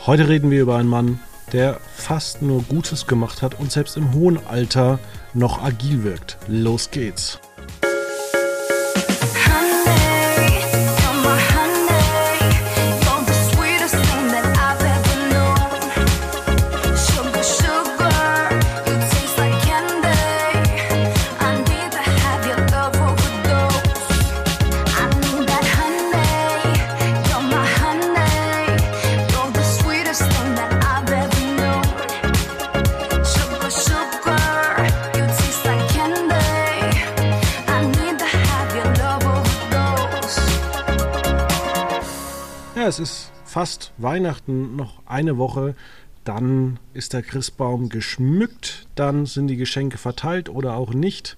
Heute 0.00 0.28
reden 0.28 0.50
wir 0.50 0.62
über 0.62 0.76
einen 0.76 0.88
Mann, 0.88 1.20
der 1.52 1.78
fast 1.94 2.42
nur 2.42 2.62
Gutes 2.62 3.06
gemacht 3.06 3.42
hat 3.42 3.58
und 3.60 3.70
selbst 3.70 3.96
im 3.96 4.14
hohen 4.14 4.38
Alter 4.46 4.98
noch 5.34 5.62
agil 5.62 6.02
wirkt. 6.02 6.38
Los 6.48 6.90
geht's. 6.90 7.40
Fast 43.62 43.92
Weihnachten, 43.96 44.74
noch 44.74 45.02
eine 45.06 45.38
Woche. 45.38 45.76
Dann 46.24 46.80
ist 46.94 47.12
der 47.12 47.22
Christbaum 47.22 47.90
geschmückt, 47.90 48.88
dann 48.96 49.24
sind 49.24 49.46
die 49.46 49.56
Geschenke 49.56 49.98
verteilt 49.98 50.48
oder 50.48 50.74
auch 50.74 50.92
nicht. 50.94 51.36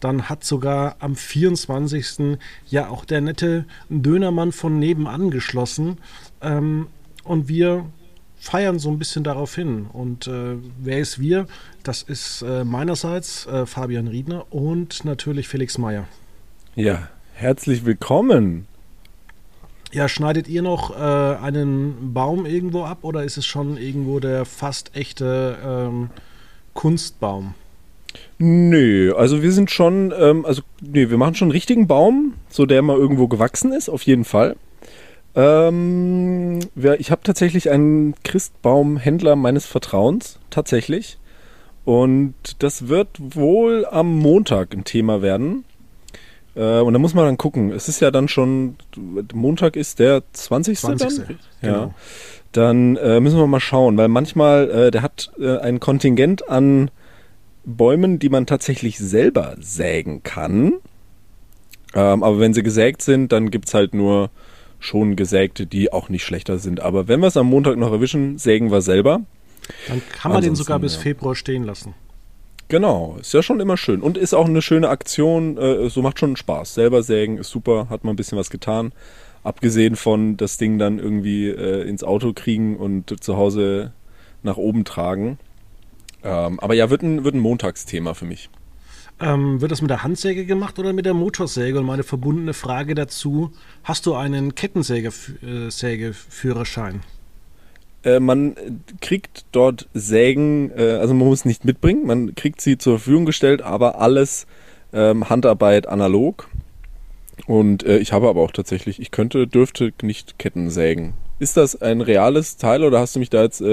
Dann 0.00 0.28
hat 0.28 0.42
sogar 0.42 0.96
am 0.98 1.14
24. 1.14 2.38
ja 2.66 2.88
auch 2.88 3.04
der 3.04 3.20
nette 3.20 3.66
Dönermann 3.88 4.50
von 4.50 4.80
nebenan 4.80 5.30
geschlossen. 5.30 5.98
Ähm, 6.40 6.88
und 7.22 7.46
wir 7.46 7.86
feiern 8.36 8.80
so 8.80 8.90
ein 8.90 8.98
bisschen 8.98 9.22
darauf 9.22 9.54
hin. 9.54 9.86
Und 9.92 10.26
äh, 10.26 10.56
wer 10.80 10.98
ist 10.98 11.20
wir? 11.20 11.46
Das 11.84 12.02
ist 12.02 12.42
äh, 12.42 12.64
meinerseits 12.64 13.46
äh, 13.46 13.64
Fabian 13.64 14.08
Riedner 14.08 14.52
und 14.52 15.04
natürlich 15.04 15.46
Felix 15.46 15.78
Meyer. 15.78 16.08
Ja, 16.74 17.10
herzlich 17.34 17.84
willkommen. 17.84 18.66
Ja, 19.92 20.08
schneidet 20.08 20.46
ihr 20.48 20.62
noch 20.62 20.90
äh, 20.90 21.02
einen 21.42 22.12
Baum 22.14 22.46
irgendwo 22.46 22.84
ab 22.84 22.98
oder 23.02 23.24
ist 23.24 23.36
es 23.36 23.46
schon 23.46 23.76
irgendwo 23.76 24.20
der 24.20 24.44
fast 24.44 24.94
echte 24.94 25.58
ähm, 25.66 26.10
Kunstbaum? 26.74 27.54
Nö, 28.38 29.12
also 29.16 29.42
wir 29.42 29.52
sind 29.52 29.70
schon, 29.70 30.12
ähm, 30.16 30.46
also 30.46 30.62
nee, 30.80 31.10
wir 31.10 31.18
machen 31.18 31.34
schon 31.34 31.46
einen 31.46 31.52
richtigen 31.52 31.86
Baum, 31.88 32.34
so 32.48 32.66
der 32.66 32.82
mal 32.82 32.96
irgendwo 32.96 33.28
gewachsen 33.28 33.72
ist, 33.72 33.88
auf 33.88 34.02
jeden 34.02 34.24
Fall. 34.24 34.56
Ähm, 35.34 36.60
ich 36.98 37.10
habe 37.10 37.22
tatsächlich 37.22 37.70
einen 37.70 38.14
Christbaumhändler 38.22 39.36
meines 39.36 39.66
Vertrauens, 39.66 40.38
tatsächlich. 40.50 41.18
Und 41.84 42.34
das 42.60 42.88
wird 42.88 43.08
wohl 43.18 43.86
am 43.90 44.18
Montag 44.18 44.72
ein 44.74 44.84
Thema 44.84 45.22
werden. 45.22 45.64
Äh, 46.54 46.80
und 46.80 46.92
da 46.92 46.98
muss 46.98 47.14
man 47.14 47.26
dann 47.26 47.36
gucken. 47.36 47.72
Es 47.72 47.88
ist 47.88 48.00
ja 48.00 48.10
dann 48.10 48.28
schon, 48.28 48.76
Montag 49.32 49.76
ist 49.76 49.98
der 49.98 50.22
20. 50.32 50.78
20. 50.78 51.16
Dann? 51.16 51.38
Genau. 51.60 51.76
Ja. 51.76 51.94
Dann 52.52 52.96
äh, 52.96 53.20
müssen 53.20 53.38
wir 53.38 53.46
mal 53.46 53.60
schauen, 53.60 53.96
weil 53.96 54.08
manchmal, 54.08 54.70
äh, 54.70 54.90
der 54.90 55.02
hat 55.02 55.30
äh, 55.38 55.58
ein 55.58 55.78
Kontingent 55.78 56.48
an 56.48 56.90
Bäumen, 57.64 58.18
die 58.18 58.28
man 58.28 58.46
tatsächlich 58.46 58.98
selber 58.98 59.56
sägen 59.60 60.22
kann. 60.22 60.74
Ähm, 61.94 62.22
aber 62.22 62.40
wenn 62.40 62.54
sie 62.54 62.62
gesägt 62.62 63.02
sind, 63.02 63.32
dann 63.32 63.50
gibt 63.50 63.68
es 63.68 63.74
halt 63.74 63.94
nur 63.94 64.30
schon 64.80 65.14
gesägte, 65.14 65.66
die 65.66 65.92
auch 65.92 66.08
nicht 66.08 66.24
schlechter 66.24 66.58
sind. 66.58 66.80
Aber 66.80 67.06
wenn 67.06 67.20
wir 67.20 67.26
es 67.28 67.36
am 67.36 67.46
Montag 67.46 67.76
noch 67.76 67.92
erwischen, 67.92 68.38
sägen 68.38 68.70
wir 68.72 68.80
selber. 68.80 69.20
Dann 69.86 70.02
kann 70.12 70.32
man 70.32 70.38
Ansonsten, 70.38 70.42
den 70.42 70.56
sogar 70.56 70.78
bis 70.78 70.94
ja. 70.96 71.02
Februar 71.02 71.34
stehen 71.36 71.64
lassen. 71.64 71.94
Genau, 72.70 73.18
ist 73.20 73.34
ja 73.34 73.42
schon 73.42 73.58
immer 73.58 73.76
schön. 73.76 74.00
Und 74.00 74.16
ist 74.16 74.32
auch 74.32 74.46
eine 74.46 74.62
schöne 74.62 74.90
Aktion, 74.90 75.58
äh, 75.58 75.90
so 75.90 76.02
macht 76.02 76.20
schon 76.20 76.36
Spaß. 76.36 76.74
Selber 76.74 77.02
sägen 77.02 77.36
ist 77.36 77.50
super, 77.50 77.88
hat 77.90 78.04
man 78.04 78.14
ein 78.14 78.16
bisschen 78.16 78.38
was 78.38 78.48
getan. 78.48 78.92
Abgesehen 79.42 79.96
von 79.96 80.36
das 80.36 80.56
Ding 80.56 80.78
dann 80.78 81.00
irgendwie 81.00 81.48
äh, 81.48 81.82
ins 81.88 82.04
Auto 82.04 82.32
kriegen 82.32 82.76
und 82.76 83.24
zu 83.24 83.36
Hause 83.36 83.92
nach 84.44 84.56
oben 84.56 84.84
tragen. 84.84 85.40
Ähm, 86.22 86.60
aber 86.60 86.74
ja, 86.74 86.90
wird 86.90 87.02
ein, 87.02 87.24
wird 87.24 87.34
ein 87.34 87.40
Montagsthema 87.40 88.14
für 88.14 88.26
mich. 88.26 88.50
Ähm, 89.18 89.60
wird 89.60 89.72
das 89.72 89.82
mit 89.82 89.90
der 89.90 90.04
Handsäge 90.04 90.46
gemacht 90.46 90.78
oder 90.78 90.92
mit 90.92 91.06
der 91.06 91.14
Motorsäge? 91.14 91.80
Und 91.80 91.86
meine 91.86 92.04
verbundene 92.04 92.54
Frage 92.54 92.94
dazu: 92.94 93.50
Hast 93.82 94.06
du 94.06 94.14
einen 94.14 94.54
Kettensägeführerschein? 94.54 97.00
Äh, 98.04 98.20
man 98.20 98.56
kriegt 99.00 99.44
dort 99.52 99.88
Sägen, 99.92 100.70
äh, 100.76 100.98
also 101.00 101.14
man 101.14 101.28
muss 101.28 101.44
nicht 101.44 101.64
mitbringen, 101.64 102.06
man 102.06 102.34
kriegt 102.34 102.60
sie 102.60 102.78
zur 102.78 102.98
Verfügung 102.98 103.26
gestellt, 103.26 103.62
aber 103.62 104.00
alles 104.00 104.46
ähm, 104.92 105.28
Handarbeit 105.28 105.86
analog. 105.86 106.48
Und 107.46 107.84
äh, 107.84 107.98
ich 107.98 108.12
habe 108.12 108.28
aber 108.28 108.40
auch 108.40 108.52
tatsächlich, 108.52 109.00
ich 109.00 109.10
könnte, 109.10 109.46
dürfte 109.46 109.92
nicht 110.02 110.38
Ketten 110.38 110.70
sägen. 110.70 111.14
Ist 111.38 111.56
das 111.56 111.80
ein 111.80 112.00
reales 112.00 112.58
Teil 112.58 112.84
oder 112.84 113.00
hast 113.00 113.16
du 113.16 113.18
mich 113.18 113.30
da 113.30 113.42
jetzt 113.42 113.64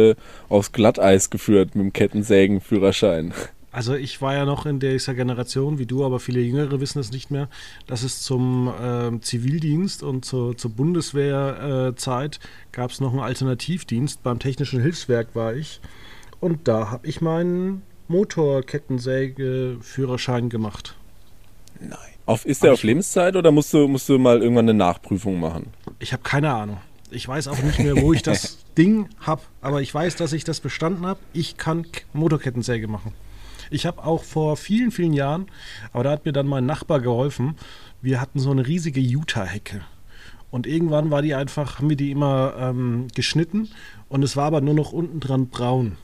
aufs 0.48 0.72
Glatteis 0.72 1.30
geführt 1.30 1.76
mit 1.76 1.84
dem 1.84 1.92
Kettensägenführerschein? 1.92 3.34
Also 3.78 3.94
ich 3.94 4.20
war 4.24 4.34
ja 4.34 4.44
noch 4.46 4.66
in 4.66 4.80
dieser 4.80 5.14
Generation, 5.14 5.78
wie 5.78 5.86
du, 5.86 6.04
aber 6.04 6.20
viele 6.20 6.42
Jüngere 6.42 6.82
wissen 6.82 6.98
es 6.98 7.12
nicht 7.12 7.30
mehr, 7.30 7.48
dass 7.86 8.02
es 8.02 8.24
zum 8.24 8.70
äh, 8.70 9.20
Zivildienst 9.22 10.02
und 10.02 10.26
zur, 10.26 10.58
zur 10.58 10.72
Bundeswehrzeit 10.72 12.40
gab 12.72 12.90
es 12.90 13.00
noch 13.02 13.12
einen 13.12 13.20
Alternativdienst. 13.22 14.24
Beim 14.24 14.40
Technischen 14.40 14.82
Hilfswerk 14.82 15.36
war 15.36 15.54
ich 15.54 15.80
und 16.40 16.68
da 16.68 16.90
habe 16.90 17.06
ich 17.06 17.22
meinen 17.22 17.84
Motorkettensägeführerschein 18.08 20.50
gemacht. 20.50 20.96
Nein. 21.80 22.00
Auf, 22.26 22.46
ist 22.46 22.64
der 22.64 22.74
auf 22.74 22.82
Lebenszeit 22.82 23.36
oder 23.36 23.52
musst 23.52 23.72
du, 23.76 23.88
musst 23.88 24.10
du 24.10 24.18
mal 24.18 24.42
irgendwann 24.42 24.68
eine 24.68 24.74
Nachprüfung 24.78 25.40
machen? 25.40 25.68
Ich 26.00 26.14
habe 26.14 26.24
keine 26.24 26.52
Ahnung. 26.52 26.78
Ich 27.12 27.28
weiß 27.28 27.48
auch 27.48 27.60
nicht 27.60 27.78
mehr, 27.78 28.02
wo 28.02 28.12
ich 28.12 28.24
das 28.24 28.58
Ding 28.78 29.08
habe, 29.20 29.44
aber 29.62 29.84
ich 29.84 29.94
weiß, 29.94 30.16
dass 30.16 30.34
ich 30.34 30.44
das 30.44 30.62
bestanden 30.62 31.06
habe. 31.06 31.20
Ich 31.32 31.58
kann 31.58 31.84
K- 31.92 32.02
Motorkettensäge 32.14 32.88
machen. 32.88 33.14
Ich 33.70 33.86
habe 33.86 34.04
auch 34.04 34.24
vor 34.24 34.58
vielen, 34.58 34.92
vielen 34.92 35.14
Jahren, 35.14 35.48
aber 35.94 36.04
da 36.04 36.12
hat 36.12 36.26
mir 36.26 36.34
dann 36.34 36.48
mein 36.48 36.66
Nachbar 36.66 37.00
geholfen, 37.00 37.56
wir 38.02 38.22
hatten 38.22 38.40
so 38.40 38.52
eine 38.52 38.68
riesige 38.68 39.00
Utah-Hecke. 39.00 39.82
Und 40.50 40.66
irgendwann 40.66 41.12
war 41.12 41.22
die 41.22 41.36
einfach, 41.36 41.78
haben 41.78 41.90
wir 41.90 41.98
die 41.98 42.12
immer 42.12 42.54
ähm, 42.58 43.08
geschnitten 43.14 43.70
und 44.10 44.24
es 44.24 44.38
war 44.38 44.46
aber 44.46 44.62
nur 44.62 44.74
noch 44.74 44.94
unten 44.94 45.20
dran 45.20 45.48
braun. 45.48 45.98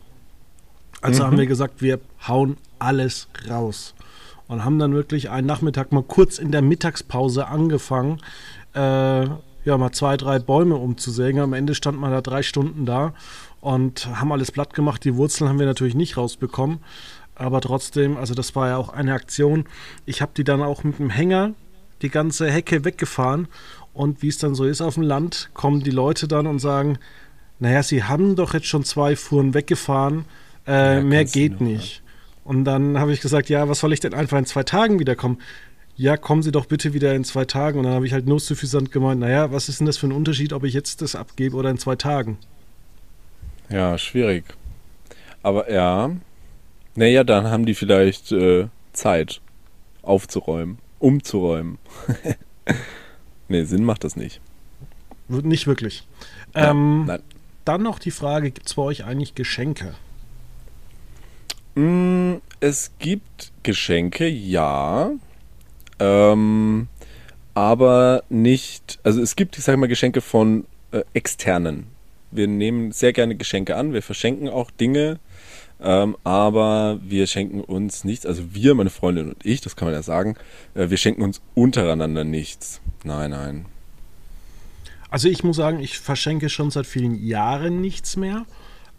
Also 1.01 1.25
haben 1.25 1.37
wir 1.37 1.47
gesagt, 1.47 1.81
wir 1.81 1.99
hauen 2.27 2.57
alles 2.79 3.27
raus. 3.49 3.93
Und 4.47 4.63
haben 4.63 4.79
dann 4.79 4.93
wirklich 4.93 5.29
einen 5.29 5.47
Nachmittag 5.47 5.91
mal 5.91 6.03
kurz 6.03 6.37
in 6.37 6.51
der 6.51 6.61
Mittagspause 6.61 7.47
angefangen, 7.47 8.19
äh, 8.73 9.25
ja, 9.65 9.77
mal 9.77 9.91
zwei, 9.91 10.17
drei 10.17 10.39
Bäume 10.39 10.75
umzusägen. 10.75 11.41
Am 11.41 11.53
Ende 11.53 11.75
stand 11.75 11.99
man 11.99 12.11
da 12.11 12.21
drei 12.21 12.43
Stunden 12.43 12.85
da 12.85 13.13
und 13.61 14.07
haben 14.19 14.31
alles 14.31 14.51
platt 14.51 14.73
gemacht. 14.73 15.03
Die 15.05 15.15
Wurzeln 15.15 15.49
haben 15.49 15.59
wir 15.59 15.65
natürlich 15.65 15.95
nicht 15.95 16.17
rausbekommen. 16.17 16.79
Aber 17.35 17.61
trotzdem, 17.61 18.17
also 18.17 18.33
das 18.33 18.55
war 18.55 18.67
ja 18.69 18.77
auch 18.77 18.89
eine 18.89 19.13
Aktion. 19.13 19.65
Ich 20.05 20.21
habe 20.21 20.31
die 20.35 20.43
dann 20.43 20.61
auch 20.61 20.83
mit 20.83 20.99
dem 20.99 21.09
Hänger 21.09 21.53
die 22.01 22.09
ganze 22.09 22.49
Hecke 22.49 22.85
weggefahren. 22.85 23.47
Und 23.93 24.21
wie 24.21 24.27
es 24.27 24.37
dann 24.37 24.55
so 24.55 24.65
ist 24.65 24.81
auf 24.81 24.95
dem 24.95 25.03
Land, 25.03 25.49
kommen 25.53 25.81
die 25.81 25.91
Leute 25.91 26.27
dann 26.27 26.47
und 26.47 26.59
sagen, 26.59 26.97
naja, 27.59 27.83
sie 27.83 28.03
haben 28.03 28.35
doch 28.35 28.53
jetzt 28.53 28.67
schon 28.67 28.83
zwei 28.83 29.15
Fuhren 29.15 29.53
weggefahren, 29.53 30.25
äh, 30.67 30.95
Ja, 30.97 31.01
mehr 31.01 31.25
geht 31.25 31.53
noch, 31.53 31.67
nicht. 31.67 32.01
Und 32.43 32.65
dann 32.65 32.99
habe 32.99 33.13
ich 33.13 33.21
gesagt, 33.21 33.49
ja, 33.49 33.69
was 33.69 33.79
soll 33.79 33.93
ich 33.93 33.99
denn 33.99 34.13
einfach 34.13 34.37
in 34.37 34.45
zwei 34.45 34.63
Tagen 34.63 34.99
wiederkommen? 34.99 35.39
Ja, 35.95 36.17
kommen 36.17 36.41
Sie 36.41 36.51
doch 36.51 36.65
bitte 36.65 36.93
wieder 36.93 37.13
in 37.13 37.23
zwei 37.23 37.45
Tagen. 37.45 37.77
Und 37.77 37.85
dann 37.85 37.93
habe 37.93 38.07
ich 38.07 38.13
halt 38.13 38.25
nur 38.25 38.39
suffisant 38.39 38.91
gemeint, 38.91 39.21
naja, 39.21 39.51
was 39.51 39.69
ist 39.69 39.79
denn 39.79 39.85
das 39.85 39.97
für 39.97 40.07
ein 40.07 40.11
Unterschied, 40.11 40.51
ob 40.51 40.63
ich 40.63 40.73
jetzt 40.73 41.01
das 41.01 41.15
abgebe 41.15 41.55
oder 41.55 41.69
in 41.69 41.77
zwei 41.77 41.95
Tagen? 41.95 42.37
Ja, 43.69 43.97
schwierig. 43.97 44.43
Aber 45.43 45.71
ja. 45.71 46.11
Naja, 46.95 47.23
dann 47.23 47.49
haben 47.49 47.65
die 47.65 47.73
vielleicht 47.73 48.31
äh, 48.31 48.67
Zeit 48.93 49.41
aufzuräumen, 50.01 50.77
umzuräumen. 50.99 51.79
nee, 53.47 53.63
Sinn 53.63 53.83
macht 53.83 54.03
das 54.03 54.15
nicht. 54.15 54.41
Nicht 55.27 55.67
wirklich. 55.67 56.05
Ja, 56.55 56.71
ähm. 56.71 57.11
Dann 57.65 57.81
noch 57.81 57.99
die 57.99 58.11
Frage, 58.11 58.51
gibt 58.51 58.67
es 58.67 58.73
bei 58.73 58.81
euch 58.81 59.05
eigentlich 59.05 59.35
Geschenke? 59.35 59.95
Mm, 61.75 62.35
es 62.59 62.91
gibt 62.99 63.51
Geschenke, 63.63 64.27
ja. 64.27 65.11
Ähm, 65.99 66.87
aber 67.53 68.23
nicht, 68.29 68.99
also 69.03 69.21
es 69.21 69.35
gibt, 69.35 69.57
ich 69.57 69.63
sage 69.63 69.77
mal, 69.77 69.87
Geschenke 69.87 70.21
von 70.21 70.65
äh, 70.91 71.03
externen. 71.13 71.87
Wir 72.31 72.47
nehmen 72.47 72.91
sehr 72.91 73.13
gerne 73.13 73.35
Geschenke 73.35 73.75
an, 73.75 73.93
wir 73.93 74.01
verschenken 74.01 74.49
auch 74.49 74.71
Dinge, 74.71 75.19
ähm, 75.83 76.15
aber 76.23 76.99
wir 77.03 77.27
schenken 77.27 77.61
uns 77.61 78.05
nichts, 78.05 78.25
also 78.25 78.53
wir, 78.55 78.73
meine 78.73 78.89
Freundin 78.89 79.29
und 79.29 79.45
ich, 79.45 79.59
das 79.59 79.75
kann 79.75 79.87
man 79.87 79.93
ja 79.93 80.01
sagen, 80.01 80.35
äh, 80.75 80.89
wir 80.89 80.97
schenken 80.97 81.21
uns 81.21 81.41
untereinander 81.55 82.23
nichts. 82.23 82.79
Nein, 83.03 83.31
nein. 83.31 83.65
Also 85.09 85.27
ich 85.27 85.43
muss 85.43 85.57
sagen, 85.57 85.79
ich 85.79 85.99
verschenke 85.99 86.49
schon 86.49 86.71
seit 86.71 86.87
vielen 86.87 87.21
Jahren 87.23 87.81
nichts 87.81 88.15
mehr. 88.15 88.45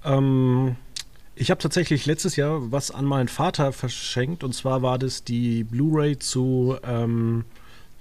Ähm, 0.04 0.76
ich 1.34 1.50
habe 1.50 1.60
tatsächlich 1.60 2.04
letztes 2.04 2.36
Jahr 2.36 2.70
was 2.70 2.90
an 2.90 3.06
meinen 3.06 3.28
Vater 3.28 3.72
verschenkt 3.72 4.44
und 4.44 4.54
zwar 4.54 4.82
war 4.82 4.98
das 4.98 5.24
die 5.24 5.64
Blu-ray 5.64 6.18
zu 6.18 6.76
ähm, 6.86 7.44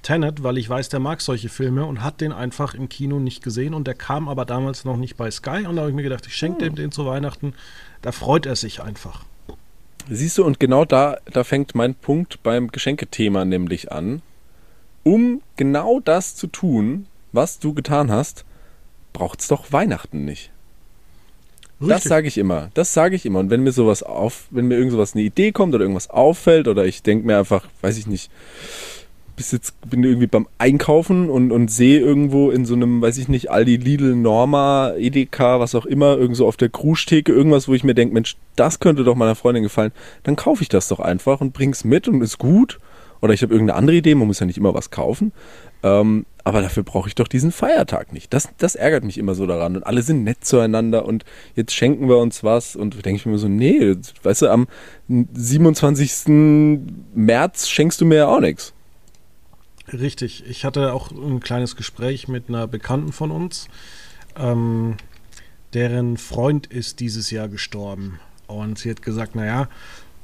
Tenet, 0.04 0.44
weil 0.44 0.58
ich 0.58 0.70
weiß, 0.70 0.90
der 0.90 1.00
mag 1.00 1.22
solche 1.22 1.48
Filme 1.50 1.86
und 1.86 2.04
hat 2.04 2.20
den 2.20 2.34
einfach 2.34 2.76
im 2.76 2.90
Kino 2.90 3.20
nicht 3.20 3.42
gesehen 3.42 3.74
und 3.74 3.88
der 3.88 3.96
kam 3.96 4.28
aber 4.28 4.44
damals 4.46 4.84
noch 4.84 4.98
nicht 4.98 5.16
bei 5.16 5.32
Sky 5.32 5.66
und 5.66 5.78
da 5.78 5.84
habe 5.84 5.90
ich 5.90 5.96
mir 5.96 6.04
gedacht, 6.04 6.28
ich 6.28 6.36
schenke 6.36 6.66
dem 6.66 6.76
den 6.76 6.92
zu 6.92 7.06
Weihnachten. 7.06 7.54
Da 8.04 8.12
freut 8.12 8.46
er 8.46 8.56
sich 8.56 8.82
einfach. 8.82 9.26
Siehst 10.10 10.38
du, 10.38 10.44
und 10.44 10.60
genau 10.60 10.84
da, 10.84 11.18
da 11.32 11.44
fängt 11.44 11.74
mein 11.74 11.96
Punkt 11.96 12.44
beim 12.44 12.68
Geschenkethema 12.68 13.46
nämlich 13.46 13.92
an. 13.92 14.22
Um 15.04 15.42
genau 15.56 16.02
das 16.02 16.36
zu 16.36 16.48
tun, 16.48 17.08
was 17.32 17.60
du 17.60 17.74
getan 17.74 18.12
hast, 18.12 18.44
braucht 19.14 19.40
es 19.40 19.48
doch 19.48 19.72
Weihnachten 19.72 20.26
nicht. 20.26 20.52
Richtig. 21.80 21.96
Das 21.96 22.04
sage 22.04 22.28
ich 22.28 22.38
immer. 22.38 22.72
Das 22.74 22.94
sage 22.94 23.16
ich 23.16 23.26
immer. 23.26 23.40
Und 23.40 23.50
wenn 23.50 23.64
mir 23.64 23.72
sowas 23.72 24.04
auf, 24.04 24.48
wenn 24.52 24.68
mir 24.68 24.76
irgendwas 24.76 25.14
eine 25.14 25.24
Idee 25.24 25.54
kommt 25.54 25.74
oder 25.74 25.84
irgendwas 25.84 26.10
auffällt 26.10 26.68
oder 26.68 26.86
ich 26.86 27.04
denke 27.04 27.26
mir 27.26 27.38
einfach, 27.38 27.66
weiß 27.82 27.98
ich 27.98 28.08
nicht, 28.08 28.30
jetzt 29.38 29.74
bin 29.90 30.04
irgendwie 30.04 30.28
beim 30.28 30.48
Einkaufen 30.58 31.30
und, 31.30 31.52
und 31.52 31.70
sehe 31.70 32.00
irgendwo 32.00 32.52
in 32.52 32.66
so 32.66 32.76
einem, 32.76 33.02
weiß 33.02 33.18
ich 33.18 33.28
nicht, 33.28 33.50
Aldi, 33.52 33.78
Lidl, 33.78 34.16
Norma, 34.16 34.94
Edeka, 34.96 35.60
was 35.60 35.76
auch 35.76 35.86
immer, 35.86 36.18
irgendwo 36.18 36.48
auf 36.48 36.58
der 36.58 36.70
Kruschtheke 36.70 37.32
irgendwas, 37.32 37.68
wo 37.68 37.74
ich 37.74 37.84
mir 37.84 37.96
denke, 37.96 38.14
Mensch, 38.14 38.38
das 38.56 38.80
könnte 38.80 39.04
doch 39.04 39.16
meiner 39.16 39.36
Freundin 39.36 39.64
gefallen, 39.64 39.92
dann 40.24 40.36
kaufe 40.36 40.62
ich 40.62 40.70
das 40.70 40.88
doch 40.88 41.00
einfach 41.00 41.42
und 41.42 41.54
bring's 41.54 41.84
mit 41.84 42.08
und 42.08 42.22
ist 42.22 42.38
gut. 42.38 42.80
Oder 43.22 43.34
ich 43.34 43.42
habe 43.42 43.54
irgendeine 43.54 43.78
andere 43.78 43.96
Idee, 43.96 44.16
man 44.16 44.28
muss 44.28 44.42
ja 44.42 44.46
nicht 44.46 44.58
immer 44.58 44.74
was 44.74 44.92
kaufen. 44.92 45.32
Ähm, 45.82 46.26
aber 46.44 46.62
dafür 46.62 46.84
brauche 46.84 47.08
ich 47.08 47.16
doch 47.16 47.30
diesen 47.30 47.54
Feiertag 47.54 48.12
nicht. 48.12 48.34
Das, 48.34 48.50
das 48.58 48.76
ärgert 48.76 49.06
mich 49.06 49.18
immer 49.18 49.34
so 49.34 49.46
daran. 49.46 49.78
Und 49.78 49.84
alle 49.88 50.02
sind 50.02 50.26
nett 50.26 50.44
zueinander 50.44 51.06
und 51.06 51.24
jetzt 51.56 51.74
schenken 51.74 52.10
wir 52.10 52.18
uns 52.18 52.44
was. 52.44 52.76
Und 52.76 52.94
denke 53.06 53.16
ich 53.16 53.26
mir 53.26 53.38
so, 53.38 53.48
nee, 53.48 53.96
weißt 54.24 54.42
du, 54.42 54.50
am 54.50 54.68
27. 55.08 56.86
März 57.16 57.70
schenkst 57.70 58.02
du 58.02 58.06
mir 58.06 58.16
ja 58.16 58.28
auch 58.28 58.42
nichts. 58.42 58.74
Richtig. 59.92 60.46
Ich 60.48 60.64
hatte 60.64 60.94
auch 60.94 61.12
ein 61.12 61.40
kleines 61.42 61.76
Gespräch 61.76 62.28
mit 62.28 62.48
einer 62.48 62.68
Bekannten 62.68 63.12
von 63.12 63.32
uns. 63.32 63.68
Ähm, 64.38 64.96
deren 65.74 66.18
Freund 66.18 66.68
ist 66.68 67.00
dieses 67.00 67.32
Jahr 67.32 67.50
gestorben. 67.50 68.20
Und 68.48 68.80
sie 68.80 68.90
hat 68.90 69.02
gesagt, 69.02 69.36
naja, 69.36 69.68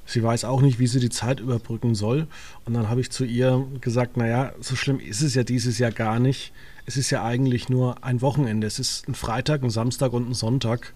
sie 0.06 0.24
weiß 0.24 0.46
auch 0.46 0.62
nicht, 0.62 0.80
wie 0.80 0.88
sie 0.88 1.00
die 1.00 1.10
Zeit 1.10 1.40
überbrücken 1.40 1.94
soll. 1.94 2.28
Und 2.66 2.74
dann 2.74 2.90
habe 2.90 3.02
ich 3.02 3.12
zu 3.12 3.26
ihr 3.26 3.66
gesagt, 3.82 4.18
naja, 4.18 4.54
so 4.62 4.76
schlimm 4.76 5.00
ist 5.00 5.22
es 5.22 5.36
ja 5.36 5.44
dieses 5.44 5.78
Jahr 5.78 5.92
gar 5.92 6.20
nicht. 6.20 6.54
Es 6.86 6.96
ist 6.96 7.10
ja 7.10 7.24
eigentlich 7.24 7.70
nur 7.70 8.04
ein 8.04 8.22
Wochenende. 8.22 8.66
Es 8.66 8.80
ist 8.80 9.08
ein 9.08 9.16
Freitag, 9.16 9.64
ein 9.64 9.70
Samstag 9.70 10.14
und 10.14 10.30
ein 10.30 10.34
Sonntag. 10.34 10.94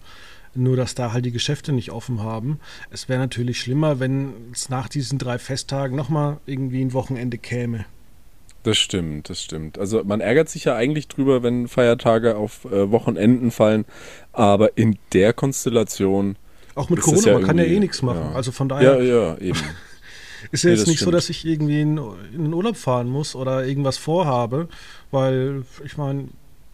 Nur, 0.56 0.76
dass 0.76 0.94
da 0.94 1.12
halt 1.12 1.24
die 1.24 1.32
Geschäfte 1.32 1.72
nicht 1.72 1.90
offen 1.90 2.22
haben. 2.22 2.60
Es 2.90 3.08
wäre 3.08 3.18
natürlich 3.18 3.60
schlimmer, 3.60 3.98
wenn 3.98 4.32
es 4.52 4.68
nach 4.68 4.88
diesen 4.88 5.18
drei 5.18 5.38
Festtagen 5.38 5.96
nochmal 5.96 6.38
irgendwie 6.46 6.80
ein 6.80 6.92
Wochenende 6.92 7.38
käme. 7.38 7.84
Das 8.64 8.78
stimmt, 8.78 9.28
das 9.28 9.42
stimmt. 9.42 9.78
Also 9.78 10.02
man 10.04 10.22
ärgert 10.22 10.48
sich 10.48 10.64
ja 10.64 10.74
eigentlich 10.74 11.06
drüber, 11.06 11.42
wenn 11.42 11.68
Feiertage 11.68 12.36
auf 12.36 12.64
äh, 12.64 12.90
Wochenenden 12.90 13.50
fallen, 13.50 13.84
aber 14.32 14.78
in 14.78 14.96
der 15.12 15.34
Konstellation. 15.34 16.36
Auch 16.74 16.88
mit 16.88 17.02
Corona, 17.02 17.26
ja 17.26 17.34
man 17.34 17.44
kann 17.44 17.58
ja 17.58 17.64
eh 17.64 17.78
nichts 17.78 18.00
machen. 18.00 18.30
Ja. 18.30 18.32
Also 18.32 18.52
von 18.52 18.70
daher. 18.70 19.02
Ja, 19.02 19.34
ja, 19.34 19.38
eben. 19.38 19.58
ist 20.50 20.64
ja 20.64 20.70
jetzt 20.70 20.86
nee, 20.86 20.92
nicht 20.92 20.96
stimmt. 20.96 20.98
so, 20.98 21.10
dass 21.10 21.28
ich 21.28 21.44
irgendwie 21.44 21.82
in, 21.82 21.98
in 22.32 22.44
den 22.44 22.54
Urlaub 22.54 22.78
fahren 22.78 23.08
muss 23.08 23.36
oder 23.36 23.66
irgendwas 23.66 23.98
vorhabe, 23.98 24.68
weil 25.10 25.64
ich 25.84 25.98
meine, 25.98 26.28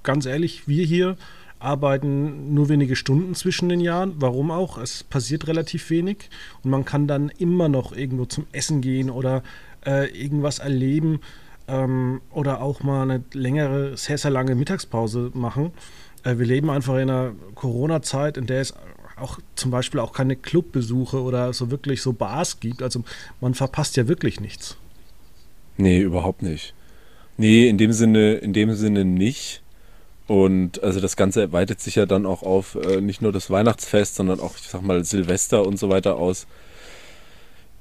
ganz 0.05 0.27
ehrlich, 0.27 0.69
wir 0.69 0.85
hier 0.85 1.17
arbeiten 1.59 2.55
nur 2.55 2.69
wenige 2.69 2.95
Stunden 2.95 3.35
zwischen 3.35 3.69
den 3.69 3.81
Jahren. 3.81 4.15
Warum 4.19 4.53
auch? 4.53 4.79
Es 4.79 5.03
passiert 5.03 5.49
relativ 5.49 5.91
wenig 5.91 6.31
und 6.63 6.71
man 6.71 6.85
kann 6.85 7.09
dann 7.09 7.31
immer 7.37 7.69
noch 7.69 7.93
irgendwo 7.93 8.27
zum 8.27 8.47
Essen 8.53 8.81
gehen 8.81 9.11
oder 9.11 9.43
äh, 9.85 10.09
irgendwas 10.17 10.61
erleben 10.61 11.19
ähm, 11.71 12.21
oder 12.31 12.61
auch 12.61 12.83
mal 12.83 13.03
eine 13.03 13.23
längere, 13.33 13.97
sehr, 13.97 14.19
sehr 14.19 14.31
lange 14.31 14.55
Mittagspause 14.55 15.31
machen. 15.35 15.73
Äh, 16.25 16.39
wir 16.39 16.47
leben 16.47 16.71
einfach 16.71 16.95
in 16.95 17.11
einer 17.11 17.33
Corona-Zeit, 17.55 18.37
in 18.37 18.47
der 18.47 18.61
es 18.61 18.75
auch 19.17 19.39
zum 19.55 19.71
Beispiel 19.71 20.01
auch 20.01 20.13
keine 20.13 20.37
Clubbesuche 20.37 21.21
oder 21.21 21.53
so 21.53 21.71
wirklich 21.71 22.03
so 22.03 22.13
Bars 22.13 22.61
gibt. 22.61 22.83
Also 22.83 23.05
man 23.41 23.55
verpasst 23.55 23.97
ja 23.97 24.09
wirklich 24.09 24.41
nichts. 24.41 24.77
Nee, 25.77 26.01
überhaupt 26.01 26.43
nicht. 26.43 26.75
Nee, 27.37 27.69
in 27.69 27.79
dem 27.79 27.93
Sinne, 27.93 28.35
in 28.35 28.53
dem 28.53 28.75
Sinne 28.75 29.05
nicht. 29.05 29.63
Und 30.27 30.83
also 30.83 31.01
das 31.01 31.17
Ganze 31.17 31.53
weitet 31.53 31.81
sich 31.81 31.97
ja 31.97 32.07
dann 32.07 32.25
auch 32.25 32.43
auf 32.43 32.77
äh, 32.77 33.01
nicht 33.01 33.21
nur 33.21 33.33
das 33.33 33.51
Weihnachtsfest, 33.51 34.15
sondern 34.15 34.41
auch, 34.41 34.55
ich 34.57 34.69
sag 34.69 34.83
mal, 34.83 35.05
Silvester 35.05 35.67
und 35.67 35.79
so 35.79 35.89
weiter 35.89 36.17
aus. 36.17 36.47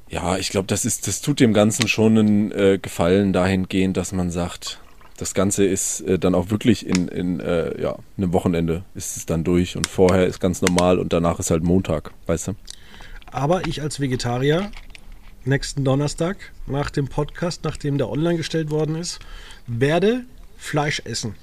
Ja, 0.09 0.37
ich 0.37 0.49
glaube, 0.49 0.67
das 0.67 0.85
ist, 0.85 1.07
das 1.07 1.21
tut 1.21 1.39
dem 1.39 1.53
Ganzen 1.53 1.87
schon 1.87 2.17
einen 2.17 2.51
äh, 2.51 2.79
Gefallen 2.81 3.31
dahingehend, 3.31 3.95
dass 3.95 4.11
man 4.11 4.31
sagt, 4.31 4.79
das 5.17 5.35
Ganze 5.35 5.65
ist 5.65 6.01
äh, 6.01 6.17
dann 6.17 6.33
auch 6.33 6.49
wirklich 6.49 6.87
in, 6.87 7.07
in 7.07 7.39
äh, 7.39 7.79
ja, 7.79 7.97
einem 8.17 8.33
Wochenende 8.33 8.83
ist 8.95 9.17
es 9.17 9.27
dann 9.27 9.43
durch 9.43 9.77
und 9.77 9.85
vorher 9.85 10.25
ist 10.25 10.39
ganz 10.39 10.61
normal 10.61 10.97
und 10.97 11.13
danach 11.13 11.39
ist 11.39 11.51
halt 11.51 11.63
Montag, 11.63 12.11
weißt 12.25 12.47
du? 12.47 12.53
Aber 13.31 13.67
ich 13.67 13.83
als 13.83 13.99
Vegetarier 13.99 14.71
nächsten 15.45 15.83
Donnerstag 15.83 16.37
nach 16.65 16.89
dem 16.89 17.07
Podcast, 17.07 17.63
nachdem 17.63 17.99
der 17.99 18.09
online 18.09 18.37
gestellt 18.37 18.71
worden 18.71 18.95
ist, 18.95 19.19
werde 19.67 20.25
Fleisch 20.57 21.01
essen. 21.05 21.35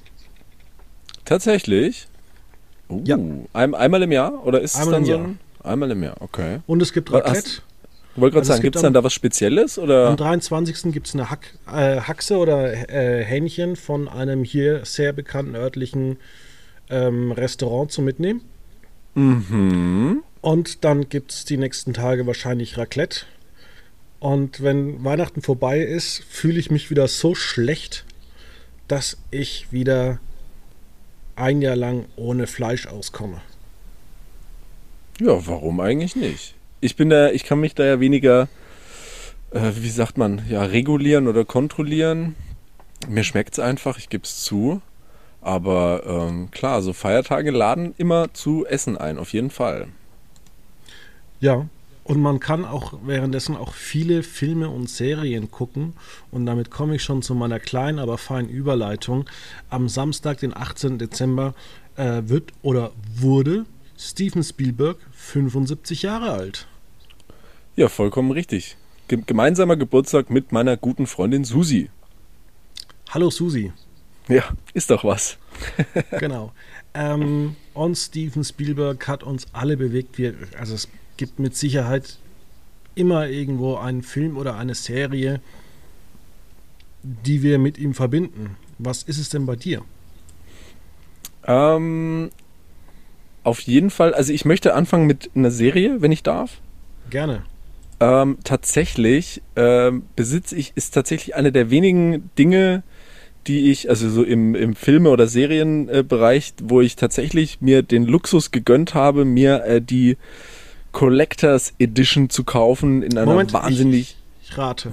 Tatsächlich? 1.25 2.09
Uh, 2.89 3.03
ja. 3.05 3.17
Ein, 3.53 3.75
einmal 3.75 4.03
im 4.03 4.13
Jahr 4.13 4.45
oder 4.45 4.61
ist 4.61 4.77
einmal 4.77 5.03
es 5.03 5.09
dann 5.09 5.19
so 5.19 5.25
ein, 5.25 5.39
Einmal 5.63 5.91
im 5.91 6.03
Jahr, 6.03 6.17
okay. 6.21 6.61
Und 6.67 6.81
es 6.81 6.93
gibt 6.93 7.13
Raclette. 7.13 7.63
Ich 8.17 8.23
wollte 8.23 8.33
gerade 8.33 8.43
also 8.43 8.53
sagen, 8.53 8.63
gibt 8.63 8.77
es 8.77 8.83
dann 8.83 8.95
da 8.95 9.05
was 9.05 9.13
Spezielles? 9.13 9.79
Oder? 9.79 10.09
Am 10.09 10.17
23. 10.17 10.91
gibt 10.91 11.07
es 11.07 11.15
eine 11.15 11.29
Hack, 11.29 11.53
äh, 11.67 12.01
Haxe 12.01 12.39
oder 12.39 12.73
äh, 12.89 13.23
Hähnchen 13.23 13.77
von 13.77 14.09
einem 14.09 14.43
hier 14.43 14.87
sehr 14.87 15.13
bekannten 15.13 15.55
örtlichen 15.55 16.17
ähm, 16.89 17.33
Restaurant 17.33 17.93
zum 17.93 18.07
Mitnehmen. 18.07 18.41
Mhm. 19.15 20.23
Und 20.41 20.85
dann 20.85 21.11
gibt 21.11 21.33
es 21.33 21.45
die 21.45 21.59
nächsten 21.59 21.93
Tage 21.93 22.27
wahrscheinlich 22.27 22.79
Raclette. 22.79 23.27
Und 24.19 24.63
wenn 24.63 25.05
Weihnachten 25.05 25.43
vorbei 25.43 25.81
ist, 25.81 26.25
fühle 26.27 26.59
ich 26.59 26.71
mich 26.71 26.89
wieder 26.91 27.09
so 27.09 27.35
schlecht, 27.35 28.07
dass 28.89 29.19
ich 29.31 29.73
wieder 29.73 30.21
ein 31.35 31.61
Jahr 31.61 31.77
lang 31.77 32.07
ohne 32.17 32.47
Fleisch 32.47 32.87
auskomme. 32.87 33.43
Ja, 35.21 35.47
warum 35.47 35.81
eigentlich 35.81 36.17
nicht? 36.17 36.56
Ich 36.81 36.97
bin 36.97 37.11
da, 37.11 37.31
ich 37.31 37.45
kann 37.45 37.61
mich 37.61 37.75
da 37.75 37.85
ja 37.85 38.01
weniger, 38.01 38.49
äh, 39.51 39.73
wie 39.77 39.91
sagt 39.91 40.19
man, 40.19 40.43
ja, 40.49 40.63
regulieren 40.63 41.29
oder 41.29 41.45
kontrollieren. 41.45 42.35
Mir 43.09 43.25
schmeckt 43.25 43.55
es 43.55 43.59
einfach, 43.59 43.99
ich 43.99 44.09
gebe 44.09 44.25
es 44.25 44.43
zu. 44.43 44.81
Aber 45.41 46.03
ähm, 46.07 46.51
klar, 46.51 46.83
so 46.83 46.93
Feiertage 46.93 47.51
laden 47.51 47.95
immer 47.99 48.35
zu 48.35 48.67
Essen 48.67 48.97
ein, 48.97 49.19
auf 49.19 49.33
jeden 49.33 49.51
Fall. 49.51 49.89
Ja, 51.39 51.67
und 52.03 52.21
man 52.21 52.41
kann 52.41 52.65
auch 52.65 52.95
währenddessen 53.05 53.57
auch 53.57 53.75
viele 53.75 54.23
Filme 54.23 54.69
und 54.71 54.89
Serien 54.89 55.51
gucken. 55.51 55.95
Und 56.31 56.47
damit 56.47 56.71
komme 56.71 56.97
ich 56.97 57.03
schon 57.03 57.23
zu 57.23 57.35
meiner 57.35 57.61
kleinen, 57.61 57.99
aber 57.99 58.17
feinen 58.17 58.49
Überleitung. 58.49 59.27
Am 59.71 59.89
Samstag, 59.89 60.39
den 60.39 60.57
18. 60.57 60.99
Dezember, 60.99 61.55
äh, 61.97 62.23
wird 62.27 62.53
oder 62.63 62.93
wurde 63.15 63.67
Steven 63.99 64.43
Spielberg 64.43 64.99
75 65.13 66.03
Jahre 66.03 66.33
alt. 66.33 66.67
Ja, 67.77 67.89
vollkommen 67.89 68.31
richtig. 68.31 68.77
Ge 69.09 69.23
gemeinsamer 69.25 69.77
Geburtstag 69.77 70.31
mit 70.31 70.53
meiner 70.53 70.77
guten 70.77 71.07
Freundin 71.07 71.45
Susi. 71.45 71.91
Hallo 73.11 73.31
Susi. 73.31 73.73
Ja, 74.29 74.45
ist 74.75 74.91
doch 74.91 75.05
was. 75.05 75.39
genau. 76.19 76.53
Ähm, 76.95 77.57
und 77.75 77.97
Steven 77.97 78.45
Spielberg 78.45 79.07
hat 79.07 79.23
uns 79.23 79.47
alle 79.53 79.77
bewegt. 79.77 80.19
Wir, 80.19 80.35
also 80.59 80.75
es 80.75 80.89
gibt 81.17 81.39
mit 81.39 81.57
Sicherheit 81.57 82.19
immer 82.95 83.29
irgendwo 83.29 83.77
einen 83.77 84.03
Film 84.03 84.37
oder 84.37 84.57
eine 84.57 84.75
Serie, 84.75 85.41
die 87.03 87.43
wir 87.43 87.59
mit 87.59 87.79
ihm 87.79 87.95
verbinden. 87.95 88.57
Was 88.79 89.03
ist 89.05 89.19
es 89.19 89.29
denn 89.29 89.47
bei 89.47 89.57
dir? 89.57 89.83
Ähm, 91.47 92.31
auf 93.47 93.61
jeden 93.61 93.91
Fall, 93.91 94.13
also 94.13 94.33
ich 94.33 94.45
möchte 94.45 94.75
anfangen 94.75 95.07
mit 95.07 95.31
einer 95.37 95.53
Serie, 95.53 96.03
wenn 96.03 96.11
ich 96.11 96.25
darf. 96.25 96.59
Gerne. 97.11 97.43
Ähm, 98.01 98.39
tatsächlich 98.43 99.41
ähm, 99.55 100.03
besitze 100.17 100.57
ich, 100.57 100.73
ist 100.75 100.93
tatsächlich 100.93 101.37
eine 101.37 101.53
der 101.53 101.71
wenigen 101.71 102.29
Dinge, 102.37 102.83
die 103.47 103.71
ich, 103.71 103.89
also 103.89 104.11
so 104.11 104.25
im, 104.25 104.57
im 104.57 104.75
Filme- 104.75 105.11
oder 105.11 105.29
Serienbereich, 105.29 106.55
wo 106.63 106.81
ich 106.81 106.97
tatsächlich 106.97 107.61
mir 107.61 107.83
den 107.83 108.05
Luxus 108.05 108.51
gegönnt 108.51 108.95
habe, 108.95 109.25
mir 109.25 109.65
äh, 109.65 109.81
die 109.81 110.17
Collectors 110.91 111.73
Edition 111.79 112.29
zu 112.29 112.43
kaufen 112.43 113.05
in 113.05 113.17
einer 113.17 113.31
Moment, 113.31 113.53
wahnsinnig. 113.53 114.17
Ich, 114.43 114.51
ich 114.51 114.59
rate. 114.59 114.91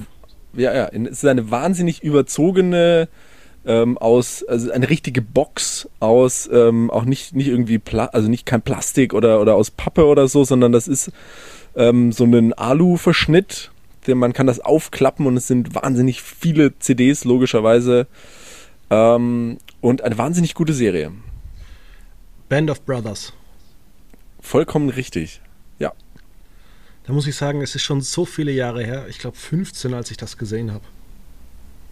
Ja, 0.55 0.73
ja, 0.75 0.89
es 0.89 1.23
ist 1.23 1.25
eine 1.25 1.49
wahnsinnig 1.49 2.03
überzogene 2.03 3.07
ähm, 3.65 3.97
aus, 3.97 4.43
also 4.43 4.71
eine 4.71 4.89
richtige 4.89 5.21
Box 5.21 5.89
aus, 5.99 6.49
ähm, 6.51 6.91
auch 6.91 7.05
nicht, 7.05 7.35
nicht 7.35 7.47
irgendwie, 7.47 7.79
Pla 7.79 8.05
also 8.05 8.29
nicht 8.29 8.45
kein 8.45 8.61
Plastik 8.61 9.13
oder, 9.13 9.41
oder 9.41 9.55
aus 9.55 9.71
Pappe 9.71 10.05
oder 10.05 10.27
so, 10.27 10.43
sondern 10.43 10.71
das 10.71 10.87
ist 10.87 11.11
ähm, 11.75 12.11
so 12.11 12.25
ein 12.25 12.53
Alu-Verschnitt. 12.53 13.71
Man 14.05 14.33
kann 14.33 14.47
das 14.47 14.59
aufklappen 14.59 15.25
und 15.25 15.37
es 15.37 15.47
sind 15.47 15.75
wahnsinnig 15.75 16.21
viele 16.21 16.77
CDs, 16.79 17.23
logischerweise. 17.23 18.07
Ähm, 18.89 19.59
und 19.79 20.01
eine 20.01 20.17
wahnsinnig 20.17 20.55
gute 20.55 20.73
Serie. 20.73 21.11
Band 22.49 22.69
of 22.69 22.81
Brothers. 22.81 23.33
Vollkommen 24.41 24.89
richtig. 24.89 25.39
Ja. 25.79 25.93
Da 27.05 27.13
muss 27.13 27.27
ich 27.27 27.35
sagen, 27.35 27.61
es 27.61 27.75
ist 27.75 27.83
schon 27.83 28.01
so 28.01 28.25
viele 28.25 28.51
Jahre 28.51 28.83
her. 28.83 29.07
Ich 29.07 29.19
glaube 29.19 29.37
15, 29.37 29.93
als 29.93 30.11
ich 30.11 30.17
das 30.17 30.37
gesehen 30.37 30.73
habe. 30.73 30.83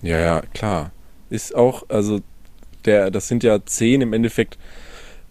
Ja, 0.01 0.19
ja, 0.19 0.41
klar. 0.53 0.91
Ist 1.31 1.55
auch, 1.55 1.89
also 1.89 2.19
der, 2.85 3.09
das 3.09 3.27
sind 3.27 3.43
ja 3.43 3.65
zehn 3.65 4.01
im 4.01 4.13
Endeffekt. 4.13 4.57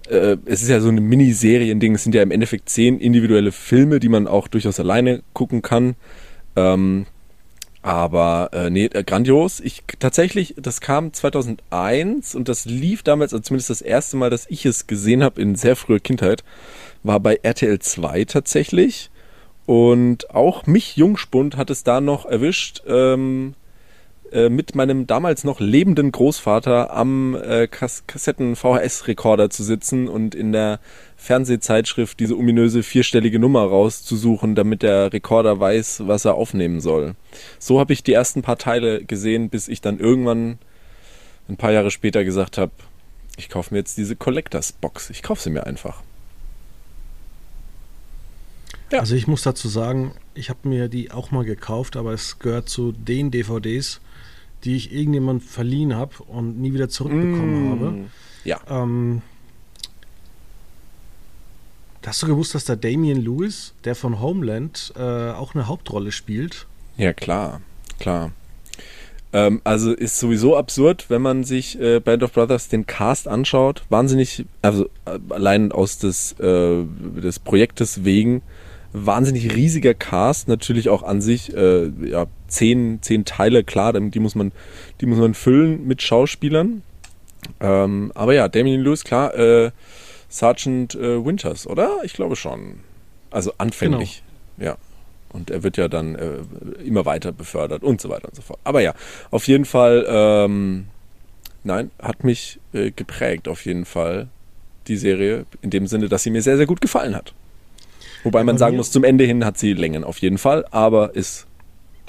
Äh, 0.08 0.38
es 0.46 0.62
ist 0.62 0.68
ja 0.68 0.80
so 0.80 0.88
eine 0.88 1.00
Miniserien-Ding. 1.00 1.94
Es 1.94 2.02
sind 2.02 2.14
ja 2.14 2.22
im 2.22 2.30
Endeffekt 2.30 2.68
zehn 2.68 2.98
individuelle 2.98 3.52
Filme, 3.52 4.00
die 4.00 4.08
man 4.08 4.26
auch 4.26 4.48
durchaus 4.48 4.80
alleine 4.80 5.22
gucken 5.34 5.62
kann. 5.62 5.94
Ähm, 6.56 7.06
aber 7.82 8.50
äh, 8.52 8.70
nee, 8.70 8.86
äh, 8.86 9.04
grandios. 9.04 9.60
Ich 9.60 9.82
tatsächlich, 9.98 10.54
das 10.58 10.80
kam 10.80 11.12
2001 11.12 12.34
und 12.34 12.48
das 12.48 12.66
lief 12.66 13.02
damals, 13.02 13.32
also 13.32 13.42
zumindest 13.42 13.70
das 13.70 13.82
erste 13.82 14.16
Mal, 14.16 14.30
dass 14.30 14.46
ich 14.48 14.66
es 14.66 14.86
gesehen 14.86 15.22
habe 15.22 15.40
in 15.40 15.54
sehr 15.54 15.76
früher 15.76 16.00
Kindheit, 16.00 16.44
war 17.02 17.20
bei 17.20 17.38
RTL 17.42 17.78
2 17.78 18.24
tatsächlich. 18.24 19.10
Und 19.66 20.30
auch 20.30 20.66
mich 20.66 20.96
Jungspund 20.96 21.56
hat 21.56 21.70
es 21.70 21.84
da 21.84 22.00
noch 22.00 22.26
erwischt. 22.26 22.82
Ähm, 22.86 23.54
äh, 24.32 24.48
mit 24.48 24.74
meinem 24.74 25.06
damals 25.06 25.44
noch 25.44 25.60
lebenden 25.60 26.12
Großvater 26.12 26.92
am 26.92 27.34
äh, 27.34 27.66
Kassetten-VHS-Rekorder 27.66 29.50
zu 29.50 29.64
sitzen 29.64 30.08
und 30.08 30.34
in 30.34 30.52
der 30.52 30.80
Fernsehzeitschrift 31.16 32.18
diese 32.20 32.36
ominöse 32.36 32.82
vierstellige 32.82 33.38
Nummer 33.38 33.62
rauszusuchen, 33.64 34.54
damit 34.54 34.82
der 34.82 35.12
Rekorder 35.12 35.58
weiß, 35.60 36.02
was 36.06 36.24
er 36.24 36.34
aufnehmen 36.34 36.80
soll. 36.80 37.14
So 37.58 37.80
habe 37.80 37.92
ich 37.92 38.02
die 38.02 38.12
ersten 38.12 38.42
paar 38.42 38.58
Teile 38.58 39.04
gesehen, 39.04 39.50
bis 39.50 39.68
ich 39.68 39.80
dann 39.80 39.98
irgendwann 39.98 40.58
ein 41.48 41.56
paar 41.56 41.72
Jahre 41.72 41.90
später 41.90 42.24
gesagt 42.24 42.58
habe, 42.58 42.72
ich 43.36 43.48
kaufe 43.48 43.74
mir 43.74 43.78
jetzt 43.78 43.96
diese 43.98 44.16
Collectors 44.16 44.72
Box. 44.72 45.10
Ich 45.10 45.22
kaufe 45.22 45.42
sie 45.42 45.50
mir 45.50 45.66
einfach. 45.66 46.02
Ja. 48.92 49.00
Also 49.00 49.14
ich 49.14 49.26
muss 49.26 49.42
dazu 49.42 49.68
sagen, 49.68 50.14
ich 50.34 50.50
habe 50.50 50.68
mir 50.68 50.88
die 50.88 51.10
auch 51.10 51.30
mal 51.30 51.44
gekauft, 51.44 51.96
aber 51.96 52.12
es 52.12 52.38
gehört 52.38 52.68
zu 52.68 52.92
den 52.92 53.30
DVDs, 53.30 54.00
die 54.64 54.76
ich 54.76 54.92
irgendjemand 54.92 55.42
verliehen 55.42 55.94
habe 55.94 56.22
und 56.24 56.60
nie 56.60 56.72
wieder 56.72 56.88
zurückbekommen 56.88 57.64
mm, 57.64 57.70
habe. 57.70 57.94
Ja. 58.44 58.60
Ähm, 58.68 59.22
hast 62.04 62.22
du 62.22 62.26
gewusst, 62.26 62.54
dass 62.54 62.64
da 62.64 62.76
Damian 62.76 63.20
Lewis, 63.20 63.74
der 63.84 63.94
von 63.94 64.20
Homeland, 64.20 64.92
äh, 64.96 65.30
auch 65.30 65.54
eine 65.54 65.66
Hauptrolle 65.66 66.12
spielt? 66.12 66.66
Ja, 66.96 67.12
klar, 67.12 67.60
klar. 67.98 68.32
Ähm, 69.32 69.60
also 69.64 69.92
ist 69.92 70.18
sowieso 70.18 70.56
absurd, 70.56 71.06
wenn 71.08 71.22
man 71.22 71.44
sich 71.44 71.80
äh, 71.80 72.00
Band 72.00 72.22
of 72.22 72.32
Brothers 72.32 72.68
den 72.68 72.86
Cast 72.86 73.28
anschaut. 73.28 73.84
Wahnsinnig, 73.88 74.44
also 74.60 74.86
äh, 75.04 75.18
allein 75.28 75.72
aus 75.72 75.98
des, 75.98 76.32
äh, 76.40 76.84
des 77.22 77.38
Projektes 77.38 78.04
wegen 78.04 78.42
wahnsinnig 78.92 79.54
riesiger 79.54 79.94
Cast, 79.94 80.48
natürlich 80.48 80.88
auch 80.88 81.04
an 81.04 81.20
sich, 81.20 81.54
äh, 81.54 81.90
ja, 82.08 82.26
zehn, 82.50 82.98
zehn 83.02 83.24
Teile, 83.24 83.64
klar, 83.64 83.92
die 83.92 84.20
muss 84.20 84.34
man, 84.34 84.52
die 85.00 85.06
muss 85.06 85.18
man 85.18 85.34
füllen 85.34 85.86
mit 85.86 86.02
Schauspielern. 86.02 86.82
Ähm, 87.60 88.12
aber 88.14 88.34
ja, 88.34 88.48
Damien 88.48 88.82
Lewis, 88.82 89.04
klar, 89.04 89.34
äh, 89.34 89.70
Sergeant 90.28 90.94
äh, 90.94 91.24
Winters, 91.24 91.66
oder? 91.66 91.98
Ich 92.04 92.12
glaube 92.12 92.36
schon. 92.36 92.80
Also 93.30 93.52
anfänglich, 93.58 94.22
genau. 94.58 94.70
ja. 94.72 94.78
Und 95.32 95.50
er 95.50 95.62
wird 95.62 95.76
ja 95.76 95.88
dann 95.88 96.16
äh, 96.16 96.38
immer 96.84 97.04
weiter 97.06 97.30
befördert 97.30 97.84
und 97.84 98.00
so 98.00 98.08
weiter 98.08 98.28
und 98.28 98.34
so 98.34 98.42
fort. 98.42 98.58
Aber 98.64 98.80
ja, 98.80 98.94
auf 99.30 99.46
jeden 99.46 99.64
Fall, 99.64 100.04
ähm, 100.08 100.86
nein, 101.62 101.92
hat 102.00 102.24
mich 102.24 102.58
äh, 102.72 102.90
geprägt, 102.90 103.46
auf 103.46 103.64
jeden 103.64 103.84
Fall, 103.84 104.28
die 104.88 104.96
Serie, 104.96 105.46
in 105.62 105.70
dem 105.70 105.86
Sinne, 105.86 106.08
dass 106.08 106.24
sie 106.24 106.30
mir 106.30 106.42
sehr, 106.42 106.56
sehr 106.56 106.66
gut 106.66 106.80
gefallen 106.80 107.14
hat. 107.14 107.32
Wobei 108.24 108.42
man 108.44 108.58
sagen 108.58 108.76
muss, 108.76 108.90
zum 108.90 109.04
Ende 109.04 109.24
hin 109.24 109.44
hat 109.44 109.56
sie 109.56 109.72
Längen 109.72 110.04
auf 110.04 110.18
jeden 110.18 110.38
Fall, 110.38 110.64
aber 110.70 111.14
ist 111.14 111.46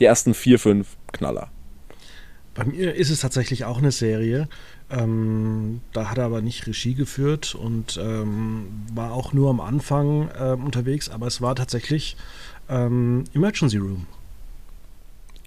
die 0.02 0.06
ersten 0.06 0.34
vier, 0.34 0.60
fünf 0.60 0.98
Knaller. 1.14 1.50
Bei 2.56 2.66
mir 2.66 2.96
ist 2.96 3.12
es 3.12 3.20
tatsächlich 3.20 3.64
auch 3.64 3.78
eine 3.78 3.92
Serie. 3.92 4.50
Ähm, 4.90 5.82
da 5.94 6.10
hat 6.10 6.18
er 6.18 6.26
aber 6.26 6.42
nicht 6.42 6.68
Regie 6.68 6.96
geführt 6.96 7.56
und 7.56 7.98
ähm, 8.02 8.68
war 8.94 9.14
auch 9.14 9.32
nur 9.32 9.50
am 9.50 9.62
Anfang 9.62 10.30
äh, 10.38 10.52
unterwegs, 10.54 11.08
aber 11.08 11.28
es 11.28 11.40
war 11.40 11.56
tatsächlich 11.56 12.18
ähm, 12.68 13.24
Emergency 13.34 13.78
Room. 13.78 14.08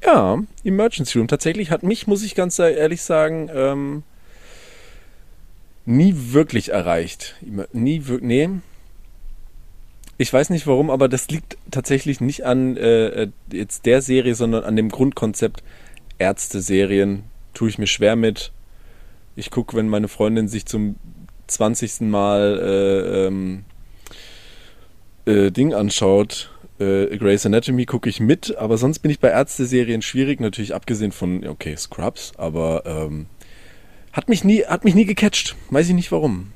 Ja, 0.02 0.38
Emergency 0.62 1.18
Room. 1.18 1.28
Tatsächlich 1.28 1.70
hat 1.70 1.82
mich, 1.82 2.06
muss 2.06 2.22
ich 2.22 2.34
ganz 2.34 2.58
ehrlich 2.58 3.02
sagen, 3.02 3.50
ähm, 3.52 4.02
nie 5.84 6.14
wirklich 6.32 6.70
erreicht. 6.70 7.34
Nie 7.72 8.06
wirklich. 8.06 8.26
Nee, 8.26 8.50
ich 10.18 10.32
weiß 10.32 10.50
nicht 10.50 10.66
warum, 10.66 10.90
aber 10.90 11.08
das 11.08 11.28
liegt 11.28 11.56
tatsächlich 11.70 12.20
nicht 12.20 12.44
an 12.44 12.76
äh, 12.76 13.06
äh, 13.06 13.28
jetzt 13.52 13.86
der 13.86 14.02
Serie, 14.02 14.34
sondern 14.34 14.64
an 14.64 14.76
dem 14.76 14.88
Grundkonzept 14.88 15.62
Ärzte-Serien. 16.18 17.24
Tue 17.52 17.68
ich 17.68 17.78
mir 17.78 17.86
schwer 17.86 18.16
mit. 18.16 18.52
Ich 19.36 19.50
gucke, 19.50 19.76
wenn 19.76 19.88
meine 19.88 20.08
Freundin 20.08 20.48
sich 20.48 20.66
zum 20.66 20.96
20. 21.48 22.02
Mal 22.02 22.60
äh, 22.62 23.26
ähm, 23.26 23.64
äh, 25.26 25.50
Ding 25.50 25.74
anschaut, 25.74 26.50
äh, 26.78 27.16
Grey's 27.16 27.46
Anatomy 27.46 27.86
gucke 27.86 28.08
ich 28.08 28.20
mit, 28.20 28.56
aber 28.56 28.78
sonst 28.78 29.00
bin 29.00 29.10
ich 29.10 29.20
bei 29.20 29.30
Ärzte-Serien 29.30 30.02
schwierig, 30.02 30.40
natürlich 30.40 30.74
abgesehen 30.74 31.12
von, 31.12 31.46
okay, 31.46 31.76
Scrubs, 31.76 32.32
aber 32.36 32.82
ähm, 32.86 33.26
hat 34.12 34.28
mich 34.28 34.44
nie, 34.44 34.64
hat 34.64 34.84
mich 34.84 34.94
nie 34.94 35.04
gecatcht. 35.04 35.56
Weiß 35.70 35.88
ich 35.88 35.94
nicht 35.94 36.12
warum. 36.12 36.52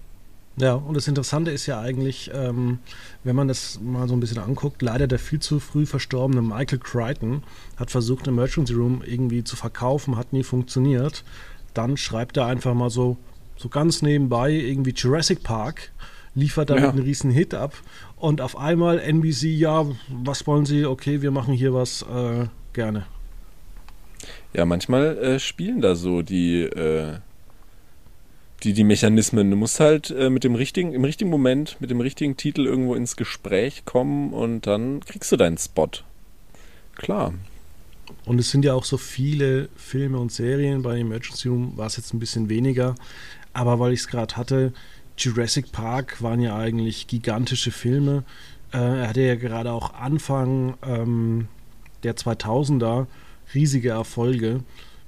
Ja, 0.61 0.75
und 0.75 0.97
das 0.97 1.07
Interessante 1.07 1.53
ist 1.53 1.67
ja 1.67 1.81
eigentlich, 1.81 2.31
ähm, 2.35 2.81
wenn 3.23 3.37
man 3.37 3.47
das 3.47 3.79
mal 3.81 4.09
so 4.09 4.15
ein 4.15 4.21
bisschen 4.21 4.39
anguckt, 4.39 4.83
leider 4.83 5.07
der 5.07 5.21
viel 5.21 5.39
zu 5.39 5.61
früh 5.61 5.87
verstorbene 5.87 6.43
Michael 6.43 6.81
Crichton 6.81 7.45
hat 7.77 7.91
versucht, 7.91 8.27
Emergency 8.27 8.75
Room 8.75 9.03
irgendwie 9.07 9.45
zu 9.45 9.55
verkaufen, 9.55 10.17
hat 10.17 10.33
nie 10.33 10.43
funktioniert. 10.43 11.23
Dann 11.75 11.97
schreibt 11.97 12.37
er 12.37 12.47
einfach 12.47 12.75
mal 12.75 12.91
so, 12.91 13.17
so 13.57 13.69
ganz 13.69 14.03
nebenbei 14.03 14.51
irgendwie 14.51 14.93
Jurassic 14.93 15.45
Park, 15.45 15.93
liefert 16.35 16.71
damit 16.71 16.85
ja. 16.85 16.91
einen 16.91 17.03
riesen 17.03 17.31
Hit 17.31 17.55
ab 17.55 17.75
und 18.17 18.41
auf 18.41 18.59
einmal 18.59 18.99
NBC, 18.99 19.45
ja, 19.45 19.87
was 20.09 20.47
wollen 20.47 20.67
Sie? 20.67 20.87
Okay, 20.87 21.23
wir 21.23 21.31
machen 21.31 21.55
hier 21.55 21.73
was 21.73 22.03
äh, 22.03 22.47
gerne. 22.73 23.07
Ja, 24.53 24.65
manchmal 24.65 25.19
äh, 25.19 25.39
spielen 25.39 25.81
da 25.81 25.95
so 25.95 26.23
die 26.23 26.63
äh, 26.63 27.19
die, 28.63 28.73
die 28.73 28.85
Mechanismen. 28.85 29.51
Du 29.51 29.57
musst 29.57 29.81
halt 29.81 30.11
äh, 30.11 30.31
mit 30.31 30.45
dem 30.45 30.55
richtigen, 30.55 30.93
im 30.93 31.05
richtigen 31.05 31.31
Moment, 31.31 31.77
mit 31.81 31.91
dem 31.91 32.01
richtigen 32.01 32.37
Titel 32.37 32.67
irgendwo 32.67 32.95
ins 32.95 33.17
Gespräch 33.17 33.85
kommen 33.85 34.33
und 34.33 34.67
dann 34.67 35.01
kriegst 35.01 35.31
du 35.33 35.37
deinen 35.37 35.59
Spot. 35.59 35.91
Klar. 36.97 37.35
Und 38.25 38.39
es 38.39 38.51
sind 38.51 38.65
ja 38.65 38.75
auch 38.75 38.85
so 38.85 38.97
viele 38.97 39.69
Filme 39.77 40.19
und 40.19 40.33
Serien. 40.33 40.83
Bei 40.83 40.99
Emergency 40.99 41.49
Room 41.49 41.77
war 41.77 41.87
es 41.87 41.97
jetzt 41.97 42.13
ein 42.13 42.19
bisschen 42.19 42.49
weniger. 42.49 42.95
Aber 43.53 43.79
weil 43.79 43.93
ich 43.93 44.01
es 44.01 44.09
gerade 44.09 44.37
hatte, 44.37 44.73
Jurassic 45.17 45.73
Park 45.73 46.23
waren 46.23 46.41
ja 46.41 46.57
eigentlich 46.57 47.07
gigantische 47.07 47.71
Filme. 47.71 48.25
Äh, 48.73 48.79
er 48.79 49.09
hatte 49.09 49.23
ja 49.23 49.35
gerade 49.37 49.73
auch 49.73 49.95
Anfang 49.95 50.77
ähm, 50.87 51.49
der 52.03 52.17
2000er 52.17 53.07
riesige 53.55 53.91
Erfolge 53.91 54.61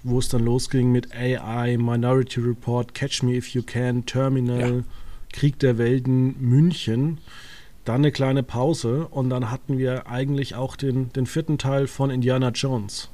wo 0.02 0.18
es 0.18 0.28
dann 0.28 0.44
losging 0.44 0.92
mit 0.92 1.14
AI, 1.14 1.76
Minority 1.76 2.40
Report, 2.40 2.94
Catch 2.94 3.22
Me 3.22 3.36
If 3.36 3.48
You 3.48 3.62
Can, 3.62 4.06
Terminal, 4.06 4.70
ja. 4.70 4.82
Krieg 5.32 5.58
der 5.58 5.78
Welten, 5.78 6.36
München. 6.40 7.18
Dann 7.84 7.96
eine 7.96 8.12
kleine 8.12 8.42
Pause 8.42 9.06
und 9.10 9.30
dann 9.30 9.50
hatten 9.50 9.78
wir 9.78 10.06
eigentlich 10.06 10.54
auch 10.54 10.76
den, 10.76 11.12
den 11.12 11.26
vierten 11.26 11.58
Teil 11.58 11.86
von 11.86 12.10
Indiana 12.10 12.50
Jones. 12.50 13.08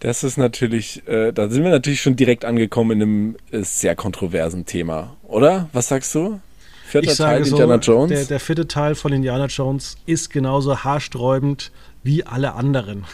Das 0.00 0.22
ist 0.22 0.36
natürlich, 0.36 1.06
äh, 1.08 1.32
da 1.32 1.48
sind 1.48 1.64
wir 1.64 1.70
natürlich 1.70 2.02
schon 2.02 2.16
direkt 2.16 2.44
angekommen 2.44 3.00
in 3.00 3.02
einem 3.02 3.36
äh, 3.50 3.64
sehr 3.64 3.96
kontroversen 3.96 4.66
Thema, 4.66 5.16
oder? 5.22 5.70
Was 5.72 5.88
sagst 5.88 6.14
du? 6.14 6.40
Vierter 6.86 7.10
ich 7.12 7.16
Teil 7.16 7.44
so, 7.44 7.52
Indiana 7.52 7.76
Jones? 7.76 8.10
Der, 8.10 8.24
der 8.24 8.40
vierte 8.40 8.68
Teil 8.68 8.94
von 8.94 9.12
Indiana 9.12 9.46
Jones 9.46 9.96
ist 10.04 10.28
genauso 10.28 10.84
haarsträubend 10.84 11.72
wie 12.02 12.24
alle 12.24 12.52
anderen. 12.52 13.06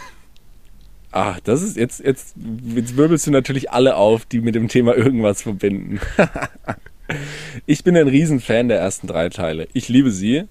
Ah, 1.13 1.37
das 1.43 1.63
ist 1.63 1.77
jetzt, 1.77 2.01
jetzt, 2.01 2.35
jetzt 2.75 2.97
wirbelst 2.97 3.27
du 3.27 3.33
natürlich 3.33 3.71
alle 3.73 3.97
auf, 3.97 4.27
die 4.27 4.41
mit 4.41 4.55
dem 4.55 4.69
Thema 4.69 4.97
irgendwas 4.97 5.43
verbinden. 5.43 6.01
ich 7.67 7.83
bin 7.83 7.97
ein 7.97 8.07
Riesenfan 8.07 8.69
der 8.69 8.79
ersten 8.79 9.09
drei 9.09 9.29
Teile. 9.29 9.67
Ich 9.73 9.89
liebe 9.89 10.13
sie. 10.13 10.45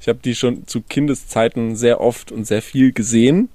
Ich 0.00 0.08
habe 0.08 0.18
die 0.22 0.34
schon 0.34 0.66
zu 0.66 0.82
Kindeszeiten 0.82 1.76
sehr 1.76 2.02
oft 2.02 2.30
und 2.30 2.46
sehr 2.46 2.60
viel 2.60 2.92
gesehen. 2.92 3.48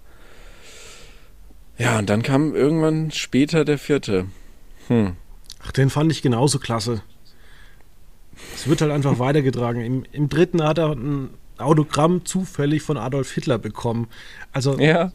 Ja, 1.78 2.00
und 2.00 2.10
dann 2.10 2.24
kam 2.24 2.56
irgendwann 2.56 3.12
später 3.12 3.64
der 3.64 3.78
vierte. 3.78 4.26
Hm. 4.88 5.16
Ach, 5.64 5.72
den 5.72 5.92
fand 5.92 6.12
ich 6.12 6.24
genauso 6.24 6.58
klasse. 6.58 7.04
Es 8.56 8.68
wird 8.68 8.82
halt 8.82 8.92
einfach 8.92 9.20
weitergetragen. 9.20 9.82
Im, 9.82 10.04
Im 10.12 10.30
dritten 10.30 10.64
hat 10.64 10.80
er 10.80 10.94
ein 10.94 11.30
Autogramm 11.60 12.26
zufällig 12.26 12.82
von 12.82 12.98
Adolf 12.98 13.32
Hitler 13.32 13.60
bekommen. 13.60 14.08
Also, 14.52 14.80
Ja. 14.80 15.12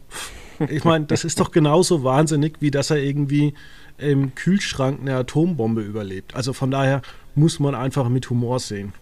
Ich 0.69 0.83
meine, 0.83 1.05
das 1.05 1.23
ist 1.23 1.39
doch 1.39 1.51
genauso 1.51 2.03
wahnsinnig, 2.03 2.57
wie 2.59 2.71
dass 2.71 2.89
er 2.89 2.97
irgendwie 2.97 3.53
im 3.97 4.35
Kühlschrank 4.35 4.99
eine 5.01 5.15
Atombombe 5.15 5.81
überlebt. 5.81 6.35
Also 6.35 6.53
von 6.53 6.71
daher 6.71 7.01
muss 7.35 7.59
man 7.59 7.75
einfach 7.75 8.09
mit 8.09 8.29
Humor 8.29 8.59
sehen. 8.59 8.93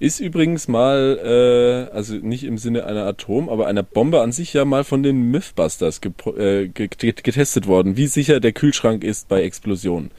Ist 0.00 0.18
übrigens 0.18 0.66
mal, 0.66 1.88
äh, 1.92 1.94
also 1.94 2.14
nicht 2.14 2.42
im 2.42 2.58
Sinne 2.58 2.86
einer 2.86 3.06
Atom, 3.06 3.48
aber 3.48 3.68
einer 3.68 3.84
Bombe 3.84 4.20
an 4.20 4.32
sich 4.32 4.52
ja 4.52 4.64
mal 4.64 4.82
von 4.82 5.02
den 5.04 5.30
Mythbusters 5.30 6.00
äh, 6.36 6.68
ge- 6.68 6.88
ge- 6.88 7.12
getestet 7.12 7.68
worden, 7.68 7.96
wie 7.96 8.08
sicher 8.08 8.40
der 8.40 8.52
Kühlschrank 8.52 9.04
ist 9.04 9.28
bei 9.28 9.42
Explosionen. 9.42 10.10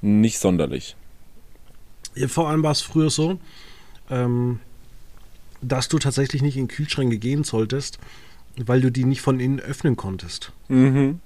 Nicht 0.00 0.38
sonderlich. 0.38 0.96
Ja, 2.14 2.28
Vor 2.28 2.48
allem 2.48 2.62
war 2.62 2.72
es 2.72 2.80
früher 2.80 3.10
so, 3.10 3.38
ähm, 4.10 4.60
dass 5.60 5.88
du 5.88 5.98
tatsächlich 5.98 6.40
nicht 6.40 6.56
in 6.56 6.68
Kühlschränke 6.68 7.18
gehen 7.18 7.44
solltest, 7.44 7.98
weil 8.64 8.80
du 8.80 8.90
die 8.90 9.04
nicht 9.04 9.20
von 9.20 9.40
innen 9.40 9.60
öffnen 9.60 9.96
konntest. 9.96 10.52
Mhm. 10.68 11.20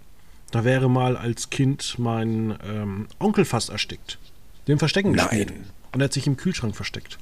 Da 0.50 0.64
wäre 0.64 0.90
mal 0.90 1.16
als 1.16 1.50
Kind 1.50 1.96
mein 1.98 2.58
ähm, 2.68 3.06
Onkel 3.20 3.44
fast 3.44 3.70
erstickt. 3.70 4.18
Den 4.66 4.78
Verstecken 4.78 5.12
gespielt. 5.12 5.50
Nein. 5.50 5.64
Und 5.92 6.00
er 6.00 6.04
hat 6.04 6.12
sich 6.12 6.26
im 6.26 6.36
Kühlschrank 6.36 6.74
versteckt. 6.74 7.18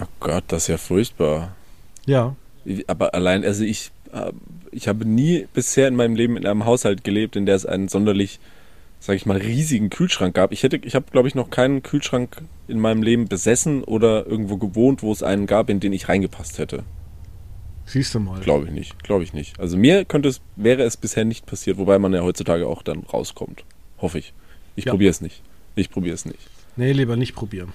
Oh 0.00 0.06
Gott, 0.20 0.44
das 0.48 0.64
ist 0.64 0.68
ja 0.68 0.78
furchtbar. 0.78 1.54
Ja. 2.06 2.34
Aber 2.86 3.14
allein, 3.14 3.44
also 3.44 3.64
ich, 3.64 3.90
ich 4.70 4.88
habe 4.88 5.04
nie 5.04 5.46
bisher 5.52 5.88
in 5.88 5.96
meinem 5.96 6.16
Leben 6.16 6.36
in 6.36 6.46
einem 6.46 6.64
Haushalt 6.64 7.04
gelebt, 7.04 7.36
in 7.36 7.46
der 7.46 7.56
es 7.56 7.66
einen 7.66 7.88
sonderlich, 7.88 8.40
sage 9.00 9.16
ich 9.16 9.26
mal, 9.26 9.36
riesigen 9.36 9.90
Kühlschrank 9.90 10.34
gab. 10.34 10.52
Ich 10.52 10.62
hätte, 10.62 10.76
ich 10.76 10.94
habe, 10.94 11.06
glaube 11.10 11.28
ich, 11.28 11.34
noch 11.34 11.50
keinen 11.50 11.82
Kühlschrank 11.82 12.42
in 12.68 12.78
meinem 12.78 13.02
Leben 13.02 13.26
besessen 13.26 13.84
oder 13.84 14.26
irgendwo 14.26 14.56
gewohnt, 14.56 15.02
wo 15.02 15.12
es 15.12 15.22
einen 15.22 15.46
gab, 15.46 15.70
in 15.70 15.80
den 15.80 15.92
ich 15.92 16.08
reingepasst 16.08 16.58
hätte. 16.58 16.84
Siehst 17.92 18.14
du 18.14 18.20
mal. 18.20 18.40
Glaube 18.40 18.64
ich 18.66 18.72
nicht, 18.72 19.02
glaube 19.04 19.22
ich 19.22 19.34
nicht. 19.34 19.60
Also 19.60 19.76
mir 19.76 20.06
könnte 20.06 20.30
es, 20.30 20.40
wäre 20.56 20.82
es 20.82 20.96
bisher 20.96 21.26
nicht 21.26 21.44
passiert, 21.44 21.76
wobei 21.76 21.98
man 21.98 22.14
ja 22.14 22.22
heutzutage 22.22 22.66
auch 22.66 22.82
dann 22.82 23.00
rauskommt. 23.00 23.64
Hoffe 23.98 24.18
ich. 24.18 24.32
Ich 24.76 24.86
Ja. 24.86 24.92
probiere 24.92 25.10
es 25.10 25.20
nicht. 25.20 25.42
Ich 25.74 25.90
probiere 25.90 26.14
es 26.14 26.24
nicht. 26.24 26.38
Nee, 26.76 26.92
lieber 26.92 27.16
nicht 27.16 27.34
probieren. 27.34 27.74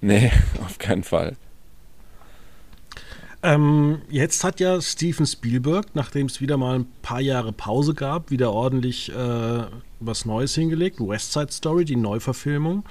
Nee, 0.00 0.30
auf 0.64 0.78
keinen 0.78 1.02
Fall. 1.02 1.34
Ähm, 3.42 4.02
jetzt 4.08 4.44
hat 4.44 4.60
ja 4.60 4.80
Steven 4.80 5.26
Spielberg, 5.26 5.86
nachdem 5.94 6.26
es 6.26 6.40
wieder 6.40 6.56
mal 6.56 6.76
ein 6.78 6.86
paar 7.02 7.20
Jahre 7.20 7.52
Pause 7.52 7.92
gab, 7.92 8.30
wieder 8.30 8.52
ordentlich 8.52 9.10
äh, 9.12 9.62
was 10.00 10.24
Neues 10.24 10.54
hingelegt. 10.54 11.00
West 11.00 11.32
Side 11.32 11.50
Story, 11.50 11.84
die 11.84 11.96
Neuverfilmung, 11.96 12.84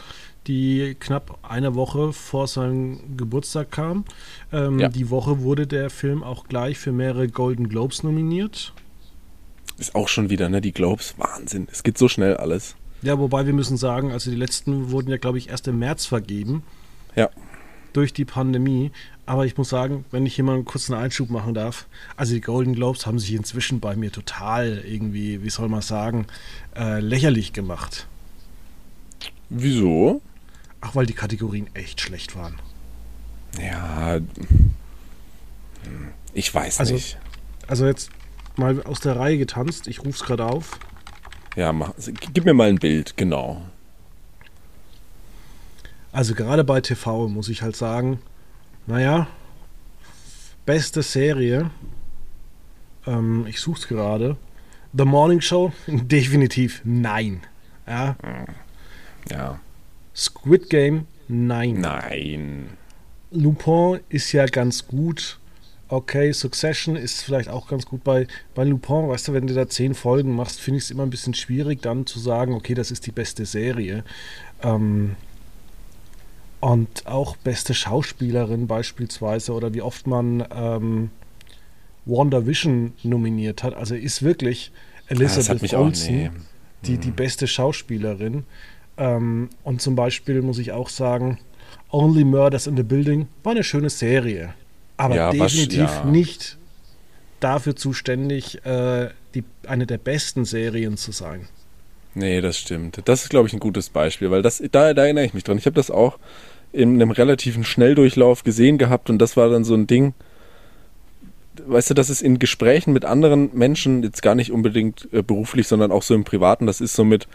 die 0.47 0.95
knapp 0.99 1.39
eine 1.43 1.75
Woche 1.75 2.13
vor 2.13 2.47
seinem 2.47 3.17
Geburtstag 3.17 3.71
kam. 3.71 4.05
Ähm, 4.51 4.79
Ja. 4.79 4.89
Die 4.89 5.09
Woche 5.09 5.41
wurde 5.41 5.67
der 5.67 5.89
Film 5.89 6.23
auch 6.23 6.47
gleich 6.47 6.77
für 6.77 6.91
mehrere 6.91 7.27
Golden 7.27 7.69
Globes 7.69 8.03
nominiert. 8.03 8.73
Ist 9.77 9.95
auch 9.95 10.07
schon 10.07 10.29
wieder, 10.29 10.49
ne? 10.49 10.61
Die 10.61 10.71
Globes, 10.73 11.15
Wahnsinn. 11.17 11.67
Es 11.71 11.83
geht 11.83 11.97
so 11.97 12.07
schnell 12.07 12.37
alles. 12.37 12.75
Ja, 13.01 13.19
wobei 13.19 13.45
wir 13.45 13.53
müssen 13.53 13.75
sagen, 13.75 14.11
also 14.11 14.29
die 14.31 14.37
letzten 14.37 14.91
wurden 14.91 15.09
ja, 15.09 15.17
glaube 15.17 15.37
ich, 15.37 15.49
erst 15.49 15.67
im 15.67 15.79
März 15.79 16.05
vergeben. 16.05 16.63
Ja. 17.15 17.29
durch 17.93 18.11
die 18.11 18.25
Pandemie. 18.25 18.91
Aber 19.27 19.45
ich 19.45 19.55
muss 19.55 19.69
sagen, 19.69 20.03
wenn 20.09 20.25
ich 20.25 20.33
hier 20.33 20.43
mal 20.43 20.55
einen 20.55 20.65
kurzen 20.65 20.95
Einschub 20.95 21.29
machen 21.29 21.53
darf, 21.53 21.85
also 22.17 22.33
die 22.33 22.41
Golden 22.41 22.73
Globes 22.73 23.05
haben 23.05 23.19
sich 23.19 23.33
inzwischen 23.33 23.79
bei 23.79 23.95
mir 23.95 24.11
total 24.11 24.83
irgendwie, 24.83 25.43
wie 25.43 25.49
soll 25.51 25.69
man 25.69 25.81
sagen, 25.83 26.25
äh, 26.75 26.99
lächerlich 27.01 27.53
gemacht. 27.53 28.07
Wieso? 29.49 30.21
Ach, 30.85 30.95
weil 30.95 31.05
die 31.05 31.13
Kategorien 31.13 31.67
echt 31.73 32.01
schlecht 32.01 32.35
waren. 32.35 32.55
Ja. 33.57 34.15
hm, 34.15 34.23
Ich 36.33 36.53
weiß 36.53 36.79
Also- 36.81 36.93
nicht. 36.95 37.17
Also 37.67 37.85
jetzt 37.85 38.09
mal 38.57 38.83
aus 38.83 38.99
der 38.99 39.15
Reihe 39.15 39.37
getanzt, 39.37 39.87
ich 39.87 39.99
rufe 39.99 40.09
es 40.09 40.23
gerade 40.23 40.45
auf. 40.45 40.77
Ja, 41.55 41.71
mach, 41.71 41.93
gib 42.33 42.43
mir 42.45 42.53
mal 42.53 42.67
ein 42.67 42.79
Bild, 42.79 43.15
genau. 43.15 43.61
Also 46.11 46.35
gerade 46.35 46.63
bei 46.63 46.81
TV 46.81 47.27
muss 47.29 47.47
ich 47.49 47.61
halt 47.61 47.75
sagen, 47.75 48.19
naja, 48.87 49.27
beste 50.65 51.01
Serie, 51.01 51.71
ähm, 53.07 53.45
ich 53.47 53.59
suche 53.59 53.79
es 53.79 53.87
gerade, 53.87 54.35
The 54.95 55.05
Morning 55.05 55.39
Show, 55.41 55.71
definitiv 55.87 56.81
nein. 56.83 57.41
Ja, 57.87 58.15
Ja. 59.29 59.59
Squid 60.15 60.69
Game, 60.69 61.07
nein. 61.27 61.81
Nein. 61.81 62.69
Lupin 63.31 63.99
ist 64.09 64.31
ja 64.31 64.45
ganz 64.45 64.87
gut. 64.87 65.39
Okay, 65.89 66.31
Succession 66.31 66.95
ist 66.95 67.21
vielleicht 67.21 67.49
auch 67.49 67.67
ganz 67.67 67.85
gut 67.85 68.03
bei, 68.03 68.27
bei 68.55 68.63
Lupin. 68.63 69.09
Weißt 69.09 69.27
du, 69.27 69.33
wenn 69.33 69.47
du 69.47 69.53
da 69.53 69.67
zehn 69.67 69.93
Folgen 69.93 70.35
machst, 70.35 70.59
finde 70.59 70.77
ich 70.79 70.85
es 70.85 70.91
immer 70.91 71.03
ein 71.03 71.09
bisschen 71.09 71.33
schwierig, 71.33 71.81
dann 71.81 72.05
zu 72.05 72.19
sagen, 72.19 72.53
okay, 72.53 72.73
das 72.73 72.89
ist 72.91 73.05
die 73.05 73.11
beste 73.11 73.45
Serie. 73.45 74.03
Ähm, 74.61 75.15
und 76.59 77.05
auch 77.05 77.35
beste 77.37 77.73
Schauspielerin 77.73 78.67
beispielsweise 78.67 79.51
oder 79.53 79.73
wie 79.73 79.81
oft 79.81 80.07
man 80.07 80.45
ähm, 80.55 81.09
Wonder 82.05 82.47
Vision 82.47 82.93
nominiert 83.03 83.63
hat. 83.63 83.73
Also 83.73 83.95
ist 83.95 84.23
wirklich 84.23 84.71
Ah, 85.07 85.11
Elizabeth 85.11 85.75
auch, 85.75 85.85
Olsen 85.85 86.15
nee. 86.15 86.31
die, 86.85 86.97
die 86.97 87.11
beste 87.11 87.47
Schauspielerin. 87.47 88.45
Ähm, 88.97 89.49
und 89.63 89.81
zum 89.81 89.95
Beispiel 89.95 90.41
muss 90.41 90.57
ich 90.59 90.71
auch 90.71 90.89
sagen, 90.89 91.39
Only 91.91 92.23
Murders 92.23 92.67
in 92.67 92.77
the 92.77 92.83
Building 92.83 93.27
war 93.43 93.53
eine 93.53 93.63
schöne 93.63 93.89
Serie. 93.89 94.53
Aber 94.97 95.15
Ja, 95.15 95.27
was- 95.39 95.51
definitiv 95.53 95.79
ja. 95.89 96.05
nicht 96.05 96.57
dafür 97.39 97.75
zuständig, 97.75 98.65
äh, 98.65 99.09
die, 99.35 99.43
eine 99.67 99.85
der 99.85 99.97
besten 99.97 100.45
Serien 100.45 100.97
zu 100.97 101.11
sein. 101.11 101.47
Nee, 102.15 102.41
das 102.41 102.57
stimmt. 102.59 103.01
Das 103.05 103.23
ist, 103.23 103.29
glaube 103.29 103.47
ich, 103.47 103.53
ein 103.53 103.59
gutes 103.59 103.89
Beispiel, 103.89 104.29
weil 104.29 104.43
das, 104.43 104.61
da, 104.71 104.93
da 104.93 105.03
erinnere 105.03 105.25
ich 105.25 105.33
mich 105.33 105.43
dran. 105.43 105.57
Ich 105.57 105.65
habe 105.65 105.75
das 105.75 105.89
auch 105.89 106.19
in 106.71 106.93
einem 106.93 107.11
relativen 107.11 107.63
Schnelldurchlauf 107.63 108.43
gesehen 108.43 108.77
gehabt 108.77 109.09
und 109.09 109.17
das 109.19 109.35
war 109.35 109.49
dann 109.49 109.63
so 109.63 109.73
ein 109.73 109.87
Ding, 109.87 110.13
weißt 111.65 111.91
du, 111.91 111.93
das 111.93 112.09
ist 112.09 112.21
in 112.21 112.39
Gesprächen 112.39 112.93
mit 112.93 113.05
anderen 113.05 113.49
Menschen, 113.53 114.03
jetzt 114.03 114.21
gar 114.21 114.35
nicht 114.35 114.51
unbedingt 114.51 115.07
äh, 115.11 115.21
beruflich, 115.21 115.67
sondern 115.67 115.91
auch 115.91 116.03
so 116.03 116.15
im 116.15 116.23
Privaten, 116.23 116.65
das 116.65 116.81
ist 116.81 116.93
so 116.95 117.03
mit, 117.03 117.27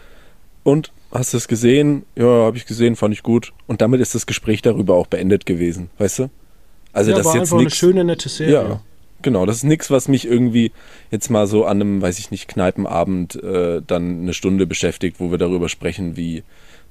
und 0.69 0.91
hast 1.11 1.33
du 1.33 1.37
es 1.37 1.47
gesehen? 1.47 2.03
Ja, 2.15 2.25
habe 2.25 2.57
ich 2.57 2.65
gesehen, 2.65 2.95
fand 2.95 3.13
ich 3.13 3.23
gut. 3.23 3.53
Und 3.67 3.81
damit 3.81 4.01
ist 4.01 4.15
das 4.15 4.25
Gespräch 4.25 4.61
darüber 4.61 4.95
auch 4.95 5.07
beendet 5.07 5.45
gewesen, 5.45 5.89
weißt 5.97 6.19
du? 6.19 6.29
Also 6.93 7.11
ja, 7.11 7.17
das 7.17 7.25
war 7.25 7.33
ist 7.33 7.35
jetzt 7.35 7.41
einfach 7.47 7.57
eine 7.57 7.63
nichts. 7.65 7.77
schöne, 7.79 8.03
nette 8.03 8.29
Serie. 8.29 8.53
Ja, 8.53 8.81
genau. 9.21 9.45
Das 9.45 9.57
ist 9.57 9.63
nichts, 9.63 9.91
was 9.91 10.07
mich 10.07 10.25
irgendwie 10.25 10.71
jetzt 11.11 11.29
mal 11.29 11.47
so 11.47 11.65
an 11.65 11.81
einem, 11.81 12.01
weiß 12.01 12.19
ich 12.19 12.31
nicht, 12.31 12.47
Kneipenabend 12.47 13.35
äh, 13.43 13.81
dann 13.85 14.21
eine 14.21 14.33
Stunde 14.33 14.65
beschäftigt, 14.65 15.19
wo 15.19 15.31
wir 15.31 15.37
darüber 15.37 15.69
sprechen, 15.69 16.15
wie 16.17 16.43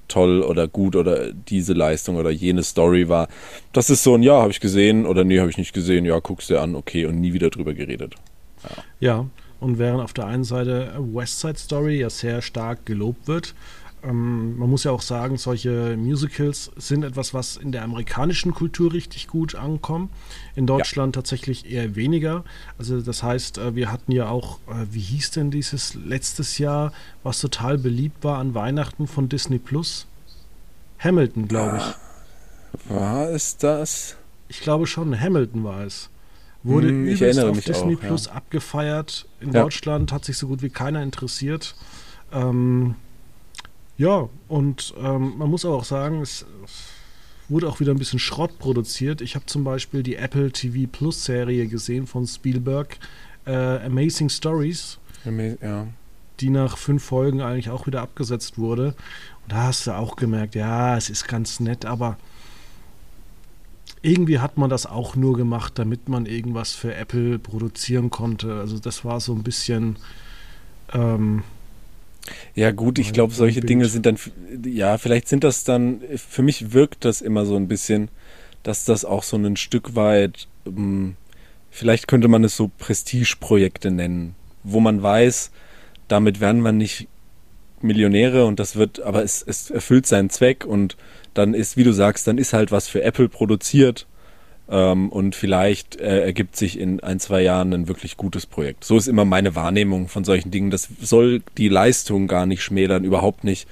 toll 0.06 0.42
oder 0.42 0.68
gut 0.68 0.96
oder 0.96 1.32
diese 1.32 1.74
Leistung 1.74 2.16
oder 2.16 2.30
jene 2.30 2.62
Story 2.62 3.08
war. 3.08 3.28
Das 3.72 3.90
ist 3.90 4.02
so 4.02 4.14
ein 4.14 4.22
Ja, 4.22 4.40
habe 4.40 4.50
ich 4.50 4.60
gesehen 4.60 5.04
oder 5.04 5.24
nee, 5.24 5.38
habe 5.38 5.50
ich 5.50 5.58
nicht 5.58 5.74
gesehen. 5.74 6.04
Ja, 6.04 6.18
guckst 6.20 6.48
dir 6.48 6.60
an, 6.60 6.74
okay 6.76 7.06
und 7.06 7.20
nie 7.20 7.32
wieder 7.34 7.50
drüber 7.50 7.74
geredet. 7.74 8.14
Ja, 9.00 9.26
und 9.60 9.78
während 9.78 10.00
auf 10.00 10.12
der 10.12 10.26
einen 10.26 10.44
Seite 10.44 10.94
West 10.98 11.40
Side 11.40 11.58
Story 11.58 12.00
ja 12.00 12.10
sehr 12.10 12.42
stark 12.42 12.86
gelobt 12.86 13.28
wird, 13.28 13.54
ähm, 14.02 14.56
man 14.58 14.70
muss 14.70 14.84
ja 14.84 14.92
auch 14.92 15.02
sagen, 15.02 15.36
solche 15.38 15.96
Musicals 15.96 16.70
sind 16.76 17.02
etwas, 17.02 17.34
was 17.34 17.56
in 17.56 17.72
der 17.72 17.82
amerikanischen 17.82 18.54
Kultur 18.54 18.92
richtig 18.92 19.26
gut 19.26 19.54
ankommt. 19.54 20.10
In 20.54 20.66
Deutschland 20.66 21.14
tatsächlich 21.14 21.70
eher 21.70 21.96
weniger. 21.96 22.44
Also 22.78 23.00
das 23.00 23.22
heißt, 23.22 23.58
äh, 23.58 23.74
wir 23.74 23.90
hatten 23.90 24.12
ja 24.12 24.28
auch, 24.28 24.58
äh, 24.68 24.86
wie 24.90 25.00
hieß 25.00 25.32
denn 25.32 25.50
dieses 25.50 25.94
letztes 25.94 26.58
Jahr, 26.58 26.92
was 27.22 27.40
total 27.40 27.78
beliebt 27.78 28.22
war 28.24 28.38
an 28.38 28.54
Weihnachten 28.54 29.06
von 29.06 29.28
Disney 29.28 29.58
Plus? 29.58 30.06
Hamilton, 30.98 31.48
glaube 31.48 31.78
ich. 31.78 32.92
War 32.94 33.30
es 33.30 33.56
das? 33.56 34.16
Ich 34.48 34.60
glaube 34.60 34.86
schon, 34.86 35.18
Hamilton 35.18 35.64
war 35.64 35.84
es. 35.84 36.08
Wurde 36.64 36.88
Hm, 36.88 37.06
übelst 37.06 37.40
auf 37.40 37.60
Disney 37.60 37.96
auch, 37.96 38.02
ja. 38.02 38.08
Plus 38.08 38.28
abgefeiert. 38.28 39.26
In 39.40 39.52
Ja. 39.52 39.62
Deutschland 39.62 40.12
hat 40.12 40.24
sich 40.24 40.36
so 40.36 40.48
gut 40.48 40.60
wie 40.62 40.70
keiner 40.70 41.02
interessiert. 41.02 41.74
Ähm, 42.32 42.94
ja, 43.96 44.28
und 44.48 44.94
ähm, 45.02 45.34
man 45.38 45.48
muss 45.50 45.64
aber 45.64 45.76
auch 45.76 45.84
sagen, 45.84 46.20
es 46.20 46.44
wurde 47.48 47.68
auch 47.68 47.80
wieder 47.80 47.92
ein 47.92 47.98
bisschen 47.98 48.18
Schrott 48.18 48.58
produziert. 48.58 49.20
Ich 49.20 49.34
habe 49.34 49.46
zum 49.46 49.64
Beispiel 49.64 50.02
die 50.02 50.16
Apple 50.16 50.50
TV 50.52 50.88
Plus 50.90 51.24
Serie 51.24 51.66
gesehen 51.66 52.06
von 52.06 52.26
Spielberg, 52.26 52.98
äh, 53.46 53.52
Amazing 53.86 54.28
Stories, 54.28 54.98
Ja. 55.24 55.86
die 56.40 56.50
nach 56.50 56.76
fünf 56.76 57.02
Folgen 57.04 57.40
eigentlich 57.40 57.70
auch 57.70 57.86
wieder 57.86 58.02
abgesetzt 58.02 58.58
wurde. 58.58 58.88
Und 59.44 59.52
da 59.52 59.62
hast 59.64 59.86
du 59.86 59.92
auch 59.96 60.16
gemerkt, 60.16 60.54
ja, 60.54 60.96
es 60.96 61.08
ist 61.08 61.26
ganz 61.26 61.58
nett, 61.60 61.86
aber 61.86 62.18
irgendwie 64.02 64.38
hat 64.38 64.56
man 64.58 64.70
das 64.70 64.86
auch 64.86 65.16
nur 65.16 65.36
gemacht, 65.36 65.78
damit 65.78 66.08
man 66.08 66.26
irgendwas 66.26 66.72
für 66.74 66.94
Apple 66.94 67.38
produzieren 67.38 68.10
konnte. 68.10 68.60
Also 68.60 68.78
das 68.78 69.04
war 69.04 69.20
so 69.20 69.34
ein 69.34 69.42
bisschen, 69.42 69.96
ähm, 70.92 71.42
Ja, 72.54 72.72
gut, 72.72 72.98
ich 72.98 73.12
glaube, 73.12 73.32
solche 73.34 73.60
Dinge 73.60 73.86
sind 73.86 74.06
dann, 74.06 74.18
ja, 74.64 74.98
vielleicht 74.98 75.28
sind 75.28 75.44
das 75.44 75.64
dann, 75.64 76.00
für 76.16 76.42
mich 76.42 76.72
wirkt 76.72 77.04
das 77.04 77.20
immer 77.20 77.46
so 77.46 77.56
ein 77.56 77.68
bisschen, 77.68 78.08
dass 78.62 78.84
das 78.84 79.04
auch 79.04 79.22
so 79.22 79.36
ein 79.36 79.56
Stück 79.56 79.94
weit, 79.94 80.48
ähm, 80.66 81.16
vielleicht 81.70 82.08
könnte 82.08 82.28
man 82.28 82.44
es 82.44 82.56
so 82.56 82.70
Prestigeprojekte 82.78 83.90
nennen, 83.90 84.34
wo 84.62 84.80
man 84.80 85.02
weiß, 85.02 85.50
damit 86.08 86.40
werden 86.40 86.62
wir 86.62 86.72
nicht 86.72 87.08
Millionäre 87.80 88.44
und 88.44 88.58
das 88.58 88.76
wird, 88.76 89.00
aber 89.00 89.22
es, 89.22 89.42
es 89.42 89.70
erfüllt 89.70 90.06
seinen 90.06 90.30
Zweck 90.30 90.64
und 90.66 90.96
dann 91.38 91.54
ist, 91.54 91.76
wie 91.76 91.84
du 91.84 91.92
sagst, 91.92 92.26
dann 92.26 92.38
ist 92.38 92.52
halt 92.52 92.70
was 92.72 92.88
für 92.88 93.02
Apple 93.02 93.28
produziert 93.28 94.06
ähm, 94.68 95.08
und 95.08 95.34
vielleicht 95.34 95.96
äh, 95.96 96.20
ergibt 96.20 96.56
sich 96.56 96.78
in 96.78 97.00
ein, 97.00 97.20
zwei 97.20 97.42
Jahren 97.42 97.72
ein 97.72 97.88
wirklich 97.88 98.16
gutes 98.16 98.46
Projekt. 98.46 98.84
So 98.84 98.96
ist 98.96 99.08
immer 99.08 99.24
meine 99.24 99.54
Wahrnehmung 99.54 100.08
von 100.08 100.24
solchen 100.24 100.50
Dingen. 100.50 100.70
Das 100.70 100.88
soll 101.00 101.42
die 101.56 101.68
Leistung 101.68 102.26
gar 102.26 102.46
nicht 102.46 102.62
schmälern, 102.62 103.04
überhaupt 103.04 103.44
nicht. 103.44 103.66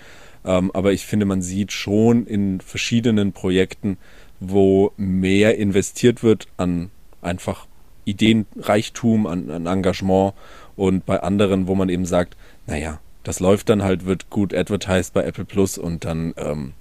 Ähm, 0.45 0.71
aber 0.73 0.93
ich 0.93 1.07
finde, 1.07 1.27
man 1.27 1.43
sieht 1.43 1.73
schon 1.73 2.27
in 2.27 2.61
verschiedenen 2.61 3.33
Projekten, 3.33 3.99
wo 4.41 4.93
mehr 4.97 5.59
investiert 5.59 6.23
wird 6.23 6.49
an 6.57 6.91
einfach 7.21 7.67
Ideenreichtum, 8.05 9.27
an, 9.27 9.51
an 9.51 9.67
Engagement 9.67 10.35
und 10.77 11.05
bei 11.05 11.21
anderen, 11.21 11.67
wo 11.67 11.75
man 11.75 11.89
eben 11.89 12.07
sagt, 12.07 12.37
naja, 12.67 13.01
das 13.25 13.41
läuft 13.41 13.69
dann 13.69 13.83
halt, 13.83 14.07
wird 14.07 14.31
gut 14.31 14.55
advertised 14.55 15.13
bei 15.13 15.25
Apple 15.25 15.45
Plus 15.45 15.79
und 15.79 16.05
dann 16.05 16.33
ähm, 16.37 16.75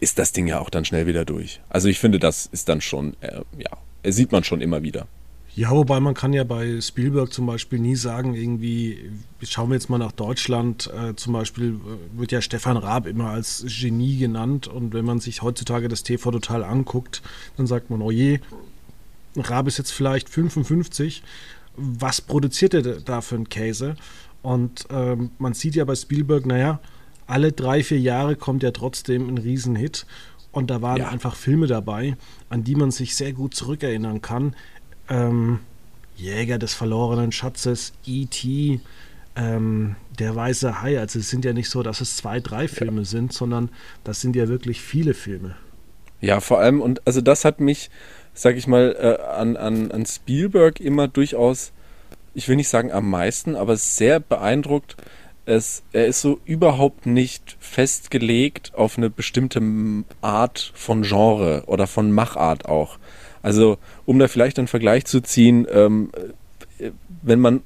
ist 0.00 0.18
das 0.18 0.32
Ding 0.32 0.46
ja 0.46 0.58
auch 0.60 0.70
dann 0.70 0.84
schnell 0.84 1.06
wieder 1.06 1.24
durch. 1.24 1.60
Also 1.68 1.88
ich 1.88 1.98
finde, 1.98 2.18
das 2.18 2.46
ist 2.46 2.68
dann 2.68 2.80
schon, 2.80 3.16
äh, 3.20 3.40
ja, 3.58 4.12
sieht 4.12 4.32
man 4.32 4.44
schon 4.44 4.60
immer 4.60 4.82
wieder. 4.82 5.06
Ja, 5.54 5.70
wobei 5.72 5.98
man 5.98 6.14
kann 6.14 6.32
ja 6.32 6.44
bei 6.44 6.80
Spielberg 6.80 7.32
zum 7.32 7.46
Beispiel 7.46 7.80
nie 7.80 7.96
sagen, 7.96 8.34
irgendwie, 8.34 9.10
schauen 9.42 9.70
wir 9.70 9.74
jetzt 9.74 9.90
mal 9.90 9.98
nach 9.98 10.12
Deutschland, 10.12 10.88
äh, 10.94 11.16
zum 11.16 11.32
Beispiel 11.32 11.70
äh, 11.74 12.18
wird 12.18 12.30
ja 12.30 12.40
Stefan 12.40 12.76
Raab 12.76 13.06
immer 13.06 13.30
als 13.30 13.64
Genie 13.66 14.18
genannt 14.18 14.68
und 14.68 14.92
wenn 14.92 15.04
man 15.04 15.18
sich 15.18 15.42
heutzutage 15.42 15.88
das 15.88 16.04
TV 16.04 16.30
total 16.30 16.62
anguckt, 16.62 17.22
dann 17.56 17.66
sagt 17.66 17.90
man, 17.90 18.02
oh 18.02 18.12
je, 18.12 18.38
Raab 19.36 19.66
ist 19.66 19.78
jetzt 19.78 19.90
vielleicht 19.90 20.28
55, 20.28 21.24
was 21.76 22.20
produziert 22.20 22.74
er 22.74 22.82
da 22.82 23.20
für 23.20 23.34
einen 23.34 23.48
Käse? 23.48 23.96
Und 24.42 24.86
ähm, 24.90 25.32
man 25.38 25.54
sieht 25.54 25.74
ja 25.74 25.84
bei 25.84 25.96
Spielberg, 25.96 26.46
naja, 26.46 26.78
alle 27.28 27.52
drei, 27.52 27.82
vier 27.84 28.00
Jahre 28.00 28.36
kommt 28.36 28.62
ja 28.62 28.72
trotzdem 28.72 29.28
ein 29.28 29.38
Riesenhit. 29.38 30.06
Und 30.50 30.70
da 30.70 30.82
waren 30.82 30.98
ja. 30.98 31.08
einfach 31.08 31.36
Filme 31.36 31.66
dabei, 31.66 32.16
an 32.48 32.64
die 32.64 32.74
man 32.74 32.90
sich 32.90 33.14
sehr 33.14 33.32
gut 33.32 33.54
zurückerinnern 33.54 34.22
kann. 34.22 34.56
Ähm, 35.08 35.60
Jäger 36.16 36.58
des 36.58 36.74
verlorenen 36.74 37.30
Schatzes, 37.30 37.92
E.T., 38.06 38.80
ähm, 39.36 39.94
Der 40.18 40.34
weiße 40.34 40.82
Hai. 40.82 40.98
Also 40.98 41.20
es 41.20 41.30
sind 41.30 41.44
ja 41.44 41.52
nicht 41.52 41.70
so, 41.70 41.84
dass 41.84 42.00
es 42.00 42.16
zwei, 42.16 42.40
drei 42.40 42.66
Filme 42.66 43.02
ja. 43.02 43.04
sind, 43.04 43.32
sondern 43.32 43.68
das 44.02 44.20
sind 44.20 44.34
ja 44.34 44.48
wirklich 44.48 44.80
viele 44.80 45.14
Filme. 45.14 45.54
Ja, 46.20 46.40
vor 46.40 46.58
allem, 46.58 46.80
und 46.80 47.06
also 47.06 47.20
das 47.20 47.44
hat 47.44 47.60
mich, 47.60 47.90
sag 48.34 48.56
ich 48.56 48.66
mal, 48.66 48.96
äh, 48.98 49.22
an, 49.22 49.56
an, 49.56 49.92
an 49.92 50.06
Spielberg 50.06 50.80
immer 50.80 51.06
durchaus 51.06 51.72
ich 52.38 52.48
will 52.48 52.54
nicht 52.54 52.68
sagen 52.68 52.92
am 52.92 53.10
meisten, 53.10 53.56
aber 53.56 53.76
sehr 53.76 54.20
beeindruckt. 54.20 54.96
Es, 55.48 55.82
er 55.92 56.06
ist 56.06 56.20
so 56.20 56.40
überhaupt 56.44 57.06
nicht 57.06 57.56
festgelegt 57.58 58.72
auf 58.74 58.98
eine 58.98 59.08
bestimmte 59.08 59.62
Art 60.20 60.72
von 60.74 61.02
Genre 61.02 61.62
oder 61.66 61.86
von 61.86 62.12
Machart 62.12 62.66
auch. 62.66 62.98
Also, 63.42 63.78
um 64.04 64.18
da 64.18 64.28
vielleicht 64.28 64.58
einen 64.58 64.68
Vergleich 64.68 65.06
zu 65.06 65.22
ziehen, 65.22 65.66
ähm, 65.72 66.10
wenn 67.22 67.40
man 67.40 67.62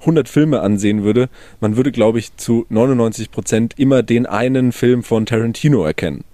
100 0.00 0.26
Filme 0.26 0.60
ansehen 0.60 1.02
würde, 1.02 1.28
man 1.60 1.76
würde, 1.76 1.92
glaube 1.92 2.18
ich, 2.18 2.34
zu 2.36 2.64
99 2.70 3.30
Prozent 3.30 3.74
immer 3.78 4.02
den 4.02 4.24
einen 4.24 4.72
Film 4.72 5.02
von 5.02 5.26
Tarantino 5.26 5.84
erkennen 5.84 6.24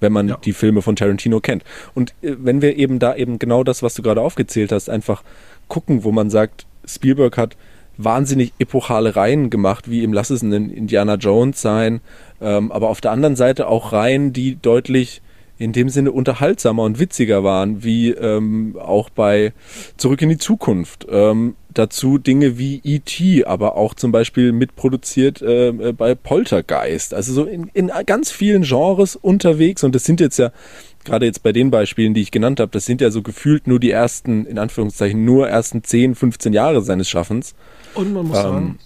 wenn 0.00 0.12
man 0.12 0.28
ja. 0.28 0.36
die 0.36 0.52
Filme 0.52 0.80
von 0.80 0.94
Tarantino 0.94 1.40
kennt. 1.40 1.64
Und 1.92 2.14
äh, 2.22 2.36
wenn 2.38 2.62
wir 2.62 2.76
eben 2.76 3.00
da 3.00 3.16
eben 3.16 3.40
genau 3.40 3.64
das, 3.64 3.82
was 3.82 3.94
du 3.94 4.02
gerade 4.02 4.20
aufgezählt 4.20 4.70
hast, 4.70 4.88
einfach 4.88 5.24
gucken, 5.66 6.04
wo 6.04 6.12
man 6.12 6.30
sagt, 6.30 6.66
Spielberg 6.84 7.36
hat 7.36 7.56
wahnsinnig 7.98 8.52
epochale 8.58 9.16
Reihen 9.16 9.50
gemacht, 9.50 9.90
wie 9.90 10.04
im 10.04 10.12
Lass 10.12 10.30
es 10.30 10.42
einen 10.42 10.70
Indiana 10.70 11.16
Jones 11.16 11.60
sein, 11.60 12.00
ähm, 12.40 12.72
aber 12.72 12.88
auf 12.88 13.00
der 13.00 13.10
anderen 13.10 13.36
Seite 13.36 13.68
auch 13.68 13.92
Reihen, 13.92 14.32
die 14.32 14.56
deutlich 14.56 15.20
in 15.58 15.72
dem 15.72 15.88
Sinne 15.88 16.12
unterhaltsamer 16.12 16.84
und 16.84 17.00
witziger 17.00 17.42
waren, 17.42 17.82
wie 17.82 18.10
ähm, 18.10 18.76
auch 18.80 19.10
bei 19.10 19.52
Zurück 19.96 20.22
in 20.22 20.28
die 20.28 20.38
Zukunft. 20.38 21.06
Ähm, 21.10 21.56
dazu 21.74 22.18
Dinge 22.18 22.58
wie 22.58 22.80
E.T., 22.84 23.44
aber 23.44 23.76
auch 23.76 23.94
zum 23.94 24.12
Beispiel 24.12 24.52
mitproduziert 24.52 25.42
äh, 25.42 25.92
bei 25.92 26.14
Poltergeist. 26.14 27.12
Also 27.12 27.32
so 27.32 27.44
in, 27.44 27.70
in 27.74 27.90
ganz 28.06 28.30
vielen 28.30 28.62
Genres 28.62 29.16
unterwegs 29.16 29.82
und 29.82 29.96
das 29.96 30.04
sind 30.04 30.20
jetzt 30.20 30.38
ja 30.38 30.52
gerade 31.04 31.26
jetzt 31.26 31.42
bei 31.42 31.52
den 31.52 31.70
Beispielen, 31.70 32.14
die 32.14 32.20
ich 32.20 32.30
genannt 32.30 32.60
habe, 32.60 32.70
das 32.70 32.84
sind 32.84 33.00
ja 33.00 33.10
so 33.10 33.22
gefühlt 33.22 33.66
nur 33.66 33.80
die 33.80 33.90
ersten, 33.90 34.46
in 34.46 34.58
Anführungszeichen, 34.58 35.24
nur 35.24 35.48
ersten 35.48 35.82
10, 35.82 36.14
15 36.14 36.52
Jahre 36.52 36.82
seines 36.82 37.08
Schaffens. 37.08 37.54
Und 37.98 38.12
man 38.12 38.26
muss 38.26 38.38
ähm, 38.38 38.42
sagen. 38.42 38.78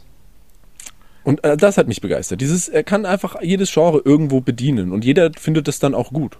Und 1.24 1.44
äh, 1.44 1.56
das 1.56 1.78
hat 1.78 1.86
mich 1.86 2.00
begeistert. 2.00 2.40
Dieses, 2.40 2.68
er 2.68 2.82
kann 2.82 3.06
einfach 3.06 3.40
jedes 3.42 3.72
Genre 3.72 4.00
irgendwo 4.04 4.40
bedienen 4.40 4.92
und 4.92 5.04
jeder 5.04 5.30
findet 5.38 5.68
es 5.68 5.78
dann 5.78 5.94
auch 5.94 6.10
gut. 6.10 6.38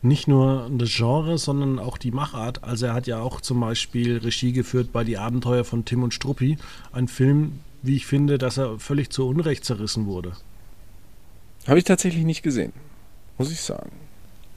Nicht 0.00 0.28
nur 0.28 0.70
das 0.70 0.90
Genre, 0.94 1.38
sondern 1.38 1.78
auch 1.78 1.96
die 1.96 2.10
Machart. 2.10 2.62
Also 2.62 2.86
er 2.86 2.94
hat 2.94 3.06
ja 3.06 3.20
auch 3.20 3.40
zum 3.40 3.60
Beispiel 3.60 4.18
Regie 4.18 4.52
geführt 4.52 4.92
bei 4.92 5.02
Die 5.02 5.18
Abenteuer 5.18 5.64
von 5.64 5.84
Tim 5.84 6.02
und 6.02 6.12
Struppi. 6.12 6.58
Ein 6.92 7.08
Film, 7.08 7.60
wie 7.82 7.96
ich 7.96 8.06
finde, 8.06 8.36
dass 8.38 8.58
er 8.58 8.78
völlig 8.78 9.10
zu 9.10 9.26
Unrecht 9.26 9.64
zerrissen 9.64 10.06
wurde. 10.06 10.32
Habe 11.66 11.78
ich 11.78 11.84
tatsächlich 11.84 12.24
nicht 12.24 12.42
gesehen, 12.42 12.72
muss 13.38 13.50
ich 13.50 13.60
sagen. 13.60 13.90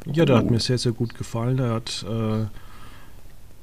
Ja, 0.05 0.25
der 0.25 0.37
hat 0.37 0.51
mir 0.51 0.59
sehr, 0.59 0.77
sehr 0.77 0.91
gut 0.91 1.15
gefallen. 1.15 1.59
Er 1.59 1.73
hat, 1.75 2.05
äh, 2.07 2.45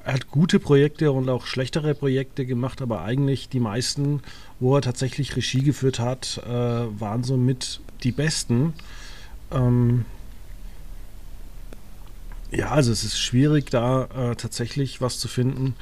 er 0.04 0.12
hat 0.12 0.30
gute 0.30 0.60
Projekte 0.60 1.12
und 1.12 1.28
auch 1.30 1.46
schlechtere 1.46 1.94
Projekte 1.94 2.44
gemacht, 2.44 2.82
aber 2.82 3.02
eigentlich 3.02 3.48
die 3.48 3.60
meisten, 3.60 4.20
wo 4.60 4.76
er 4.76 4.82
tatsächlich 4.82 5.34
Regie 5.34 5.62
geführt 5.62 5.98
hat, 5.98 6.42
äh, 6.46 6.50
waren 6.50 7.24
somit 7.24 7.80
die 8.02 8.12
besten. 8.12 8.74
Ähm, 9.50 10.04
ja, 12.50 12.70
also 12.70 12.92
es 12.92 13.02
ist 13.02 13.18
schwierig, 13.18 13.70
da 13.70 14.04
äh, 14.04 14.36
tatsächlich 14.36 15.00
was 15.00 15.18
zu 15.18 15.26
finden, 15.26 15.74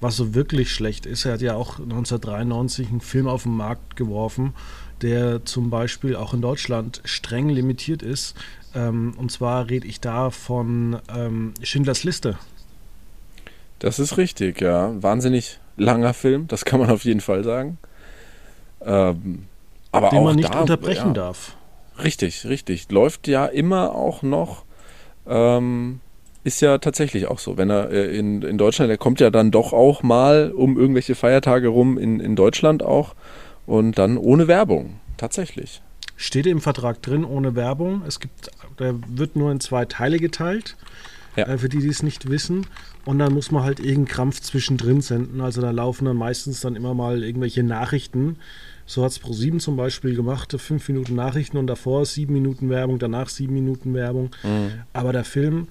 was 0.00 0.16
so 0.16 0.34
wirklich 0.34 0.70
schlecht 0.70 1.04
ist. 1.04 1.24
Er 1.24 1.34
hat 1.34 1.42
ja 1.42 1.54
auch 1.54 1.80
1993 1.80 2.88
einen 2.88 3.00
Film 3.00 3.26
auf 3.26 3.42
den 3.42 3.56
Markt 3.56 3.96
geworfen, 3.96 4.54
der 5.02 5.44
zum 5.44 5.70
Beispiel 5.70 6.14
auch 6.14 6.32
in 6.32 6.40
Deutschland 6.40 7.00
streng 7.04 7.48
limitiert 7.48 8.02
ist. 8.02 8.36
Ähm, 8.72 9.14
und 9.16 9.32
zwar 9.32 9.68
rede 9.68 9.88
ich 9.88 10.00
da 10.00 10.30
von 10.30 11.00
ähm, 11.08 11.54
Schindlers 11.60 12.04
Liste. 12.04 12.38
Das 13.78 13.98
ist 13.98 14.16
richtig, 14.16 14.60
ja. 14.60 14.92
Wahnsinnig 15.02 15.60
langer 15.76 16.14
Film, 16.14 16.46
das 16.48 16.64
kann 16.64 16.80
man 16.80 16.90
auf 16.90 17.04
jeden 17.04 17.20
Fall 17.20 17.44
sagen. 17.44 17.78
Ähm, 18.84 19.46
aber 19.92 20.10
Den 20.10 20.18
auch 20.18 20.24
man 20.24 20.36
nicht 20.36 20.54
da, 20.54 20.60
unterbrechen 20.60 21.08
ja, 21.08 21.12
darf. 21.12 21.56
Richtig, 22.02 22.46
richtig. 22.46 22.90
Läuft 22.90 23.28
ja 23.28 23.46
immer 23.46 23.94
auch 23.94 24.22
noch. 24.22 24.64
Ähm, 25.26 26.00
ist 26.42 26.60
ja 26.60 26.78
tatsächlich 26.78 27.26
auch 27.28 27.38
so. 27.38 27.56
Wenn 27.56 27.70
er 27.70 27.90
äh, 27.90 28.16
in, 28.16 28.42
in 28.42 28.58
Deutschland, 28.58 28.90
er 28.90 28.98
kommt 28.98 29.20
ja 29.20 29.30
dann 29.30 29.50
doch 29.50 29.72
auch 29.72 30.02
mal 30.02 30.52
um 30.52 30.76
irgendwelche 30.76 31.14
Feiertage 31.14 31.68
rum 31.68 31.96
in, 31.96 32.20
in 32.20 32.36
Deutschland 32.36 32.82
auch 32.82 33.14
und 33.66 33.98
dann 33.98 34.18
ohne 34.18 34.48
Werbung. 34.48 35.00
Tatsächlich. 35.16 35.80
Steht 36.16 36.46
im 36.46 36.60
Vertrag 36.60 37.00
drin, 37.02 37.24
ohne 37.24 37.54
Werbung. 37.56 38.02
Es 38.06 38.20
gibt, 38.20 38.50
der 38.78 38.94
wird 39.08 39.36
nur 39.36 39.50
in 39.50 39.60
zwei 39.60 39.84
Teile 39.84 40.18
geteilt. 40.18 40.76
Ja. 41.36 41.46
Äh, 41.48 41.58
für 41.58 41.68
die, 41.68 41.78
die 41.78 41.88
es 41.88 42.02
nicht 42.02 42.28
wissen. 42.28 42.66
Und 43.04 43.18
dann 43.18 43.32
muss 43.32 43.50
man 43.50 43.62
halt 43.62 43.80
irgendeinen 43.80 44.06
Krampf 44.06 44.40
zwischendrin 44.40 45.00
senden. 45.00 45.40
Also 45.40 45.60
da 45.60 45.70
laufen 45.70 46.04
dann 46.04 46.16
meistens 46.16 46.60
dann 46.60 46.76
immer 46.76 46.94
mal 46.94 47.22
irgendwelche 47.22 47.62
Nachrichten. 47.62 48.36
So 48.86 49.02
hat 49.02 49.12
es 49.12 49.20
Pro7 49.20 49.58
zum 49.58 49.76
Beispiel 49.76 50.14
gemacht, 50.14 50.54
fünf 50.58 50.88
Minuten 50.88 51.14
Nachrichten 51.14 51.56
und 51.56 51.66
davor 51.66 52.04
sieben 52.04 52.34
Minuten 52.34 52.68
Werbung, 52.68 52.98
danach 52.98 53.30
sieben 53.30 53.54
Minuten 53.54 53.94
Werbung. 53.94 54.30
Mhm. 54.42 54.82
Aber 54.92 55.12
der 55.12 55.24
Film 55.24 55.68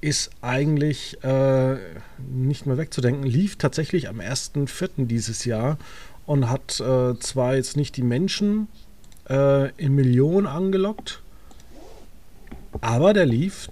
ist 0.00 0.30
eigentlich 0.40 1.22
äh, 1.22 1.76
nicht 2.32 2.64
mehr 2.64 2.78
wegzudenken. 2.78 3.24
Lief 3.24 3.56
tatsächlich 3.56 4.08
am 4.08 4.20
1.4. 4.20 5.06
dieses 5.06 5.44
Jahr 5.44 5.76
und 6.24 6.48
hat 6.48 6.80
äh, 6.80 7.18
zwar 7.18 7.56
jetzt 7.56 7.76
nicht 7.76 7.96
die 7.96 8.02
Menschen 8.02 8.68
äh, 9.28 9.70
in 9.76 9.94
Millionen 9.94 10.46
angelockt. 10.46 11.22
Aber 12.80 13.12
der 13.12 13.26
lief, 13.26 13.68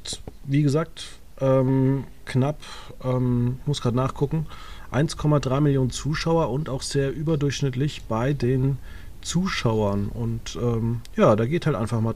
wie 0.48 0.62
gesagt, 0.62 1.06
ähm, 1.40 2.04
knapp, 2.24 2.60
ähm, 3.04 3.60
muss 3.66 3.80
gerade 3.80 3.96
nachgucken, 3.96 4.46
1,3 4.90 5.60
Millionen 5.60 5.90
Zuschauer 5.90 6.50
und 6.50 6.68
auch 6.68 6.82
sehr 6.82 7.12
überdurchschnittlich 7.12 8.02
bei 8.08 8.32
den 8.32 8.78
Zuschauern. 9.20 10.08
Und 10.08 10.58
ähm, 10.60 11.00
ja, 11.16 11.36
da 11.36 11.46
geht 11.46 11.66
halt 11.66 11.76
einfach 11.76 12.00
mal 12.00 12.14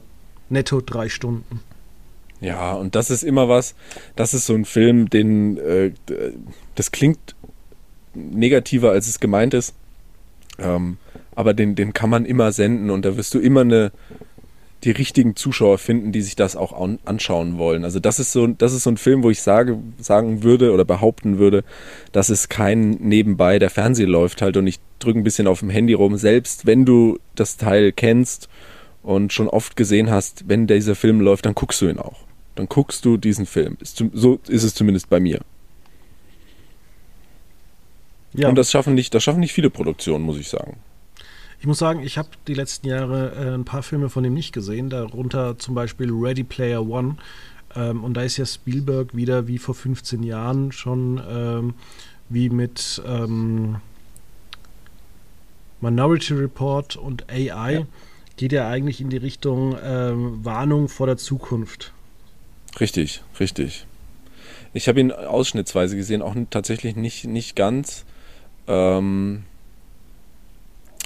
netto 0.49 0.81
drei 0.81 1.09
Stunden. 1.09 1.61
Ja, 2.41 2.73
und 2.73 2.95
das 2.95 3.09
ist 3.09 3.23
immer 3.23 3.47
was, 3.47 3.75
das 4.15 4.33
ist 4.33 4.47
so 4.47 4.53
ein 4.53 4.65
Film, 4.65 5.09
den, 5.09 5.57
äh, 5.57 5.91
das 6.75 6.91
klingt 6.91 7.35
negativer, 8.13 8.91
als 8.91 9.07
es 9.07 9.19
gemeint 9.19 9.53
ist. 9.53 9.73
Ähm, 10.59 10.97
aber 11.35 11.53
den, 11.53 11.75
den 11.75 11.93
kann 11.93 12.09
man 12.09 12.25
immer 12.25 12.51
senden 12.51 12.89
und 12.89 13.05
da 13.05 13.15
wirst 13.17 13.33
du 13.33 13.39
immer 13.39 13.61
eine, 13.61 13.91
die 14.83 14.91
richtigen 14.91 15.35
Zuschauer 15.35 15.77
finden, 15.77 16.11
die 16.11 16.21
sich 16.21 16.35
das 16.35 16.55
auch 16.55 16.73
an, 16.73 16.99
anschauen 17.05 17.57
wollen. 17.57 17.85
Also 17.85 17.99
das 17.99 18.19
ist 18.19 18.33
so, 18.33 18.47
das 18.47 18.73
ist 18.73 18.83
so 18.83 18.91
ein 18.91 18.97
Film, 18.97 19.23
wo 19.23 19.29
ich 19.29 19.41
sage, 19.41 19.79
sagen 19.97 20.43
würde 20.43 20.73
oder 20.73 20.83
behaupten 20.83 21.37
würde, 21.37 21.63
dass 22.11 22.29
es 22.29 22.49
kein 22.49 22.91
nebenbei 22.91 23.59
der 23.59 23.69
Fernseher 23.69 24.07
läuft 24.07 24.41
halt 24.41 24.57
und 24.57 24.67
ich 24.67 24.79
drücke 24.99 25.19
ein 25.19 25.23
bisschen 25.23 25.47
auf 25.47 25.59
dem 25.59 25.69
Handy 25.69 25.93
rum. 25.93 26.17
Selbst 26.17 26.65
wenn 26.65 26.85
du 26.85 27.17
das 27.35 27.57
Teil 27.57 27.91
kennst 27.93 28.49
und 29.03 29.31
schon 29.31 29.47
oft 29.47 29.75
gesehen 29.75 30.09
hast, 30.09 30.49
wenn 30.49 30.67
dieser 30.67 30.95
Film 30.95 31.21
läuft, 31.21 31.45
dann 31.45 31.55
guckst 31.55 31.81
du 31.81 31.87
ihn 31.87 31.99
auch. 31.99 32.19
Dann 32.55 32.67
guckst 32.67 33.05
du 33.05 33.17
diesen 33.17 33.45
Film. 33.45 33.77
So 33.81 34.39
ist 34.47 34.63
es 34.63 34.75
zumindest 34.75 35.09
bei 35.09 35.19
mir. 35.19 35.39
Ja. 38.33 38.49
Und 38.49 38.55
das 38.55 38.71
schaffen 38.71 38.95
nicht, 38.95 39.13
das 39.13 39.23
schaffen 39.23 39.39
nicht 39.39 39.53
viele 39.53 39.69
Produktionen, 39.69 40.25
muss 40.25 40.37
ich 40.37 40.49
sagen. 40.49 40.77
Ich 41.63 41.67
muss 41.67 41.77
sagen, 41.77 42.03
ich 42.03 42.17
habe 42.17 42.27
die 42.45 42.55
letzten 42.55 42.89
Jahre 42.89 43.35
äh, 43.37 43.53
ein 43.53 43.63
paar 43.63 43.83
Filme 43.83 44.09
von 44.09 44.25
ihm 44.25 44.33
nicht 44.33 44.51
gesehen, 44.51 44.89
darunter 44.89 45.57
zum 45.57 45.73
Beispiel 45.73 46.11
Ready 46.11 46.43
Player 46.43 46.85
One. 46.85 47.15
Ähm, 47.73 48.03
und 48.03 48.15
da 48.15 48.23
ist 48.23 48.35
ja 48.35 48.45
Spielberg 48.45 49.15
wieder 49.15 49.47
wie 49.47 49.57
vor 49.57 49.73
15 49.73 50.23
Jahren 50.23 50.73
schon 50.73 51.23
ähm, 51.25 51.73
wie 52.27 52.49
mit 52.49 53.01
ähm, 53.07 53.77
Minority 55.79 56.33
Report 56.33 56.97
und 56.97 57.29
AI. 57.29 57.73
Ja. 57.75 57.87
Geht 58.35 58.51
ja 58.51 58.67
eigentlich 58.67 58.99
in 58.99 59.09
die 59.09 59.15
Richtung 59.15 59.77
ähm, 59.81 60.43
Warnung 60.43 60.89
vor 60.89 61.07
der 61.07 61.15
Zukunft. 61.15 61.93
Richtig, 62.77 63.23
richtig. 63.39 63.87
Ich 64.73 64.89
habe 64.89 64.99
ihn 64.99 65.13
ausschnittsweise 65.13 65.95
gesehen, 65.95 66.21
auch 66.21 66.35
tatsächlich 66.49 66.97
nicht, 66.97 67.23
nicht 67.23 67.55
ganz. 67.55 68.03
Ähm, 68.67 69.45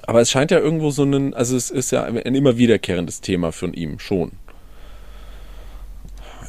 aber 0.08 0.22
es 0.22 0.32
scheint 0.32 0.52
ja 0.52 0.58
irgendwo 0.58 0.90
so 0.90 1.04
ein, 1.04 1.34
also 1.34 1.56
es 1.56 1.70
ist 1.70 1.92
ja 1.92 2.04
ein 2.04 2.16
immer 2.16 2.58
wiederkehrendes 2.58 3.22
Thema 3.22 3.52
von 3.52 3.74
ihm 3.74 4.00
schon. 4.00 4.32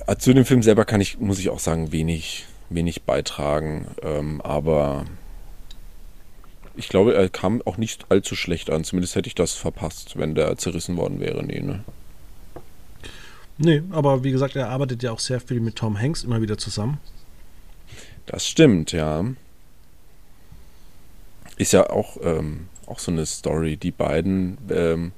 Äh, 0.07 0.16
zu 0.16 0.33
dem 0.33 0.44
Film 0.44 0.62
selber 0.62 0.85
kann 0.85 1.01
ich, 1.01 1.18
muss 1.18 1.40
ich 1.40 1.51
auch 1.51 1.59
sagen, 1.59 1.90
wenig, 1.90 2.47
wenig 2.71 3.03
beitragen. 3.03 3.88
Ähm, 4.01 4.40
aber 4.40 5.05
ich 6.77 6.88
glaube, 6.88 7.14
er 7.14 7.29
kam 7.29 7.61
auch 7.64 7.77
nicht 7.77 8.07
allzu 8.11 8.37
schlecht 8.37 8.71
an. 8.71 8.85
Zumindest 8.85 9.16
hätte 9.16 9.27
ich 9.27 9.35
das 9.35 9.55
verpasst, 9.55 10.16
wenn 10.16 10.37
der 10.37 10.57
zerrissen 10.57 10.97
worden 10.97 11.18
wäre. 11.18 11.44
Nee, 11.44 11.61
ne? 11.61 11.85
Nee, 13.59 13.83
aber 13.90 14.23
wie 14.23 14.31
gesagt, 14.31 14.55
er 14.55 14.68
arbeitet 14.68 15.03
ja 15.03 15.11
auch 15.11 15.18
sehr 15.18 15.40
viel 15.40 15.59
mit 15.59 15.75
Tom 15.75 16.01
Hanks 16.01 16.23
immer 16.23 16.40
wieder 16.40 16.59
zusammen. 16.59 17.01
Das 18.27 18.47
stimmt, 18.47 18.92
ja. 18.92 19.25
Ist 21.57 21.73
ja 21.73 21.90
auch, 21.90 22.18
ähm, 22.23 22.68
auch 22.88 22.98
so 22.98 23.11
eine 23.11 23.27
Story. 23.27 23.77
Die 23.77 23.90
beiden, 23.90 24.59
ähm, 24.70 25.12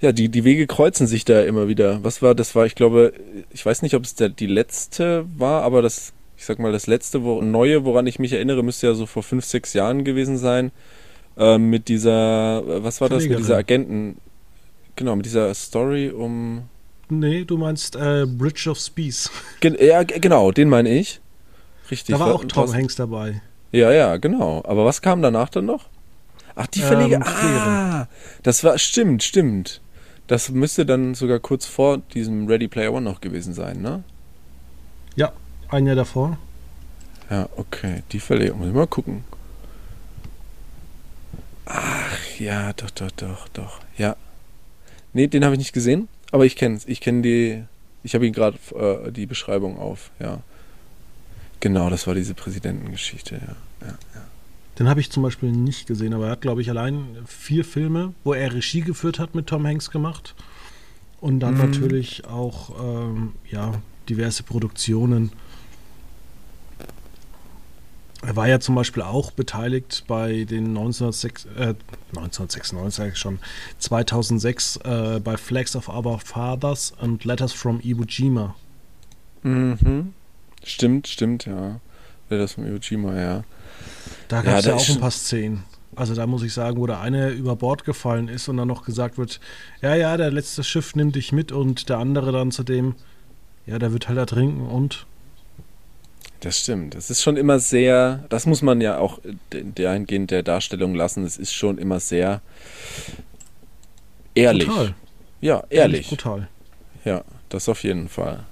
ja, 0.00 0.12
die, 0.12 0.28
die 0.28 0.44
Wege 0.44 0.66
kreuzen 0.66 1.06
sich 1.06 1.24
da 1.24 1.42
immer 1.42 1.68
wieder. 1.68 2.02
Was 2.04 2.22
war, 2.22 2.34
das 2.34 2.54
war, 2.54 2.66
ich 2.66 2.74
glaube, 2.74 3.12
ich 3.52 3.64
weiß 3.64 3.82
nicht, 3.82 3.94
ob 3.94 4.04
es 4.04 4.14
der, 4.14 4.28
die 4.28 4.46
letzte 4.46 5.24
war, 5.36 5.62
aber 5.62 5.82
das, 5.82 6.12
ich 6.36 6.44
sag 6.44 6.58
mal, 6.58 6.72
das 6.72 6.86
letzte 6.86 7.22
wo, 7.22 7.40
neue, 7.40 7.84
woran 7.84 8.06
ich 8.06 8.18
mich 8.18 8.32
erinnere, 8.32 8.62
müsste 8.62 8.88
ja 8.88 8.94
so 8.94 9.06
vor 9.06 9.22
fünf, 9.22 9.44
sechs 9.44 9.72
Jahren 9.72 10.04
gewesen 10.04 10.38
sein. 10.38 10.72
Ähm, 11.38 11.68
mit 11.70 11.88
dieser, 11.88 12.62
was 12.82 13.00
war 13.00 13.08
das, 13.08 13.26
mit 13.26 13.38
dieser 13.38 13.56
Agenten, 13.56 14.16
genau, 14.96 15.16
mit 15.16 15.26
dieser 15.26 15.52
Story 15.54 16.10
um. 16.10 16.62
Nee, 17.08 17.44
du 17.44 17.58
meinst 17.58 17.94
äh, 17.94 18.26
Bridge 18.26 18.68
of 18.70 18.78
Speed. 18.78 19.30
Gen 19.60 19.76
ja, 19.78 20.02
genau, 20.02 20.50
den 20.50 20.68
meine 20.68 20.90
ich. 20.90 21.20
Richtig. 21.90 22.14
Da 22.14 22.20
war 22.20 22.34
auch 22.34 22.44
Tom 22.44 22.72
Hanks 22.72 22.96
dabei. 22.96 23.42
Ja, 23.70 23.92
ja, 23.92 24.16
genau. 24.16 24.62
Aber 24.64 24.84
was 24.84 25.02
kam 25.02 25.22
danach 25.22 25.50
dann 25.50 25.66
noch? 25.66 25.88
Ach, 26.56 26.66
die 26.66 26.80
Verleger. 26.80 27.16
Ähm, 27.16 27.22
ah, 27.22 28.08
das 28.42 28.64
war, 28.64 28.78
stimmt, 28.78 29.22
stimmt. 29.22 29.80
Das 30.26 30.50
müsste 30.50 30.84
dann 30.84 31.14
sogar 31.14 31.38
kurz 31.38 31.66
vor 31.66 31.98
diesem 31.98 32.48
Ready 32.48 32.66
Player 32.66 32.92
One 32.92 33.02
noch 33.02 33.20
gewesen 33.20 33.54
sein, 33.54 33.80
ne? 33.80 34.02
Ja, 35.14 35.32
ein 35.68 35.86
Jahr 35.86 35.94
davor. 35.94 36.38
Ja, 37.30 37.48
okay. 37.56 38.02
Die 38.10 38.20
Verleger. 38.20 38.54
Muss 38.54 38.68
ich 38.68 38.74
mal 38.74 38.86
gucken. 38.86 39.24
Ach, 41.66 42.38
ja, 42.38 42.72
doch, 42.72 42.90
doch, 42.90 43.10
doch, 43.10 43.48
doch. 43.48 43.80
Ja. 43.98 44.16
Nee, 45.12 45.26
den 45.26 45.44
habe 45.44 45.54
ich 45.54 45.58
nicht 45.58 45.72
gesehen, 45.72 46.08
aber 46.32 46.46
ich 46.46 46.56
kenne 46.56 46.76
es. 46.76 46.86
Ich 46.86 47.00
kenne 47.00 47.22
die. 47.22 47.64
Ich 48.02 48.14
habe 48.14 48.26
ihn 48.26 48.32
gerade 48.32 48.58
äh, 48.74 49.10
die 49.10 49.26
Beschreibung 49.26 49.78
auf, 49.78 50.10
ja. 50.20 50.40
Genau, 51.60 51.90
das 51.90 52.06
war 52.06 52.14
diese 52.14 52.34
Präsidentengeschichte, 52.34 53.34
ja. 53.34 53.56
Den 54.78 54.88
habe 54.88 55.00
ich 55.00 55.10
zum 55.10 55.22
Beispiel 55.22 55.50
nicht 55.50 55.86
gesehen, 55.86 56.12
aber 56.12 56.26
er 56.26 56.32
hat, 56.32 56.42
glaube 56.42 56.60
ich, 56.60 56.68
allein 56.68 57.16
vier 57.26 57.64
Filme, 57.64 58.12
wo 58.24 58.34
er 58.34 58.52
Regie 58.52 58.82
geführt 58.82 59.18
hat, 59.18 59.34
mit 59.34 59.46
Tom 59.46 59.66
Hanks 59.66 59.90
gemacht. 59.90 60.34
Und 61.20 61.40
dann 61.40 61.54
mhm. 61.54 61.70
natürlich 61.70 62.26
auch 62.26 62.70
ähm, 62.78 63.32
ja, 63.50 63.72
diverse 64.08 64.42
Produktionen. 64.42 65.32
Er 68.22 68.36
war 68.36 68.48
ja 68.48 68.60
zum 68.60 68.74
Beispiel 68.74 69.02
auch 69.02 69.30
beteiligt 69.30 70.04
bei 70.08 70.44
den 70.44 70.68
1906, 70.68 71.46
äh, 71.56 71.74
1996 72.10 73.16
schon, 73.16 73.38
2006 73.78 74.76
äh, 74.78 75.20
bei 75.22 75.36
Flags 75.36 75.76
of 75.76 75.88
Our 75.88 76.18
Fathers 76.18 76.92
und 77.00 77.24
Letters 77.24 77.52
from 77.52 77.80
Iwo 77.80 78.04
Jima. 78.04 78.54
Mhm. 79.42 80.12
Stimmt, 80.64 81.06
stimmt, 81.06 81.46
ja. 81.46 81.80
Das 82.28 82.54
von 82.54 82.66
Iwo 82.66 82.78
Jima, 82.78 83.18
ja. 83.18 83.44
Da 84.28 84.42
gab 84.42 84.58
es 84.58 84.64
ja, 84.64 84.72
ja 84.72 84.76
auch 84.76 84.88
ein 84.88 85.00
paar 85.00 85.10
Szenen. 85.10 85.64
Also 85.94 86.14
da 86.14 86.26
muss 86.26 86.42
ich 86.42 86.52
sagen, 86.52 86.78
wo 86.78 86.86
der 86.86 87.00
eine 87.00 87.30
über 87.30 87.56
Bord 87.56 87.84
gefallen 87.84 88.28
ist 88.28 88.48
und 88.48 88.58
dann 88.58 88.68
noch 88.68 88.84
gesagt 88.84 89.16
wird, 89.16 89.40
ja, 89.80 89.94
ja, 89.94 90.16
der 90.16 90.30
letzte 90.30 90.62
Schiff 90.62 90.94
nimmt 90.94 91.16
dich 91.16 91.32
mit 91.32 91.52
und 91.52 91.88
der 91.88 91.98
andere 91.98 92.32
dann 92.32 92.50
zu 92.50 92.64
dem, 92.64 92.94
ja, 93.66 93.78
der 93.78 93.92
wird 93.92 94.08
halt 94.08 94.18
ertrinken 94.18 94.66
und. 94.66 95.06
Das 96.40 96.60
stimmt. 96.60 96.94
Es 96.94 97.08
ist 97.08 97.22
schon 97.22 97.38
immer 97.38 97.58
sehr, 97.58 98.24
das 98.28 98.44
muss 98.44 98.60
man 98.60 98.82
ja 98.82 98.98
auch 98.98 99.20
dahingehend 99.50 100.30
der 100.30 100.42
Darstellung 100.42 100.94
lassen, 100.94 101.24
es 101.24 101.38
ist 101.38 101.54
schon 101.54 101.78
immer 101.78 101.98
sehr 101.98 102.42
ehrlich. 104.34 104.68
Brutal. 104.68 104.94
Ja, 105.40 105.64
ehrlich. 105.70 105.70
ehrlich 105.70 106.08
brutal. 106.08 106.48
Ja, 107.06 107.24
das 107.48 107.70
auf 107.70 107.84
jeden 107.84 108.08
Fall 108.10 108.44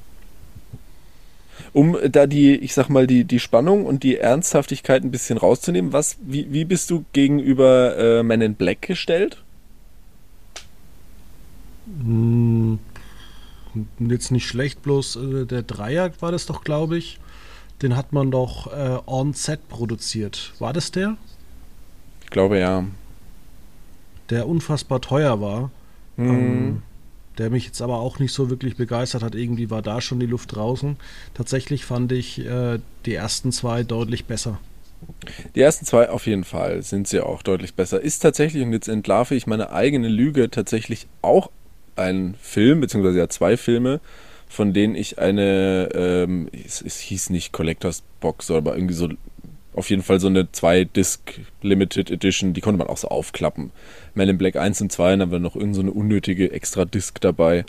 um 1.74 1.98
da 2.08 2.26
die, 2.26 2.54
ich 2.54 2.72
sag 2.72 2.88
mal, 2.88 3.06
die, 3.06 3.24
die 3.24 3.40
Spannung 3.40 3.84
und 3.84 4.04
die 4.04 4.16
Ernsthaftigkeit 4.16 5.02
ein 5.02 5.10
bisschen 5.10 5.36
rauszunehmen, 5.36 5.92
was, 5.92 6.16
wie, 6.22 6.50
wie 6.52 6.64
bist 6.64 6.88
du 6.88 7.04
gegenüber 7.12 7.98
äh, 7.98 8.22
Men 8.22 8.40
in 8.40 8.54
Black 8.54 8.82
gestellt? 8.82 9.42
Hm, 11.98 12.78
jetzt 13.98 14.30
nicht 14.30 14.46
schlecht, 14.46 14.82
bloß 14.82 15.16
äh, 15.16 15.46
der 15.46 15.62
Dreier 15.62 16.12
war 16.20 16.30
das 16.30 16.46
doch, 16.46 16.62
glaube 16.62 16.96
ich. 16.96 17.18
Den 17.82 17.96
hat 17.96 18.12
man 18.12 18.30
doch 18.30 18.72
äh, 18.72 19.00
on-set 19.06 19.68
produziert. 19.68 20.54
War 20.60 20.72
das 20.72 20.92
der? 20.92 21.16
Ich 22.22 22.30
glaube 22.30 22.60
ja. 22.60 22.84
Der 24.30 24.46
unfassbar 24.46 25.00
teuer 25.00 25.40
war. 25.40 25.70
Mhm. 26.16 26.28
Ähm, 26.28 26.82
der 27.38 27.50
mich 27.50 27.66
jetzt 27.66 27.82
aber 27.82 27.98
auch 27.98 28.18
nicht 28.18 28.32
so 28.32 28.50
wirklich 28.50 28.76
begeistert 28.76 29.22
hat. 29.22 29.34
Irgendwie 29.34 29.70
war 29.70 29.82
da 29.82 30.00
schon 30.00 30.20
die 30.20 30.26
Luft 30.26 30.54
draußen. 30.54 30.96
Tatsächlich 31.34 31.84
fand 31.84 32.12
ich 32.12 32.44
äh, 32.44 32.78
die 33.06 33.14
ersten 33.14 33.52
zwei 33.52 33.82
deutlich 33.82 34.24
besser. 34.26 34.58
Die 35.54 35.60
ersten 35.60 35.84
zwei 35.84 36.08
auf 36.08 36.26
jeden 36.26 36.44
Fall 36.44 36.82
sind 36.82 37.08
sie 37.08 37.20
auch 37.20 37.42
deutlich 37.42 37.74
besser. 37.74 38.00
Ist 38.00 38.20
tatsächlich, 38.20 38.62
und 38.62 38.72
jetzt 38.72 38.88
entlarve 38.88 39.34
ich 39.34 39.46
meine 39.46 39.70
eigene 39.72 40.08
Lüge, 40.08 40.50
tatsächlich 40.50 41.06
auch 41.22 41.50
ein 41.96 42.34
Film, 42.40 42.80
beziehungsweise 42.80 43.18
ja 43.18 43.28
zwei 43.28 43.56
Filme, 43.56 44.00
von 44.48 44.72
denen 44.72 44.94
ich 44.94 45.18
eine, 45.18 45.88
ähm, 45.94 46.48
es, 46.52 46.80
es, 46.80 46.98
hieß 47.00 47.30
nicht 47.30 47.52
Collectors 47.52 48.02
Box, 48.20 48.50
aber 48.50 48.76
irgendwie 48.76 48.94
so 48.94 49.08
auf 49.74 49.90
jeden 49.90 50.02
Fall 50.02 50.20
so 50.20 50.28
eine 50.28 50.44
2-Disc 50.44 51.40
Limited 51.62 52.10
Edition, 52.10 52.52
die 52.52 52.60
konnte 52.60 52.78
man 52.78 52.88
auch 52.88 52.96
so 52.96 53.08
aufklappen. 53.08 53.70
Man 54.14 54.28
in 54.28 54.38
Black 54.38 54.56
1 54.56 54.80
und 54.80 54.92
2, 54.92 55.10
dann 55.10 55.20
haben 55.22 55.32
wir 55.32 55.38
noch 55.38 55.56
irgendeine 55.56 55.90
so 55.90 55.94
unnötige 55.94 56.52
extra 56.52 56.84
Disc 56.84 57.20
dabei. 57.20 57.64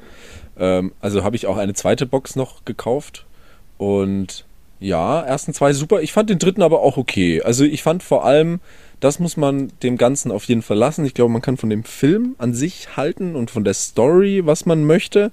Ähm, 0.57 0.93
also 1.01 1.23
habe 1.23 1.35
ich 1.35 1.47
auch 1.47 1.57
eine 1.57 1.73
zweite 1.73 2.05
Box 2.05 2.35
noch 2.35 2.65
gekauft. 2.65 3.25
Und 3.77 4.45
ja, 4.79 5.21
ersten 5.21 5.53
zwei 5.53 5.73
super. 5.73 6.01
Ich 6.01 6.13
fand 6.13 6.29
den 6.29 6.39
dritten 6.39 6.61
aber 6.61 6.81
auch 6.81 6.97
okay. 6.97 7.41
Also 7.41 7.63
ich 7.63 7.81
fand 7.81 8.03
vor 8.03 8.25
allem, 8.25 8.59
das 8.99 9.19
muss 9.19 9.37
man 9.37 9.71
dem 9.83 9.97
Ganzen 9.97 10.31
auf 10.31 10.45
jeden 10.45 10.61
Fall 10.61 10.77
lassen. 10.77 11.05
Ich 11.05 11.13
glaube, 11.13 11.31
man 11.31 11.41
kann 11.41 11.57
von 11.57 11.69
dem 11.69 11.83
Film 11.83 12.35
an 12.37 12.53
sich 12.53 12.95
halten 12.97 13.35
und 13.35 13.51
von 13.51 13.63
der 13.63 13.73
Story, 13.73 14.41
was 14.45 14.65
man 14.65 14.85
möchte. 14.85 15.31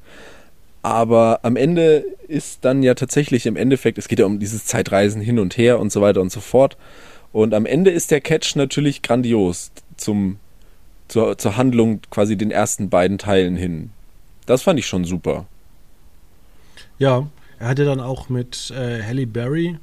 Aber 0.83 1.41
am 1.43 1.57
Ende 1.57 2.05
ist 2.27 2.65
dann 2.65 2.83
ja 2.83 2.95
tatsächlich 2.95 3.47
im 3.47 3.57
Endeffekt, 3.57 3.99
es 3.99 4.09
geht 4.09 4.19
ja 4.19 4.27
um 4.27 4.41
dieses 4.41 4.67
Zeitreisen 4.67 5.23
hin 5.23 5.39
und 5.39 5.57
her 5.57 5.79
und 5.79 5.93
so 5.93 6.01
weiter 6.01 6.21
und 6.21 6.33
so 6.33 6.41
fort. 6.41 6.77
Und 7.33 7.55
am 7.55 7.67
Ende 7.67 7.91
ist 7.91 8.11
der 8.11 8.21
Catch 8.21 8.57
natürlich 8.57 9.01
grandios 9.03 9.71
zum, 9.97 10.39
zur, 11.09 11.39
zur 11.39 11.57
Handlung 11.57 12.01
quasi 12.11 12.37
den 12.37 12.51
ersten 12.51 12.91
beiden 12.91 13.19
Teilen 13.19 13.57
hin. 13.57 13.91
Das 14.47 14.63
fand 14.63 14.79
ich 14.79 14.87
schon 14.87 15.05
super. 15.05 15.47
Ja, 16.99 17.29
er 17.59 17.69
hatte 17.69 17.85
dann 17.85 18.01
auch 18.01 18.29
mit 18.29 18.73
äh, 18.77 19.03
Halle 19.03 19.27
Berry 19.27 19.79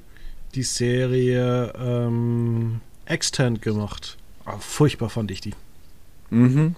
die 0.53 0.63
Serie 0.63 1.73
ähm, 1.79 2.81
Extant 3.05 3.61
gemacht. 3.61 4.17
Oh, 4.45 4.57
furchtbar 4.59 5.09
fand 5.09 5.31
ich 5.31 5.41
die. 5.41 5.53
Mhm. 6.29 6.75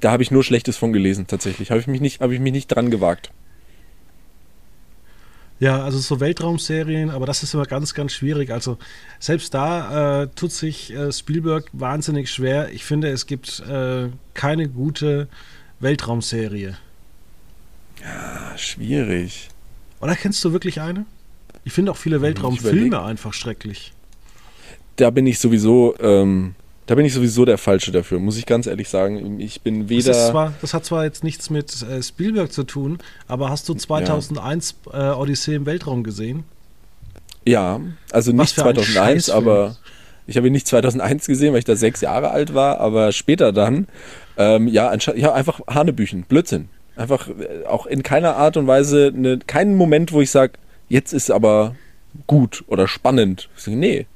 Da 0.00 0.12
habe 0.12 0.22
ich 0.22 0.30
nur 0.30 0.44
Schlechtes 0.44 0.76
von 0.76 0.92
gelesen, 0.92 1.26
tatsächlich. 1.26 1.70
Habe 1.70 1.80
ich, 1.80 1.86
mich 1.86 2.00
nicht, 2.00 2.20
hab 2.20 2.30
ich 2.30 2.40
mich 2.40 2.52
nicht 2.52 2.68
dran 2.68 2.90
gewagt. 2.90 3.30
Ja, 5.60 5.84
also 5.84 5.98
so 5.98 6.20
Weltraumserien, 6.20 7.10
aber 7.10 7.26
das 7.26 7.42
ist 7.42 7.52
immer 7.52 7.66
ganz, 7.66 7.92
ganz 7.92 8.12
schwierig. 8.12 8.50
Also 8.50 8.78
selbst 9.18 9.52
da 9.52 10.22
äh, 10.22 10.28
tut 10.28 10.52
sich 10.52 10.90
äh, 10.92 11.12
Spielberg 11.12 11.68
wahnsinnig 11.74 12.30
schwer. 12.30 12.70
Ich 12.72 12.84
finde, 12.84 13.08
es 13.08 13.26
gibt 13.26 13.60
äh, 13.60 14.08
keine 14.32 14.68
gute 14.70 15.28
Weltraumserie. 15.78 16.78
Ja, 18.02 18.56
schwierig. 18.56 19.50
Oder 20.00 20.16
kennst 20.16 20.42
du 20.46 20.52
wirklich 20.52 20.80
eine? 20.80 21.04
Ich 21.64 21.74
finde 21.74 21.92
auch 21.92 21.98
viele 21.98 22.22
Weltraumfilme 22.22 23.02
einfach 23.02 23.34
schrecklich. 23.34 23.92
Da 24.96 25.10
bin 25.10 25.26
ich 25.26 25.38
sowieso, 25.38 25.94
ähm, 26.00 26.54
da 26.90 26.96
bin 26.96 27.06
ich 27.06 27.14
sowieso 27.14 27.44
der 27.44 27.56
Falsche 27.56 27.92
dafür, 27.92 28.18
muss 28.18 28.36
ich 28.36 28.46
ganz 28.46 28.66
ehrlich 28.66 28.88
sagen. 28.88 29.38
Ich 29.38 29.60
bin 29.60 29.88
weder. 29.88 30.10
Das, 30.10 30.30
zwar, 30.30 30.54
das 30.60 30.74
hat 30.74 30.84
zwar 30.84 31.04
jetzt 31.04 31.22
nichts 31.22 31.48
mit 31.48 31.82
äh, 31.82 32.02
Spielberg 32.02 32.52
zu 32.52 32.64
tun, 32.64 32.98
aber 33.28 33.48
hast 33.48 33.68
du 33.68 33.74
2001 33.74 34.74
ja. 34.92 35.12
äh, 35.12 35.14
Odyssee 35.14 35.54
im 35.54 35.66
Weltraum 35.66 36.02
gesehen? 36.02 36.42
Ja, 37.46 37.80
also 38.10 38.32
nicht 38.32 38.56
2001, 38.56 39.30
aber 39.30 39.76
ich 40.26 40.36
habe 40.36 40.48
ihn 40.48 40.52
nicht 40.52 40.66
2001 40.66 41.28
gesehen, 41.28 41.52
weil 41.52 41.60
ich 41.60 41.64
da 41.64 41.76
sechs 41.76 42.00
Jahre 42.00 42.32
alt 42.32 42.54
war, 42.54 42.80
aber 42.80 43.12
später 43.12 43.52
dann. 43.52 43.86
Ähm, 44.36 44.66
ja, 44.66 44.92
ja, 45.14 45.32
einfach 45.32 45.60
Hanebüchen, 45.68 46.24
Blödsinn. 46.24 46.70
Einfach 46.96 47.28
äh, 47.28 47.66
auch 47.66 47.86
in 47.86 48.02
keiner 48.02 48.34
Art 48.34 48.56
und 48.56 48.66
Weise, 48.66 49.12
ne, 49.14 49.38
keinen 49.46 49.76
Moment, 49.76 50.10
wo 50.10 50.22
ich 50.22 50.32
sage, 50.32 50.54
jetzt 50.88 51.12
ist 51.12 51.30
aber 51.30 51.76
gut 52.26 52.64
oder 52.66 52.88
spannend. 52.88 53.48
Nee. 53.64 54.06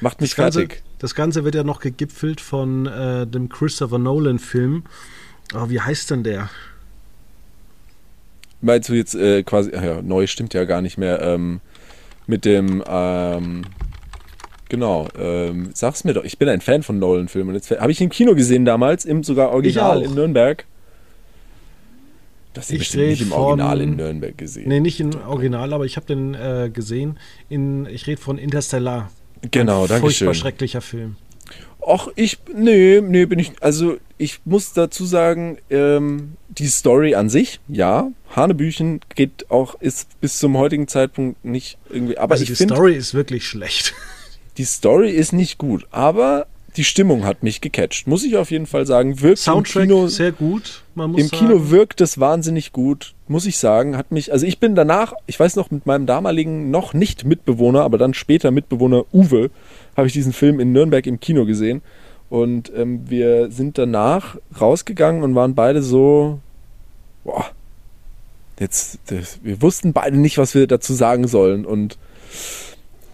Macht 0.00 0.20
mich 0.20 0.30
das 0.30 0.36
Ganze, 0.36 0.58
fertig. 0.58 0.82
Das 1.02 1.16
Ganze 1.16 1.44
wird 1.44 1.56
ja 1.56 1.64
noch 1.64 1.80
gegipfelt 1.80 2.40
von 2.40 2.86
äh, 2.86 3.26
dem 3.26 3.48
Christopher 3.48 3.98
Nolan-Film. 3.98 4.84
Oh, 5.52 5.68
wie 5.68 5.80
heißt 5.80 6.12
denn 6.12 6.22
der? 6.22 6.48
Meinst 8.60 8.88
du 8.88 8.94
jetzt 8.94 9.16
äh, 9.16 9.42
quasi, 9.42 9.72
ja, 9.72 10.00
neu 10.00 10.28
stimmt 10.28 10.54
ja 10.54 10.62
gar 10.62 10.80
nicht 10.80 10.98
mehr, 10.98 11.20
ähm, 11.20 11.60
mit 12.28 12.44
dem, 12.44 12.84
ähm, 12.86 13.62
genau, 14.68 15.08
ähm, 15.18 15.70
sag's 15.74 16.04
mir 16.04 16.14
doch, 16.14 16.22
ich 16.22 16.38
bin 16.38 16.48
ein 16.48 16.60
Fan 16.60 16.84
von 16.84 17.00
Nolan-Filmen. 17.00 17.60
Habe 17.60 17.90
ich 17.90 18.00
ihn 18.00 18.04
im 18.04 18.10
Kino 18.10 18.36
gesehen 18.36 18.64
damals, 18.64 19.04
im 19.04 19.24
sogar 19.24 19.50
Original 19.50 20.02
in 20.02 20.14
Nürnberg. 20.14 20.66
Das 22.52 22.70
ich 22.70 22.94
nicht 22.94 23.22
im 23.22 23.32
Original 23.32 23.80
in 23.80 23.96
Nürnberg 23.96 24.38
gesehen. 24.38 24.68
Nee, 24.68 24.78
nicht 24.78 25.00
im 25.00 25.10
Original, 25.26 25.72
aber 25.72 25.84
ich 25.84 25.96
habe 25.96 26.06
den 26.06 26.34
äh, 26.34 26.70
gesehen. 26.72 27.18
In, 27.48 27.86
ich 27.86 28.06
rede 28.06 28.20
von 28.20 28.38
Interstellar. 28.38 29.10
Genau, 29.50 29.86
danke 29.86 30.10
schön. 30.10 30.26
Furchtbar 30.26 30.34
schrecklicher 30.34 30.80
Film. 30.80 31.16
Och, 31.80 32.12
ich, 32.14 32.38
nee, 32.54 33.00
nee, 33.00 33.26
bin 33.26 33.40
ich, 33.40 33.52
also 33.60 33.96
ich 34.16 34.40
muss 34.44 34.72
dazu 34.72 35.04
sagen, 35.04 35.58
ähm, 35.68 36.34
die 36.48 36.68
Story 36.68 37.16
an 37.16 37.28
sich, 37.28 37.58
ja, 37.66 38.12
Hanebüchen 38.36 39.00
geht 39.16 39.50
auch, 39.50 39.80
ist 39.80 40.20
bis 40.20 40.38
zum 40.38 40.56
heutigen 40.56 40.86
Zeitpunkt 40.86 41.44
nicht 41.44 41.78
irgendwie, 41.90 42.18
aber 42.18 42.32
also 42.32 42.44
ich 42.44 42.52
finde... 42.52 42.74
Die 42.74 42.78
Story 42.78 42.94
ist 42.94 43.14
wirklich 43.14 43.46
schlecht. 43.46 43.94
Die 44.58 44.64
Story 44.64 45.10
ist 45.10 45.32
nicht 45.32 45.58
gut, 45.58 45.86
aber 45.90 46.46
die 46.76 46.84
Stimmung 46.84 47.24
hat 47.24 47.42
mich 47.42 47.60
gecatcht, 47.60 48.06
muss 48.06 48.24
ich 48.24 48.36
auf 48.36 48.50
jeden 48.50 48.66
Fall 48.66 48.86
sagen. 48.86 49.20
Wirkt 49.20 49.38
Soundtrack 49.38 49.84
im 49.84 49.88
Kino, 49.88 50.06
sehr 50.08 50.32
gut. 50.32 50.82
Im 50.96 51.16
sagen. 51.16 51.28
Kino 51.30 51.70
wirkt 51.70 52.00
es 52.00 52.18
wahnsinnig 52.18 52.72
gut, 52.72 53.14
muss 53.28 53.46
ich 53.46 53.58
sagen. 53.58 53.96
Hat 53.96 54.10
mich, 54.10 54.32
also 54.32 54.46
ich 54.46 54.58
bin 54.58 54.74
danach, 54.74 55.12
ich 55.26 55.38
weiß 55.38 55.56
noch, 55.56 55.70
mit 55.70 55.84
meinem 55.84 56.06
damaligen 56.06 56.70
noch 56.70 56.94
nicht 56.94 57.24
Mitbewohner, 57.24 57.82
aber 57.82 57.98
dann 57.98 58.14
später 58.14 58.50
Mitbewohner 58.50 59.04
Uwe, 59.12 59.50
habe 59.96 60.06
ich 60.06 60.12
diesen 60.14 60.32
Film 60.32 60.60
in 60.60 60.72
Nürnberg 60.72 61.06
im 61.06 61.20
Kino 61.20 61.44
gesehen. 61.44 61.82
Und 62.30 62.72
ähm, 62.74 63.02
wir 63.10 63.50
sind 63.50 63.76
danach 63.76 64.36
rausgegangen 64.58 65.22
und 65.22 65.34
waren 65.34 65.54
beide 65.54 65.82
so, 65.82 66.40
boah, 67.24 67.44
jetzt, 68.58 68.98
das, 69.08 69.38
wir 69.42 69.60
wussten 69.60 69.92
beide 69.92 70.16
nicht, 70.16 70.38
was 70.38 70.54
wir 70.54 70.66
dazu 70.66 70.94
sagen 70.94 71.28
sollen. 71.28 71.66
Und 71.66 71.98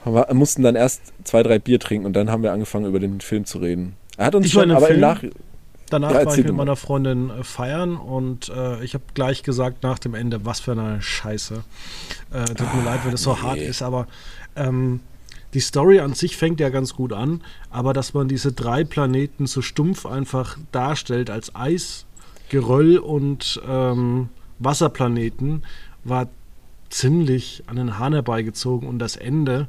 wir 0.05 0.27
mussten 0.35 0.63
dann 0.63 0.77
erst 0.77 1.13
zwei, 1.25 1.43
drei 1.43 1.59
Bier 1.59 1.81
trinken 1.81 2.07
und 2.07 2.15
dann 2.15 2.31
haben 2.31 2.43
wir 2.43 2.53
angefangen, 2.53 2.87
über 2.87 3.01
den 3.01 3.21
Film 3.21 3.45
zu 3.45 3.59
reden. 3.59 3.95
Er 4.17 4.27
hat 4.27 4.35
uns 4.35 4.47
ich 4.47 4.53
schon, 4.53 4.71
aber 4.71 4.87
Film, 4.87 5.01
Nach 5.01 5.23
Danach 5.91 6.13
ja, 6.13 6.27
war 6.27 6.37
ich 6.37 6.45
mit 6.45 6.55
meiner 6.55 6.77
Freundin 6.77 7.31
äh, 7.31 7.45
feiern 7.45 7.97
und 7.97 8.51
äh, 8.51 8.83
ich 8.85 8.95
habe 8.95 9.05
gleich 9.15 9.43
gesagt 9.43 9.83
nach 9.83 9.99
dem 9.99 10.15
Ende, 10.15 10.45
was 10.45 10.61
für 10.61 10.73
eine 10.73 11.01
Scheiße. 11.01 11.63
Äh, 12.33 12.45
tut 12.55 12.75
mir 12.75 12.85
leid, 12.85 13.01
wenn 13.05 13.15
es 13.15 13.23
so 13.23 13.33
nee. 13.35 13.41
hart 13.41 13.59
ist, 13.59 13.83
aber 13.83 14.07
ähm, 14.57 15.01
die 15.55 15.61
Story 15.61 16.01
an 16.01 16.13
sich 16.13 16.37
fängt 16.37 16.61
ja 16.61 16.69
ganz 16.69 16.95
gut 16.95 17.13
an, 17.13 17.43
aber 17.71 17.95
dass 17.95 18.13
man 18.13 18.29
diese 18.29 18.53
drei 18.53 18.85
Planeten 18.85 19.47
so 19.47 19.63
stumpf 19.63 20.05
einfach 20.05 20.59
darstellt 20.73 21.31
als 21.31 21.55
Eis, 21.55 22.05
Geröll 22.51 22.99
und 22.99 23.61
ähm, 23.67 24.29
Wasserplaneten, 24.59 25.63
war 26.05 26.29
ziemlich 26.91 27.65
an 27.67 27.77
den 27.77 27.99
Hahn 27.99 28.13
herbeigezogen 28.13 28.89
und 28.89 28.99
das 28.99 29.17
Ende 29.17 29.69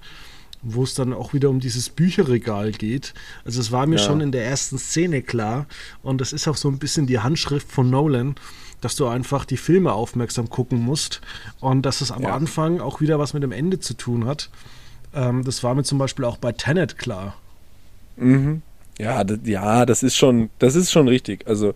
wo 0.62 0.84
es 0.84 0.94
dann 0.94 1.14
auch 1.14 1.34
wieder 1.34 1.50
um 1.50 1.60
dieses 1.60 1.90
Bücherregal 1.90 2.72
geht. 2.72 3.14
Also 3.46 3.62
es 3.62 3.72
war 3.72 3.88
mir 3.88 3.98
ja. 3.98 4.06
schon 4.06 4.22
in 4.22 4.32
der 4.32 4.46
ersten 4.46 4.78
Szene 4.78 5.22
klar 5.22 5.66
und 6.02 6.20
das 6.20 6.34
ist 6.34 6.48
auch 6.48 6.58
so 6.58 6.68
ein 6.70 6.80
bisschen 6.80 7.08
die 7.08 7.20
Handschrift 7.20 7.72
von 7.72 7.90
Nolan, 7.90 8.36
dass 8.82 8.96
du 8.96 9.08
einfach 9.08 9.46
die 9.46 9.58
Filme 9.58 9.94
aufmerksam 9.94 10.50
gucken 10.50 10.80
musst 10.80 11.22
und 11.60 11.84
dass 11.84 12.02
es 12.02 12.12
am 12.12 12.24
ja. 12.24 12.34
Anfang 12.34 12.82
auch 12.82 13.02
wieder 13.02 13.20
was 13.20 13.34
mit 13.34 13.44
dem 13.44 13.52
Ende 13.52 13.80
zu 13.80 13.94
tun 13.94 14.26
hat. 14.26 14.50
Ähm, 15.14 15.44
das 15.44 15.64
war 15.64 15.76
mir 15.76 15.84
zum 15.84 15.98
Beispiel 15.98 16.26
auch 16.26 16.38
bei 16.38 16.52
Tenet 16.52 16.98
klar. 16.98 17.36
Mhm. 18.18 18.62
Ja, 19.00 19.24
das, 19.24 19.40
ja, 19.46 19.86
das 19.86 20.04
ist 20.04 20.16
schon, 20.16 20.50
das 20.60 20.76
ist 20.76 20.92
schon 20.92 21.08
richtig. 21.08 21.48
Also 21.48 21.74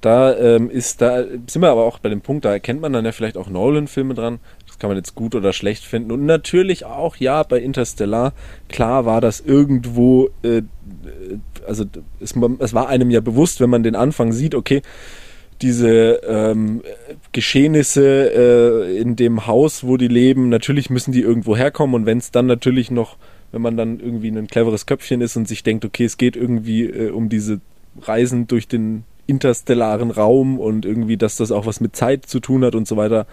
da 0.00 0.34
ähm, 0.38 0.70
ist, 0.70 1.02
da 1.02 1.24
sind 1.24 1.60
wir 1.60 1.68
aber 1.68 1.84
auch 1.84 1.98
bei 1.98 2.08
dem 2.08 2.22
Punkt, 2.22 2.44
da 2.44 2.52
erkennt 2.52 2.80
man 2.80 2.92
dann 2.92 3.04
ja 3.04 3.12
vielleicht 3.12 3.36
auch 3.36 3.50
Nolan-Filme 3.50 4.14
dran 4.14 4.38
kann 4.80 4.90
man 4.90 4.96
jetzt 4.96 5.14
gut 5.14 5.36
oder 5.36 5.52
schlecht 5.52 5.84
finden. 5.84 6.10
Und 6.10 6.26
natürlich 6.26 6.84
auch, 6.84 7.16
ja, 7.16 7.44
bei 7.44 7.60
Interstellar, 7.60 8.32
klar 8.68 9.04
war 9.04 9.20
das 9.20 9.40
irgendwo, 9.40 10.30
äh, 10.42 10.62
also 11.68 11.84
es, 12.18 12.34
es, 12.58 12.74
war 12.74 12.88
einem 12.88 13.10
ja 13.10 13.20
bewusst, 13.20 13.60
wenn 13.60 13.70
man 13.70 13.84
den 13.84 13.94
Anfang 13.94 14.32
sieht, 14.32 14.56
okay, 14.56 14.82
diese 15.62 16.22
ähm, 16.26 16.82
Geschehnisse 17.32 18.32
äh, 18.34 18.98
in 18.98 19.14
dem 19.14 19.46
Haus, 19.46 19.84
wo 19.84 19.98
die 19.98 20.08
leben, 20.08 20.48
natürlich 20.48 20.88
müssen 20.88 21.12
die 21.12 21.20
irgendwo 21.20 21.54
herkommen 21.54 21.94
und 21.94 22.06
wenn 22.06 22.18
es 22.18 22.30
dann 22.30 22.46
natürlich 22.46 22.90
noch, 22.90 23.18
wenn 23.52 23.62
man 23.62 23.76
dann 23.76 24.00
irgendwie 24.00 24.28
ein 24.28 24.46
cleveres 24.46 24.86
Köpfchen 24.86 25.20
ist 25.20 25.36
und 25.36 25.48
sich 25.48 25.62
denkt, 25.62 25.84
okay, 25.84 26.04
es 26.04 26.16
geht 26.16 26.36
irgendwie 26.36 26.84
äh, 26.84 27.10
um 27.10 27.28
diese 27.28 27.60
Reisen 28.00 28.46
durch 28.46 28.68
den 28.68 29.04
interstellaren 29.26 30.10
Raum 30.10 30.58
und 30.58 30.84
irgendwie, 30.84 31.16
dass 31.16 31.36
das 31.36 31.52
auch 31.52 31.66
was 31.66 31.80
mit 31.80 31.94
Zeit 31.94 32.26
zu 32.26 32.40
tun 32.40 32.64
hat 32.64 32.74
und 32.74 32.86
so 32.88 32.96
weiter, 32.96 33.26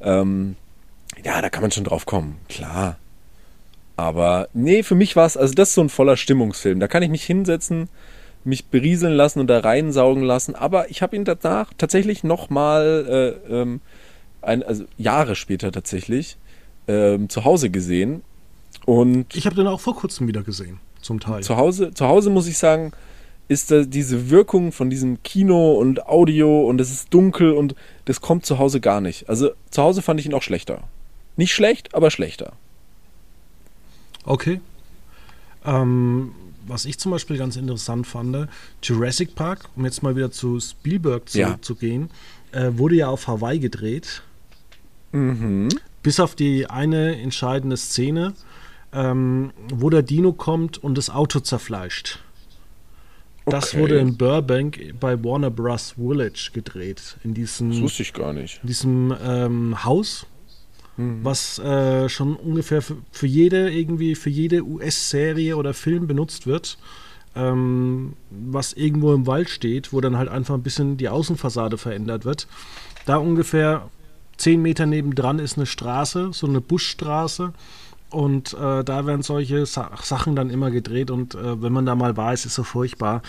ähm, 0.00 0.56
ja, 1.24 1.40
da 1.40 1.50
kann 1.50 1.62
man 1.62 1.70
schon 1.70 1.84
drauf 1.84 2.06
kommen, 2.06 2.36
klar. 2.48 2.96
Aber 3.96 4.48
nee, 4.52 4.82
für 4.82 4.94
mich 4.94 5.16
war 5.16 5.26
es, 5.26 5.36
also 5.36 5.54
das 5.54 5.70
ist 5.70 5.74
so 5.74 5.80
ein 5.80 5.88
voller 5.88 6.16
Stimmungsfilm. 6.16 6.80
Da 6.80 6.88
kann 6.88 7.02
ich 7.02 7.08
mich 7.08 7.24
hinsetzen, 7.24 7.88
mich 8.44 8.66
berieseln 8.66 9.14
lassen 9.14 9.40
und 9.40 9.46
da 9.48 9.58
reinsaugen 9.60 10.22
lassen. 10.22 10.54
Aber 10.54 10.90
ich 10.90 11.02
habe 11.02 11.16
ihn 11.16 11.24
danach 11.24 11.72
tatsächlich 11.78 12.22
nochmal, 12.22 13.38
äh, 13.50 13.52
ähm, 13.52 13.80
also 14.42 14.84
Jahre 14.98 15.34
später 15.34 15.72
tatsächlich, 15.72 16.36
ähm, 16.88 17.28
zu 17.28 17.44
Hause 17.44 17.70
gesehen. 17.70 18.22
Und 18.86 19.36
ich 19.36 19.44
habe 19.44 19.56
den 19.56 19.66
auch 19.66 19.80
vor 19.80 19.96
kurzem 19.96 20.28
wieder 20.28 20.42
gesehen, 20.42 20.78
zum 21.02 21.20
Teil. 21.20 21.42
Zu 21.42 21.56
Hause, 21.56 21.92
zu 21.92 22.06
Hause 22.06 22.30
muss 22.30 22.46
ich 22.46 22.56
sagen, 22.56 22.92
ist 23.48 23.70
da 23.70 23.82
diese 23.82 24.30
Wirkung 24.30 24.72
von 24.72 24.90
diesem 24.90 25.22
Kino 25.22 25.74
und 25.74 26.06
Audio 26.06 26.66
und 26.66 26.80
es 26.80 26.90
ist 26.90 27.12
dunkel 27.12 27.52
und 27.52 27.74
das 28.06 28.20
kommt 28.20 28.46
zu 28.46 28.58
Hause 28.58 28.80
gar 28.80 29.00
nicht. 29.00 29.28
Also 29.28 29.50
zu 29.70 29.82
Hause 29.82 30.02
fand 30.02 30.18
ich 30.20 30.26
ihn 30.26 30.34
auch 30.34 30.42
schlechter. 30.42 30.84
Nicht 31.36 31.52
schlecht, 31.52 31.94
aber 31.94 32.10
schlechter. 32.10 32.54
Okay. 34.24 34.60
Ähm, 35.64 36.32
was 36.66 36.84
ich 36.84 36.98
zum 36.98 37.12
Beispiel 37.12 37.38
ganz 37.38 37.56
interessant 37.56 38.06
fand, 38.06 38.48
Jurassic 38.82 39.34
Park, 39.34 39.68
um 39.76 39.84
jetzt 39.84 40.02
mal 40.02 40.16
wieder 40.16 40.30
zu 40.30 40.58
Spielberg 40.58 41.28
zurückzugehen, 41.28 42.10
ja. 42.52 42.64
äh, 42.64 42.78
wurde 42.78 42.96
ja 42.96 43.08
auf 43.08 43.28
Hawaii 43.28 43.58
gedreht. 43.58 44.22
Mhm. 45.12 45.68
Bis 46.02 46.18
auf 46.20 46.34
die 46.34 46.66
eine 46.68 47.20
entscheidende 47.20 47.76
Szene, 47.76 48.34
ähm, 48.96 49.52
wo 49.72 49.90
der 49.90 50.02
Dino 50.02 50.32
kommt 50.32 50.82
und 50.82 50.96
das 50.96 51.10
Auto 51.10 51.40
zerfleischt. 51.40 52.20
Das 53.44 53.74
okay. 53.74 53.82
wurde 53.82 53.98
in 53.98 54.16
Burbank 54.16 54.94
bei 54.98 55.22
Warner 55.22 55.50
Bros. 55.50 55.92
Village 55.92 56.50
gedreht. 56.52 57.16
In 57.22 57.34
diesem, 57.34 57.70
das 57.70 57.80
wusste 57.80 58.02
ich 58.02 58.12
gar 58.12 58.32
nicht. 58.32 58.58
In 58.62 58.66
diesem 58.66 59.14
ähm, 59.22 59.84
Haus, 59.84 60.26
mhm. 60.96 61.20
was 61.22 61.58
äh, 61.60 62.08
schon 62.08 62.34
ungefähr 62.34 62.82
für, 62.82 62.96
für, 63.12 63.26
jede 63.26 63.70
irgendwie 63.70 64.16
für 64.16 64.30
jede 64.30 64.64
US-Serie 64.64 65.56
oder 65.56 65.74
Film 65.74 66.08
benutzt 66.08 66.46
wird, 66.48 66.78
ähm, 67.36 68.14
was 68.30 68.72
irgendwo 68.72 69.12
im 69.12 69.26
Wald 69.28 69.50
steht, 69.50 69.92
wo 69.92 70.00
dann 70.00 70.16
halt 70.16 70.28
einfach 70.28 70.54
ein 70.54 70.62
bisschen 70.62 70.96
die 70.96 71.08
Außenfassade 71.08 71.78
verändert 71.78 72.24
wird. 72.24 72.48
Da 73.04 73.18
ungefähr 73.18 73.90
zehn 74.38 74.60
Meter 74.60 74.86
nebendran 74.86 75.38
ist 75.38 75.56
eine 75.56 75.66
Straße, 75.66 76.30
so 76.32 76.48
eine 76.48 76.60
Buschstraße. 76.60 77.52
Und 78.10 78.54
äh, 78.54 78.84
da 78.84 79.06
werden 79.06 79.22
solche 79.22 79.66
Sa 79.66 79.90
Sachen 80.00 80.36
dann 80.36 80.50
immer 80.50 80.70
gedreht 80.70 81.10
und 81.10 81.34
äh, 81.34 81.60
wenn 81.60 81.72
man 81.72 81.86
da 81.86 81.94
mal 81.94 82.16
war, 82.16 82.32
ist 82.32 82.46
es 82.46 82.54
so 82.54 82.62
furchtbar, 82.62 83.22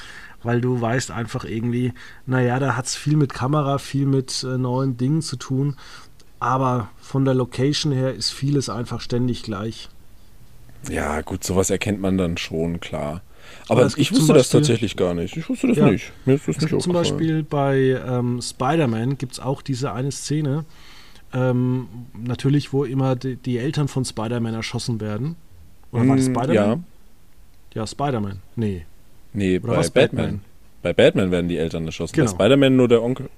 weil 0.43 0.61
du 0.61 0.79
weißt 0.79 1.09
einfach 1.09 1.45
irgendwie, 1.45 1.93
naja, 2.27 2.59
da 2.59 2.75
hat 2.75 2.85
es 2.85 2.95
viel 2.95 3.17
mit 3.17 3.33
Kamera, 3.33 3.79
viel 3.79 4.05
mit 4.05 4.43
äh, 4.43 4.57
neuen 4.57 4.95
Dingen 4.95 5.23
zu 5.23 5.35
tun, 5.35 5.75
aber 6.39 6.89
von 7.01 7.25
der 7.25 7.33
Location 7.33 7.91
her 7.91 8.13
ist 8.13 8.31
vieles 8.31 8.69
einfach 8.69 9.01
ständig 9.01 9.41
gleich. 9.41 9.89
Ja, 10.89 11.21
gut, 11.21 11.43
sowas 11.43 11.71
erkennt 11.71 11.99
man 11.99 12.17
dann 12.17 12.37
schon, 12.37 12.79
klar. 12.79 13.21
Aber, 13.67 13.85
Aber 13.85 13.97
ich 13.97 14.11
wusste 14.11 14.27
Beispiel, 14.27 14.35
das 14.35 14.49
tatsächlich 14.49 14.95
gar 14.95 15.13
nicht. 15.13 15.35
Ich 15.35 15.49
wusste 15.49 15.67
das 15.67 15.77
ja, 15.77 15.89
nicht. 15.89 16.11
Mir 16.25 16.35
ist 16.35 16.47
das 16.47 16.59
nicht 16.61 16.81
Zum 16.81 16.93
Beispiel 16.93 17.43
bei 17.43 17.99
ähm, 18.05 18.41
Spider-Man 18.41 19.17
gibt 19.17 19.33
es 19.33 19.39
auch 19.39 19.61
diese 19.61 19.91
eine 19.91 20.11
Szene, 20.11 20.65
ähm, 21.33 21.87
natürlich, 22.13 22.73
wo 22.73 22.83
immer 22.83 23.15
die, 23.15 23.35
die 23.35 23.57
Eltern 23.57 23.87
von 23.87 24.05
Spider-Man 24.05 24.53
erschossen 24.53 25.01
werden. 25.01 25.35
Oder 25.91 26.07
war 26.07 26.15
das 26.15 26.27
mm, 26.27 26.31
Spider-Man? 26.31 26.85
Ja, 27.73 27.81
ja 27.81 27.87
Spider-Man. 27.87 28.39
Nee. 28.55 28.85
Nee, 29.33 29.59
Oder 29.59 29.75
bei 29.75 29.81
Batman. 29.81 30.07
Batman. 30.07 30.41
Bei 30.81 30.93
Batman 30.93 31.31
werden 31.31 31.47
die 31.47 31.57
Eltern 31.57 31.85
erschossen. 31.85 32.13
Genau. 32.15 32.31
Bei 32.31 32.45
Spider-Man 32.45 32.75
nur 32.75 32.87
der 32.87 33.03
Onkel. 33.03 33.29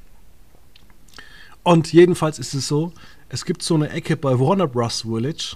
Und 1.64 1.92
jedenfalls 1.92 2.40
ist 2.40 2.54
es 2.54 2.68
so, 2.68 2.94
es 3.30 3.46
gibt 3.46 3.64
so 3.64 3.76
eine 3.76 3.90
Ecke 3.90 4.18
bei 4.18 4.40
Warner 4.40 4.68
Bros. 4.68 5.02
Village, 5.02 5.56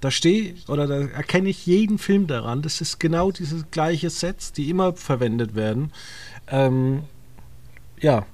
da 0.00 0.10
stehe 0.10 0.54
oder 0.68 0.86
da 0.86 1.00
erkenne 1.00 1.48
ich 1.48 1.66
jeden 1.66 1.98
Film 1.98 2.26
daran. 2.26 2.62
Das 2.62 2.80
ist 2.80 3.00
genau 3.00 3.30
diese 3.30 3.64
gleiche 3.70 4.10
Sets, 4.10 4.52
die 4.52 4.70
immer 4.70 4.94
verwendet 4.94 5.54
werden. 5.54 5.92
Ähm, 6.48 7.02
ja, 8.00 8.26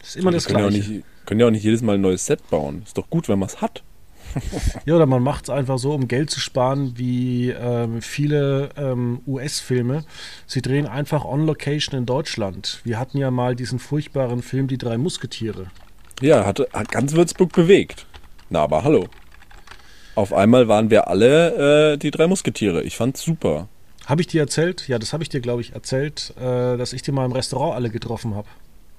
das 0.00 0.10
ist 0.10 0.16
immer 0.16 0.32
das 0.32 0.46
Gleiche. 0.46 1.02
Können 1.26 1.40
ja 1.40 1.46
auch 1.46 1.50
nicht 1.50 1.64
jedes 1.64 1.82
Mal 1.82 1.94
ein 1.94 2.00
neues 2.00 2.26
Set 2.26 2.48
bauen. 2.50 2.82
Ist 2.84 2.98
doch 2.98 3.08
gut, 3.08 3.28
wenn 3.28 3.38
man 3.38 3.48
es 3.48 3.60
hat. 3.60 3.82
ja, 4.84 4.94
oder 4.96 5.06
man 5.06 5.22
macht 5.22 5.44
es 5.44 5.50
einfach 5.50 5.78
so, 5.78 5.92
um 5.92 6.08
Geld 6.08 6.30
zu 6.30 6.40
sparen, 6.40 6.94
wie 6.96 7.50
ähm, 7.50 8.02
viele 8.02 8.70
ähm, 8.76 9.20
US-Filme. 9.26 10.04
Sie 10.46 10.62
drehen 10.62 10.86
einfach 10.86 11.24
on 11.24 11.46
Location 11.46 11.98
in 11.98 12.06
Deutschland. 12.06 12.80
Wir 12.84 12.98
hatten 12.98 13.18
ja 13.18 13.30
mal 13.30 13.54
diesen 13.54 13.78
furchtbaren 13.78 14.42
Film 14.42 14.66
Die 14.66 14.78
drei 14.78 14.98
Musketiere. 14.98 15.66
Ja, 16.20 16.44
hat, 16.44 16.60
hat 16.72 16.90
ganz 16.90 17.12
Würzburg 17.12 17.52
bewegt. 17.52 18.06
Na, 18.50 18.62
aber 18.62 18.84
hallo. 18.84 19.06
Auf 20.14 20.32
einmal 20.32 20.68
waren 20.68 20.90
wir 20.90 21.08
alle 21.08 21.92
äh, 21.94 21.96
die 21.96 22.10
drei 22.10 22.26
Musketiere. 22.26 22.82
Ich 22.82 22.96
fand's 22.96 23.22
super. 23.22 23.68
Habe 24.06 24.20
ich 24.20 24.26
dir 24.28 24.42
erzählt? 24.42 24.86
Ja, 24.86 24.98
das 24.98 25.12
habe 25.12 25.22
ich 25.22 25.28
dir, 25.28 25.40
glaube 25.40 25.62
ich, 25.62 25.72
erzählt, 25.72 26.34
äh, 26.38 26.76
dass 26.76 26.92
ich 26.92 27.02
die 27.02 27.10
mal 27.10 27.24
im 27.24 27.32
Restaurant 27.32 27.74
alle 27.74 27.90
getroffen 27.90 28.34
habe. 28.34 28.48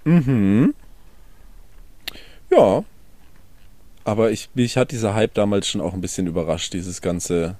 Mhm. 0.03 0.73
Ja. 2.55 2.83
Aber 4.03 4.31
ich, 4.31 4.49
mich 4.53 4.77
hat 4.77 4.91
dieser 4.91 5.15
Hype 5.15 5.33
damals 5.33 5.67
schon 5.67 5.81
auch 5.81 5.93
ein 5.93 6.01
bisschen 6.01 6.27
überrascht, 6.27 6.73
dieses 6.73 7.01
ganze. 7.01 7.55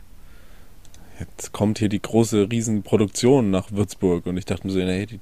Jetzt 1.19 1.53
kommt 1.53 1.79
hier 1.79 1.89
die 1.89 2.01
große 2.01 2.51
Riesenproduktion 2.51 3.49
nach 3.49 3.71
Würzburg 3.71 4.25
und 4.25 4.37
ich 4.37 4.45
dachte 4.45 4.67
mir 4.67 4.73
so, 4.73 4.79
nee, 4.79 5.05
die, 5.05 5.19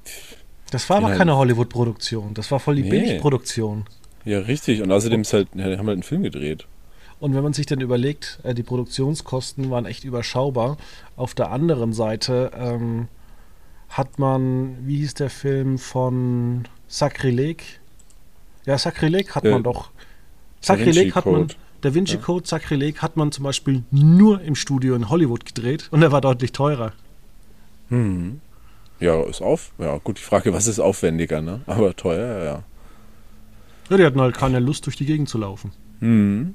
Das 0.70 0.90
war 0.90 0.96
aber 0.96 1.08
halt 1.08 1.18
keine 1.18 1.36
Hollywood-Produktion, 1.36 2.34
das 2.34 2.50
war 2.50 2.58
voll 2.58 2.76
die 2.76 2.82
nee. 2.82 2.90
Billigproduktion. 2.90 3.84
Ja, 4.24 4.40
richtig. 4.40 4.82
Und 4.82 4.90
außerdem 4.90 5.20
ist 5.20 5.32
halt, 5.32 5.48
ja, 5.54 5.68
die 5.68 5.78
haben 5.78 5.86
halt 5.86 5.94
einen 5.96 6.02
Film 6.02 6.24
gedreht. 6.24 6.66
Und 7.20 7.34
wenn 7.34 7.42
man 7.42 7.52
sich 7.52 7.66
dann 7.66 7.80
überlegt, 7.80 8.40
äh, 8.42 8.54
die 8.54 8.62
Produktionskosten 8.62 9.70
waren 9.70 9.86
echt 9.86 10.04
überschaubar. 10.04 10.76
Auf 11.16 11.34
der 11.34 11.52
anderen 11.52 11.92
Seite 11.92 12.50
ähm, 12.56 13.08
hat 13.88 14.18
man, 14.18 14.76
wie 14.86 14.96
hieß 14.96 15.14
der 15.14 15.30
Film 15.30 15.78
von 15.78 16.64
Sacrilege? 16.88 17.64
Ja, 18.66 18.78
Sacrilege 18.78 19.34
hat 19.34 19.44
äh, 19.44 19.50
man 19.50 19.62
doch. 19.62 19.90
Sacrilege 20.60 21.14
hat 21.14 21.26
man. 21.26 21.48
Der 21.82 21.94
Vinci 21.94 22.16
Code 22.16 22.44
ja. 22.44 22.48
Sacrilege 22.48 23.02
hat 23.02 23.18
man 23.18 23.30
zum 23.30 23.44
Beispiel 23.44 23.82
nur 23.90 24.40
im 24.40 24.54
Studio 24.54 24.94
in 24.94 25.10
Hollywood 25.10 25.44
gedreht 25.44 25.88
und 25.90 26.02
er 26.02 26.12
war 26.12 26.22
deutlich 26.22 26.52
teurer. 26.52 26.92
Hm. 27.90 28.40
Ja, 29.00 29.22
ist 29.24 29.42
auf. 29.42 29.72
Ja, 29.78 29.98
gut, 29.98 30.16
die 30.18 30.22
Frage, 30.22 30.54
was 30.54 30.66
ist 30.66 30.80
aufwendiger, 30.80 31.42
ne? 31.42 31.60
Aber 31.66 31.94
teuer, 31.94 32.42
ja. 32.42 32.62
Ja, 33.90 33.96
die 33.98 34.04
hatten 34.04 34.20
halt 34.20 34.34
keine 34.34 34.60
Lust, 34.60 34.86
durch 34.86 34.96
die 34.96 35.04
Gegend 35.04 35.28
zu 35.28 35.36
laufen. 35.36 35.72
Hm. 36.00 36.54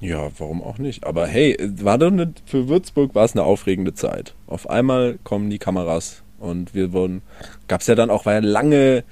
Ja, 0.00 0.28
warum 0.38 0.62
auch 0.62 0.76
nicht? 0.76 1.04
Aber 1.04 1.26
hey, 1.26 1.56
war 1.80 1.96
doch 1.96 2.08
eine, 2.08 2.34
für 2.44 2.68
Würzburg 2.68 3.14
war 3.14 3.24
es 3.24 3.32
eine 3.32 3.44
aufregende 3.44 3.94
Zeit. 3.94 4.34
Auf 4.46 4.68
einmal 4.68 5.18
kommen 5.24 5.48
die 5.48 5.58
Kameras 5.58 6.22
und 6.38 6.74
wir 6.74 6.92
wurden, 6.92 7.22
gab 7.68 7.80
es 7.80 7.86
ja 7.86 7.94
dann 7.94 8.10
auch, 8.10 8.26
war 8.26 8.34
ja 8.34 8.40
lange 8.40 9.02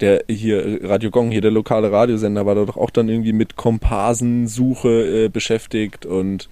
der 0.00 0.24
hier, 0.28 0.80
Radio 0.82 1.10
Gong, 1.10 1.30
hier 1.30 1.40
der 1.40 1.50
lokale 1.50 1.90
Radiosender, 1.90 2.46
war 2.46 2.54
da 2.54 2.64
doch 2.64 2.76
auch 2.76 2.90
dann 2.90 3.08
irgendwie 3.08 3.32
mit 3.32 3.56
Komparsensuche 3.56 5.24
äh, 5.24 5.28
beschäftigt 5.28 6.06
und 6.06 6.48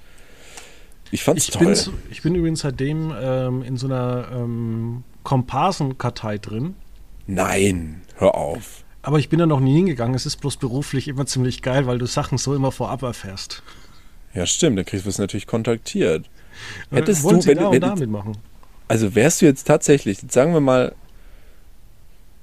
ich 1.11 1.24
fand's 1.24 1.49
ich 1.49 1.55
toll. 1.55 1.66
Bin, 1.66 1.95
ich 2.11 2.22
bin 2.22 2.34
übrigens 2.34 2.61
seitdem 2.61 3.12
ähm, 3.20 3.62
in 3.62 3.76
so 3.76 3.86
einer 3.86 4.28
ähm, 4.32 5.05
Komparsenkartei 5.24 6.38
drin. 6.38 6.74
Nein, 7.26 8.03
hör 8.16 8.34
auf. 8.34 8.84
Aber 9.03 9.18
ich 9.18 9.28
bin 9.28 9.38
da 9.38 9.47
noch 9.47 9.61
nie 9.61 9.74
hingegangen. 9.74 10.14
Es 10.14 10.26
ist 10.26 10.36
bloß 10.36 10.57
beruflich 10.57 11.09
immer 11.09 11.26
ziemlich 11.26 11.61
geil, 11.61 11.86
weil 11.86 11.99
du 11.99 12.07
Sachen 12.07 12.38
so 12.38 12.55
immer 12.55 12.72
vorab 12.72 13.03
erfährst. 13.03 13.62
Ja, 14.32 14.47
stimmt, 14.47 14.78
dann 14.78 14.84
kriegst 14.84 15.05
du 15.05 15.11
es 15.11 15.18
natürlich 15.18 15.47
kontaktiert. 15.47 16.26
Äh, 16.90 16.97
Hättest 16.97 17.22
Wollen 17.22 17.40
du, 17.40 17.47
wenn, 17.47 17.59
da 17.59 17.70
wenn, 17.70 17.80
damit 17.80 18.09
machen? 18.09 18.38
Also 18.88 19.14
wärst 19.14 19.43
du 19.43 19.47
jetzt 19.47 19.64
tatsächlich, 19.64 20.18
sagen 20.28 20.55
wir 20.55 20.61
mal, 20.61 20.95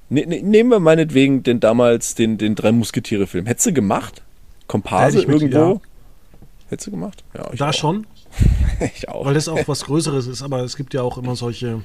ne, 0.10 0.26
ne, 0.26 0.41
nehmen 0.41 0.70
wir 0.72 0.80
meinetwegen 0.80 1.43
den 1.43 1.60
damals 1.60 2.16
den, 2.16 2.38
den 2.38 2.55
drei 2.55 2.72
Musketiere-Film. 2.72 3.45
Hättest 3.45 3.68
du 3.68 3.74
gemacht? 3.74 4.22
Komparse 4.68 5.20
irgendwo? 5.22 5.45
Mit, 5.45 5.53
ja. 5.53 5.80
Hättest 6.70 6.88
du 6.88 6.91
gemacht? 6.91 7.24
Ja, 7.34 7.49
da 7.55 7.70
auch. 7.70 7.74
schon. 7.74 8.07
ich 8.95 9.10
auch. 9.10 9.26
Weil 9.26 9.34
das 9.34 9.47
auch 9.47 9.68
was 9.68 9.86
Größeres 9.86 10.28
ist, 10.28 10.41
aber 10.41 10.64
es 10.64 10.76
gibt 10.78 10.93
ja 10.93 11.01
auch 11.01 11.18
immer 11.18 11.36
solche. 11.36 11.84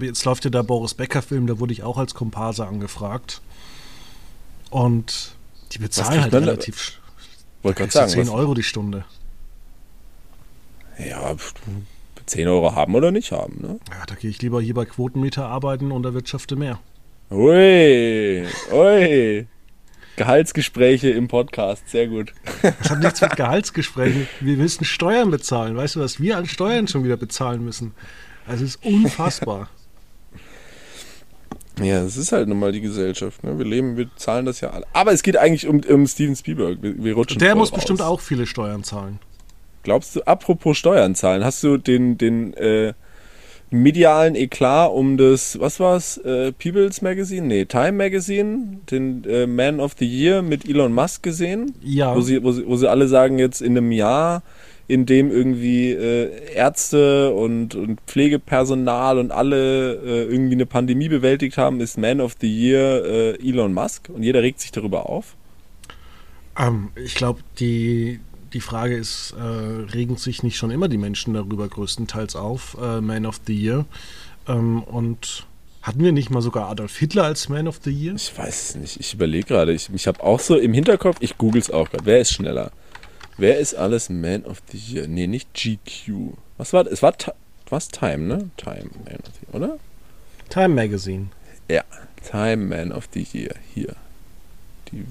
Jetzt 0.00 0.24
läuft 0.24 0.44
ja 0.44 0.50
der 0.50 0.62
Boris 0.62 0.94
Becker-Film, 0.94 1.48
da 1.48 1.58
wurde 1.58 1.72
ich 1.72 1.82
auch 1.82 1.98
als 1.98 2.14
Komparse 2.14 2.66
angefragt. 2.66 3.40
Und 4.70 5.34
die 5.72 5.78
bezahlen 5.78 6.22
halt 6.22 6.32
relativ 6.32 7.00
wollte 7.62 7.78
gerade 7.78 7.92
sagen. 7.92 8.10
10 8.10 8.28
Euro 8.28 8.54
die 8.54 8.62
Stunde. 8.62 9.04
Ja, 10.98 11.34
10 12.26 12.48
Euro 12.48 12.74
haben 12.74 12.94
oder 12.94 13.10
nicht 13.10 13.32
haben, 13.32 13.60
ne? 13.60 13.78
Ja, 13.90 14.06
da 14.06 14.14
gehe 14.14 14.30
ich 14.30 14.40
lieber 14.42 14.60
hier 14.60 14.74
bei 14.74 14.84
Quotenmeter 14.84 15.46
arbeiten 15.46 15.90
und 15.90 16.04
erwirtschafte 16.04 16.56
mehr. 16.56 16.78
Ui, 17.32 18.44
ui. 18.70 19.46
Gehaltsgespräche 20.16 21.08
im 21.08 21.28
Podcast, 21.28 21.88
sehr 21.88 22.06
gut. 22.06 22.34
Das 22.60 22.90
hat 22.90 22.98
nichts 22.98 23.22
mit 23.22 23.36
Gehaltsgesprächen. 23.36 24.28
Wir 24.40 24.58
müssen 24.58 24.84
Steuern 24.84 25.30
bezahlen. 25.30 25.74
Weißt 25.74 25.96
du, 25.96 26.00
was 26.00 26.20
wir 26.20 26.36
an 26.36 26.44
Steuern 26.44 26.88
schon 26.88 27.04
wieder 27.04 27.16
bezahlen 27.16 27.64
müssen? 27.64 27.94
Also 28.46 28.64
es 28.64 28.74
ist 28.74 28.84
unfassbar. 28.84 29.70
Ja, 31.80 32.02
es 32.02 32.18
ist 32.18 32.32
halt 32.32 32.48
nun 32.48 32.58
mal 32.58 32.70
die 32.70 32.82
Gesellschaft. 32.82 33.42
Ne? 33.42 33.56
Wir 33.56 33.64
leben, 33.64 33.96
wir 33.96 34.14
zahlen 34.16 34.44
das 34.44 34.60
ja 34.60 34.68
alle. 34.70 34.86
Aber 34.92 35.12
es 35.12 35.22
geht 35.22 35.38
eigentlich 35.38 35.66
um, 35.66 35.80
um 35.88 36.06
Steven 36.06 36.36
Spielberg. 36.36 36.82
Wir, 36.82 37.02
wir 37.02 37.14
rutschen 37.14 37.38
Der 37.38 37.54
muss 37.54 37.72
raus. 37.72 37.78
bestimmt 37.78 38.02
auch 38.02 38.20
viele 38.20 38.46
Steuern 38.46 38.84
zahlen. 38.84 39.20
Glaubst 39.84 40.14
du, 40.14 40.22
apropos 40.26 40.76
Steuern 40.76 41.14
zahlen, 41.14 41.42
hast 41.42 41.62
du 41.64 41.78
den, 41.78 42.18
den 42.18 42.52
äh, 42.54 42.92
medialen 43.72 44.34
Eklat 44.34 44.90
um 44.92 45.16
das, 45.16 45.58
was 45.58 45.80
war's, 45.80 46.18
äh, 46.18 46.52
People's 46.52 47.02
Magazine? 47.02 47.46
Nee, 47.46 47.64
Time 47.64 47.92
Magazine, 47.92 48.80
den 48.90 49.24
äh, 49.24 49.46
Man 49.46 49.80
of 49.80 49.92
the 49.98 50.06
Year 50.06 50.42
mit 50.42 50.68
Elon 50.68 50.92
Musk 50.92 51.22
gesehen? 51.22 51.74
Ja. 51.82 52.14
Wo 52.14 52.20
sie, 52.20 52.42
wo 52.42 52.52
sie, 52.52 52.66
wo 52.66 52.76
sie 52.76 52.88
alle 52.88 53.08
sagen, 53.08 53.38
jetzt 53.38 53.62
in 53.62 53.76
einem 53.76 53.92
Jahr 53.92 54.42
in 54.88 55.06
dem 55.06 55.30
irgendwie 55.30 55.90
äh, 55.90 56.54
Ärzte 56.54 57.32
und, 57.32 57.74
und 57.74 58.00
Pflegepersonal 58.06 59.18
und 59.18 59.30
alle 59.30 59.94
äh, 59.94 60.24
irgendwie 60.24 60.54
eine 60.54 60.66
Pandemie 60.66 61.08
bewältigt 61.08 61.56
haben, 61.56 61.80
ist 61.80 61.96
Man 61.96 62.20
of 62.20 62.36
the 62.40 62.48
Year 62.48 63.04
äh, 63.04 63.48
Elon 63.48 63.72
Musk 63.72 64.10
und 64.12 64.22
jeder 64.22 64.42
regt 64.42 64.60
sich 64.60 64.72
darüber 64.72 65.08
auf? 65.08 65.36
Ähm, 66.58 66.90
ich 66.96 67.14
glaube, 67.14 67.40
die, 67.58 68.20
die 68.52 68.60
Frage 68.60 68.96
ist, 68.96 69.32
äh, 69.32 69.42
regen 69.42 70.16
sich 70.16 70.42
nicht 70.42 70.56
schon 70.56 70.70
immer 70.70 70.88
die 70.88 70.98
Menschen 70.98 71.34
darüber 71.34 71.68
größtenteils 71.68 72.36
auf, 72.36 72.76
äh, 72.80 73.00
Man 73.00 73.26
of 73.26 73.40
the 73.46 73.54
Year? 73.54 73.86
Ähm, 74.46 74.82
und 74.82 75.46
hatten 75.82 76.02
wir 76.02 76.12
nicht 76.12 76.30
mal 76.30 76.42
sogar 76.42 76.68
Adolf 76.68 76.96
Hitler 76.96 77.24
als 77.24 77.48
Man 77.48 77.66
of 77.66 77.80
the 77.82 77.90
Year? 77.90 78.14
Ich 78.14 78.36
weiß 78.36 78.70
es 78.70 78.74
nicht. 78.76 79.00
Ich 79.00 79.14
überlege 79.14 79.46
gerade. 79.46 79.72
Ich, 79.72 79.90
ich 79.92 80.06
habe 80.06 80.22
auch 80.22 80.40
so 80.40 80.56
im 80.56 80.72
Hinterkopf, 80.72 81.16
ich 81.20 81.38
google 81.38 81.60
es 81.60 81.70
auch 81.70 81.90
gerade. 81.90 82.06
Wer 82.06 82.20
ist 82.20 82.32
schneller? 82.32 82.72
Wer 83.38 83.58
ist 83.58 83.74
alles 83.74 84.10
Man 84.10 84.44
of 84.44 84.62
the 84.70 84.78
Year? 84.78 85.08
Nee, 85.08 85.26
nicht 85.26 85.54
GQ. 85.54 86.34
Was 86.58 86.72
war 86.72 86.84
das? 86.84 86.94
Es 86.94 87.02
war 87.02 87.14
was 87.68 87.88
Time, 87.88 88.18
ne? 88.18 88.50
Time 88.56 88.90
Man 89.04 89.16
of 89.16 89.32
the 89.40 89.46
Year, 89.46 89.54
oder? 89.54 89.78
Time 90.50 90.68
Magazine. 90.68 91.28
Ja, 91.70 91.82
Time 92.30 92.56
Man 92.56 92.92
of 92.92 93.08
the 93.14 93.26
Year. 93.32 93.54
Hier. 93.74 93.96
Die 94.90 95.06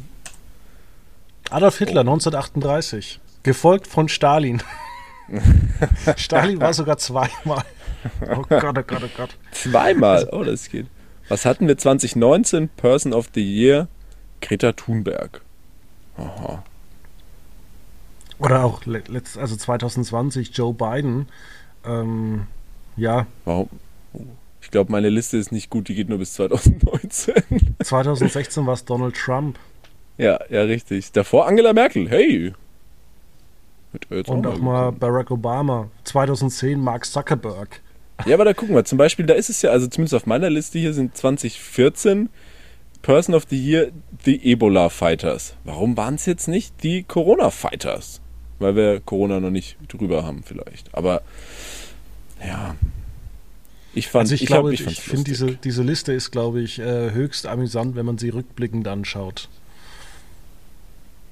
Adolf 1.49 1.79
Hitler, 1.79 2.05
oh. 2.07 2.13
1938. 2.13 3.19
Gefolgt 3.43 3.87
von 3.87 4.07
Stalin. 4.07 4.61
Stalin 6.17 6.59
war 6.59 6.73
sogar 6.73 6.97
zweimal. 6.97 7.63
Oh 8.21 8.43
Gott, 8.47 8.77
oh 8.77 8.83
Gott, 8.83 9.03
oh 9.03 9.09
Gott. 9.17 9.37
Zweimal? 9.51 10.27
Oh, 10.31 10.43
das 10.43 10.69
geht. 10.69 10.87
Was 11.29 11.45
hatten 11.45 11.67
wir 11.67 11.77
2019? 11.77 12.69
Person 12.69 13.13
of 13.13 13.29
the 13.33 13.41
Year? 13.41 13.87
Greta 14.41 14.73
Thunberg. 14.73 15.41
Aha. 16.17 16.63
Oder 18.39 18.63
auch 18.63 18.85
letzt, 18.85 19.37
also 19.37 19.55
2020 19.55 20.55
Joe 20.55 20.73
Biden. 20.73 21.27
Ähm, 21.85 22.47
ja. 22.97 23.27
Warum? 23.45 23.69
Ich 24.61 24.71
glaube, 24.71 24.91
meine 24.91 25.09
Liste 25.09 25.37
ist 25.37 25.51
nicht 25.51 25.69
gut, 25.69 25.87
die 25.87 25.95
geht 25.95 26.09
nur 26.09 26.17
bis 26.17 26.33
2019. 26.33 27.75
2016 27.83 28.65
war 28.65 28.73
es 28.73 28.85
Donald 28.85 29.15
Trump. 29.15 29.57
Ja, 30.17 30.39
ja, 30.49 30.63
richtig. 30.63 31.11
Davor 31.11 31.47
Angela 31.47 31.73
Merkel. 31.73 32.09
Hey. 32.09 32.53
Und 34.27 34.47
auch 34.47 34.59
mal 34.59 34.91
Barack 34.91 35.31
Obama. 35.31 35.89
2010 36.05 36.79
Mark 36.79 37.05
Zuckerberg. 37.05 37.81
Ja, 38.25 38.35
aber 38.35 38.45
da 38.45 38.53
gucken 38.53 38.75
wir. 38.75 38.85
Zum 38.85 38.97
Beispiel, 38.97 39.25
da 39.25 39.33
ist 39.33 39.49
es 39.49 39.61
ja, 39.61 39.71
also 39.71 39.87
zumindest 39.87 40.13
auf 40.13 40.25
meiner 40.25 40.49
Liste 40.49 40.79
hier 40.79 40.93
sind 40.93 41.17
2014 41.17 42.29
Person 43.01 43.35
of 43.35 43.45
the 43.49 43.57
Year 43.57 43.91
die 44.25 44.51
Ebola 44.51 44.89
Fighters. 44.89 45.55
Warum 45.63 45.97
waren 45.97 46.15
es 46.15 46.25
jetzt 46.25 46.47
nicht 46.47 46.83
die 46.83 47.03
Corona 47.03 47.49
Fighters? 47.49 48.21
Weil 48.59 48.75
wir 48.75 48.99
Corona 48.99 49.39
noch 49.39 49.49
nicht 49.49 49.77
drüber 49.87 50.23
haben, 50.23 50.43
vielleicht. 50.45 50.93
Aber 50.93 51.23
ja. 52.45 52.75
Ich 53.93 54.07
fand, 54.07 54.21
also 54.21 54.35
ich, 54.35 54.43
ich, 54.43 54.47
glaube, 54.47 54.73
ich, 54.73 54.85
ich 54.85 55.01
finde 55.01 55.25
diese, 55.25 55.53
diese 55.53 55.83
Liste 55.83 56.13
ist, 56.13 56.31
glaube 56.31 56.61
ich, 56.61 56.79
äh, 56.79 57.11
höchst 57.11 57.45
amüsant, 57.45 57.95
wenn 57.95 58.05
man 58.05 58.17
sie 58.17 58.29
rückblickend 58.29 58.87
anschaut. 58.87 59.49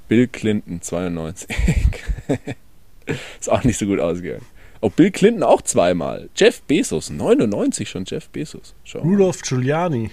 Bill 0.09 0.27
Clinton 0.27 0.81
92. 0.81 1.55
ist 3.39 3.49
auch 3.49 3.63
nicht 3.63 3.77
so 3.77 3.85
gut 3.85 3.99
ausgegangen. 3.99 4.45
Auch 4.81 4.91
Bill 4.91 5.11
Clinton 5.11 5.43
auch 5.43 5.61
zweimal. 5.61 6.29
Jeff 6.35 6.61
Bezos, 6.63 7.09
99 7.09 7.89
schon 7.89 8.05
Jeff 8.05 8.27
Bezos. 8.29 8.73
Schau. 8.83 8.99
Rudolph 8.99 9.41
Giuliani. 9.41 10.11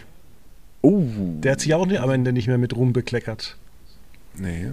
Oh. 0.82 1.04
Der 1.40 1.52
hat 1.52 1.60
sich 1.60 1.74
auch 1.74 1.88
am 1.88 2.10
Ende 2.10 2.32
nicht 2.32 2.46
mehr 2.46 2.58
mit 2.58 2.76
Ruhm 2.76 2.92
bekleckert. 2.92 3.56
Nee. 4.34 4.72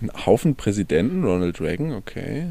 Ein 0.00 0.10
Haufen 0.26 0.54
Präsidenten, 0.54 1.24
Ronald 1.24 1.60
Reagan, 1.60 1.92
okay. 1.92 2.46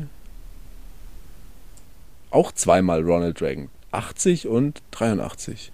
Auch 2.31 2.51
zweimal 2.51 3.01
Ronald 3.03 3.41
Reagan. 3.41 3.69
80 3.91 4.47
und 4.47 4.81
83. 4.91 5.71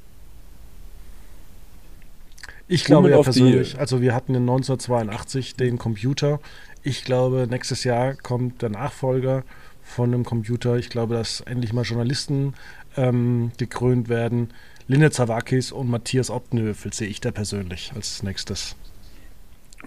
Ich 2.72 2.84
glaube 2.84 3.10
ja 3.10 3.20
persönlich, 3.22 3.80
also 3.80 4.00
wir 4.00 4.14
hatten 4.14 4.36
in 4.36 4.44
1982 4.44 5.56
den 5.56 5.80
Computer. 5.80 6.40
Ich 6.84 7.04
glaube, 7.04 7.48
nächstes 7.50 7.84
Jahr 7.84 8.14
kommt 8.14 8.62
der 8.62 8.70
Nachfolger 8.70 9.44
von 9.82 10.14
einem 10.14 10.24
Computer. 10.24 10.78
Ich 10.78 10.92
glaube, 10.92 11.16
dass 11.16 11.42
endlich 11.42 11.74
mal 11.74 11.82
Journalisten 11.82 12.54
ähm, 12.96 13.52
gekrönt 13.58 14.08
werden. 14.08 14.54
Linne 14.88 15.10
Zawakis 15.10 15.72
und 15.72 15.90
Matthias 15.90 16.30
Optenhöfel 16.30 16.94
sehe 16.94 17.08
ich 17.08 17.20
da 17.20 17.32
persönlich 17.32 17.92
als 17.96 18.22
nächstes. 18.22 18.76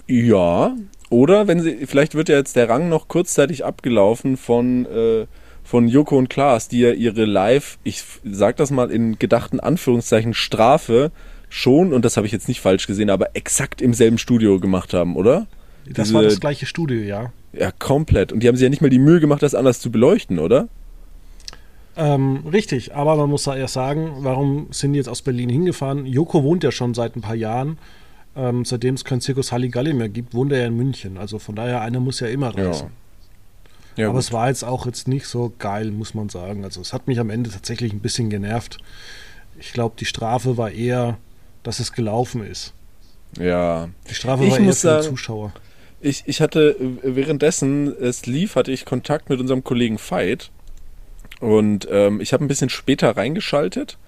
Ja, 0.08 0.74
oder 1.08 1.46
wenn 1.46 1.60
sie, 1.60 1.86
vielleicht 1.86 2.16
wird 2.16 2.28
ja 2.28 2.36
jetzt 2.36 2.56
der 2.56 2.68
Rang 2.68 2.88
noch 2.88 3.06
kurzzeitig 3.06 3.64
abgelaufen 3.64 4.36
von, 4.36 4.86
äh, 4.86 5.26
von 5.62 5.86
Joko 5.86 6.18
und 6.18 6.30
Klaas, 6.30 6.66
die 6.66 6.80
ja 6.80 6.90
ihre 6.90 7.26
Live, 7.26 7.78
ich 7.84 8.02
sag 8.24 8.56
das 8.56 8.72
mal 8.72 8.90
in 8.90 9.20
gedachten 9.20 9.60
Anführungszeichen, 9.60 10.34
Strafe 10.34 11.12
schon, 11.52 11.92
und 11.92 12.04
das 12.04 12.16
habe 12.16 12.26
ich 12.26 12.32
jetzt 12.32 12.48
nicht 12.48 12.60
falsch 12.60 12.86
gesehen, 12.86 13.10
aber 13.10 13.36
exakt 13.36 13.82
im 13.82 13.92
selben 13.92 14.16
Studio 14.16 14.58
gemacht 14.58 14.94
haben, 14.94 15.16
oder? 15.16 15.46
Das 15.86 16.08
Diese, 16.08 16.14
war 16.14 16.22
das 16.22 16.40
gleiche 16.40 16.64
Studio, 16.64 17.02
ja. 17.02 17.32
Ja, 17.52 17.70
komplett. 17.70 18.32
Und 18.32 18.42
die 18.42 18.48
haben 18.48 18.56
sich 18.56 18.62
ja 18.62 18.70
nicht 18.70 18.80
mal 18.80 18.88
die 18.88 18.98
Mühe 18.98 19.20
gemacht, 19.20 19.42
das 19.42 19.54
anders 19.54 19.80
zu 19.80 19.90
beleuchten, 19.90 20.38
oder? 20.38 20.68
Ähm, 21.94 22.46
richtig, 22.50 22.94
aber 22.94 23.16
man 23.16 23.28
muss 23.28 23.42
da 23.42 23.54
erst 23.54 23.74
sagen, 23.74 24.12
warum 24.20 24.68
sind 24.70 24.94
die 24.94 24.96
jetzt 24.96 25.08
aus 25.08 25.20
Berlin 25.20 25.50
hingefahren? 25.50 26.06
Joko 26.06 26.42
wohnt 26.42 26.64
ja 26.64 26.72
schon 26.72 26.94
seit 26.94 27.16
ein 27.16 27.20
paar 27.20 27.34
Jahren. 27.34 27.78
Ähm, 28.34 28.64
seitdem 28.64 28.94
es 28.94 29.04
keinen 29.04 29.20
Zirkus 29.20 29.52
Halligalli 29.52 29.92
mehr 29.92 30.08
gibt, 30.08 30.32
wohnt 30.32 30.52
er 30.52 30.60
ja 30.60 30.66
in 30.68 30.76
München. 30.76 31.18
Also 31.18 31.38
von 31.38 31.54
daher, 31.54 31.82
einer 31.82 32.00
muss 32.00 32.20
ja 32.20 32.28
immer 32.28 32.56
reisen. 32.56 32.86
Ja. 32.86 34.02
Ja, 34.02 34.06
aber 34.06 34.14
gut. 34.14 34.22
es 34.22 34.32
war 34.32 34.48
jetzt 34.48 34.64
auch 34.64 34.86
jetzt 34.86 35.06
nicht 35.06 35.26
so 35.26 35.52
geil, 35.58 35.90
muss 35.90 36.14
man 36.14 36.30
sagen. 36.30 36.64
Also 36.64 36.80
es 36.80 36.94
hat 36.94 37.08
mich 37.08 37.20
am 37.20 37.28
Ende 37.28 37.50
tatsächlich 37.50 37.92
ein 37.92 38.00
bisschen 38.00 38.30
genervt. 38.30 38.78
Ich 39.60 39.74
glaube, 39.74 39.96
die 39.98 40.06
Strafe 40.06 40.56
war 40.56 40.70
eher 40.70 41.18
dass 41.62 41.80
es 41.80 41.92
gelaufen 41.92 42.44
ist. 42.44 42.74
Ja. 43.38 43.88
Die 44.08 44.14
Strafe 44.14 44.44
ich 44.44 44.50
war 44.50 44.58
eher 44.60 44.66
für 44.66 44.72
sagen, 44.72 45.04
Zuschauer. 45.04 45.52
Ich, 46.00 46.24
ich 46.26 46.40
hatte 46.40 46.76
währenddessen 47.02 47.94
es 47.96 48.26
lief, 48.26 48.56
hatte 48.56 48.72
ich 48.72 48.84
Kontakt 48.84 49.30
mit 49.30 49.40
unserem 49.40 49.64
Kollegen 49.64 49.98
Veit. 49.98 50.50
Und 51.40 51.88
ähm, 51.90 52.20
ich 52.20 52.32
habe 52.32 52.44
ein 52.44 52.48
bisschen 52.48 52.68
später 52.68 53.16
reingeschaltet. 53.16 53.98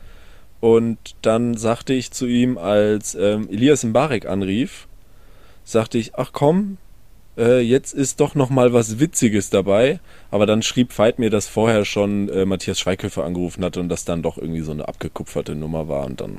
Und 0.60 0.98
dann 1.22 1.56
sagte 1.56 1.92
ich 1.92 2.10
zu 2.10 2.26
ihm, 2.26 2.58
als 2.58 3.14
ähm, 3.14 3.48
Elias 3.50 3.84
Mbarek 3.84 4.26
anrief, 4.26 4.88
sagte 5.64 5.98
ich, 5.98 6.14
ach 6.14 6.30
komm, 6.32 6.78
äh, 7.36 7.60
jetzt 7.60 7.92
ist 7.92 8.20
doch 8.20 8.34
noch 8.34 8.50
mal 8.50 8.72
was 8.72 8.98
Witziges 8.98 9.50
dabei. 9.50 10.00
Aber 10.30 10.46
dann 10.46 10.62
schrieb 10.62 10.96
Veit 10.96 11.18
mir, 11.18 11.30
dass 11.30 11.48
vorher 11.48 11.84
schon 11.84 12.28
äh, 12.28 12.44
Matthias 12.44 12.78
Schweighöfer 12.80 13.24
angerufen 13.24 13.64
hatte 13.64 13.80
und 13.80 13.88
das 13.88 14.04
dann 14.04 14.22
doch 14.22 14.38
irgendwie 14.38 14.62
so 14.62 14.72
eine 14.72 14.88
abgekupferte 14.88 15.54
Nummer 15.54 15.88
war. 15.88 16.06
Und 16.06 16.20
dann 16.20 16.38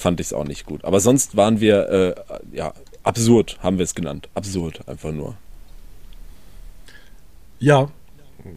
fand 0.00 0.20
ich 0.20 0.28
es 0.28 0.32
auch 0.32 0.44
nicht 0.44 0.66
gut. 0.66 0.84
Aber 0.84 1.00
sonst 1.00 1.36
waren 1.36 1.60
wir, 1.60 1.88
äh, 1.88 2.14
ja, 2.56 2.72
absurd 3.02 3.58
haben 3.62 3.78
wir 3.78 3.84
es 3.84 3.94
genannt. 3.94 4.28
Absurd, 4.34 4.88
einfach 4.88 5.12
nur. 5.12 5.36
Ja, 7.58 7.88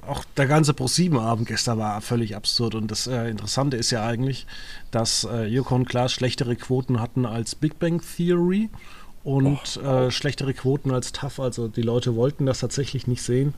auch 0.08 0.24
der 0.38 0.48
ganze 0.48 0.74
Pro-7-Abend 0.74 1.48
gestern 1.48 1.78
war 1.78 2.00
völlig 2.02 2.36
absurd. 2.36 2.76
Und 2.76 2.90
das 2.90 3.08
äh, 3.08 3.30
Interessante 3.30 3.78
ist 3.78 3.92
ja 3.92 4.06
eigentlich, 4.06 4.48
dass 4.92 5.26
äh, 5.26 5.46
Joko 5.46 5.76
und 5.76 5.90
Klaas 5.90 6.14
schlechtere 6.14 6.56
Quoten 6.56 7.02
hatten 7.02 7.26
als 7.26 7.56
Big 7.56 7.80
Bang 7.80 8.02
Theory 8.16 8.70
und 9.24 9.80
oh. 9.84 9.86
äh, 9.86 10.12
schlechtere 10.12 10.54
Quoten 10.54 10.92
als 10.92 11.12
Tough. 11.12 11.40
Also 11.40 11.68
die 11.68 11.82
Leute 11.82 12.16
wollten 12.16 12.46
das 12.46 12.60
tatsächlich 12.60 13.08
nicht 13.08 13.22
sehen. 13.22 13.54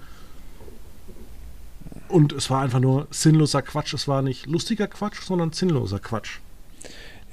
Und 2.08 2.34
es 2.34 2.50
war 2.50 2.62
einfach 2.62 2.80
nur 2.80 3.08
sinnloser 3.12 3.62
Quatsch. 3.62 3.94
Es 3.94 4.08
war 4.08 4.22
nicht 4.22 4.46
lustiger 4.48 4.88
Quatsch, 4.88 5.22
sondern 5.22 5.52
sinnloser 5.54 6.00
Quatsch. 6.00 6.40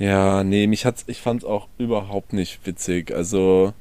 Ja, 0.02 0.42
nee, 0.42 0.66
mich 0.66 0.84
hat's, 0.84 1.04
ich 1.06 1.20
fand's 1.20 1.44
auch 1.44 1.68
überhaupt 1.78 2.32
nicht 2.32 2.66
witzig. 2.66 3.14
Also 3.14 3.72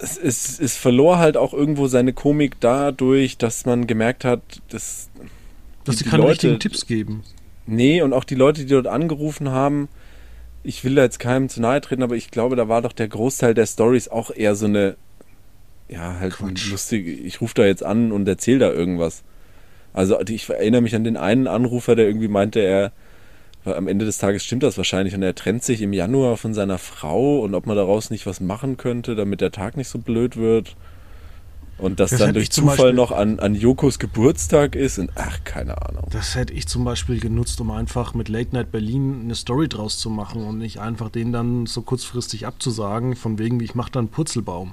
es, 0.00 0.16
es, 0.16 0.58
es 0.58 0.74
verlor 0.78 1.18
halt 1.18 1.36
auch 1.36 1.52
irgendwo 1.52 1.86
seine 1.86 2.14
Komik 2.14 2.56
dadurch, 2.60 3.36
dass 3.36 3.66
man 3.66 3.86
gemerkt 3.86 4.24
hat, 4.24 4.40
dass 4.70 5.10
dass 5.84 5.98
sie 5.98 6.04
keine 6.04 6.22
Leute, 6.22 6.30
richtigen 6.32 6.60
Tipps 6.60 6.86
geben. 6.86 7.24
Nee, 7.66 8.00
und 8.00 8.14
auch 8.14 8.24
die 8.24 8.36
Leute, 8.36 8.62
die 8.62 8.72
dort 8.72 8.86
angerufen 8.86 9.50
haben, 9.50 9.90
ich 10.62 10.82
will 10.82 10.94
da 10.94 11.02
jetzt 11.02 11.18
keinem 11.18 11.50
zu 11.50 11.60
nahe 11.60 11.82
treten, 11.82 12.02
aber 12.02 12.16
ich 12.16 12.30
glaube, 12.30 12.56
da 12.56 12.70
war 12.70 12.80
doch 12.80 12.94
der 12.94 13.08
Großteil 13.08 13.52
der 13.52 13.66
Stories 13.66 14.08
auch 14.08 14.30
eher 14.30 14.54
so 14.54 14.64
eine, 14.64 14.96
ja, 15.90 16.18
halt 16.18 16.38
lustige, 16.70 17.10
ich 17.10 17.42
rufe 17.42 17.52
da 17.54 17.66
jetzt 17.66 17.84
an 17.84 18.12
und 18.12 18.26
erzähle 18.26 18.60
da 18.60 18.72
irgendwas. 18.72 19.24
Also 19.92 20.18
ich 20.26 20.48
erinnere 20.48 20.80
mich 20.80 20.94
an 20.94 21.04
den 21.04 21.18
einen 21.18 21.48
Anrufer, 21.48 21.96
der 21.96 22.06
irgendwie 22.06 22.28
meinte, 22.28 22.60
er 22.60 22.92
am 23.66 23.88
Ende 23.88 24.04
des 24.04 24.18
Tages 24.18 24.44
stimmt 24.44 24.62
das 24.62 24.76
wahrscheinlich 24.76 25.14
und 25.14 25.22
er 25.22 25.34
trennt 25.34 25.64
sich 25.64 25.82
im 25.82 25.92
Januar 25.92 26.36
von 26.36 26.54
seiner 26.54 26.78
Frau 26.78 27.40
und 27.40 27.54
ob 27.54 27.66
man 27.66 27.76
daraus 27.76 28.10
nicht 28.10 28.26
was 28.26 28.40
machen 28.40 28.76
könnte, 28.76 29.14
damit 29.14 29.40
der 29.40 29.52
Tag 29.52 29.76
nicht 29.76 29.88
so 29.88 29.98
blöd 29.98 30.36
wird. 30.36 30.76
Und 31.78 32.00
das, 32.00 32.10
das 32.10 32.20
dann 32.20 32.32
durch 32.32 32.50
Zufall 32.50 32.76
Beispiel, 32.76 32.92
noch 32.94 33.12
an, 33.12 33.38
an 33.38 33.54
Jokos 33.54 33.98
Geburtstag 33.98 34.74
ist 34.74 34.98
und 34.98 35.10
ach, 35.14 35.44
keine 35.44 35.82
Ahnung. 35.82 36.06
Das 36.10 36.34
hätte 36.34 36.54
ich 36.54 36.66
zum 36.66 36.84
Beispiel 36.84 37.20
genutzt, 37.20 37.60
um 37.60 37.70
einfach 37.70 38.14
mit 38.14 38.30
Late 38.30 38.54
Night 38.54 38.72
Berlin 38.72 39.20
eine 39.24 39.34
Story 39.34 39.68
draus 39.68 39.98
zu 39.98 40.08
machen 40.08 40.42
und 40.46 40.56
nicht 40.56 40.80
einfach 40.80 41.10
den 41.10 41.32
dann 41.32 41.66
so 41.66 41.82
kurzfristig 41.82 42.46
abzusagen, 42.46 43.14
von 43.14 43.38
wegen, 43.38 43.60
ich 43.60 43.74
mache 43.74 43.90
dann 43.90 44.08
Purzelbaum. 44.08 44.72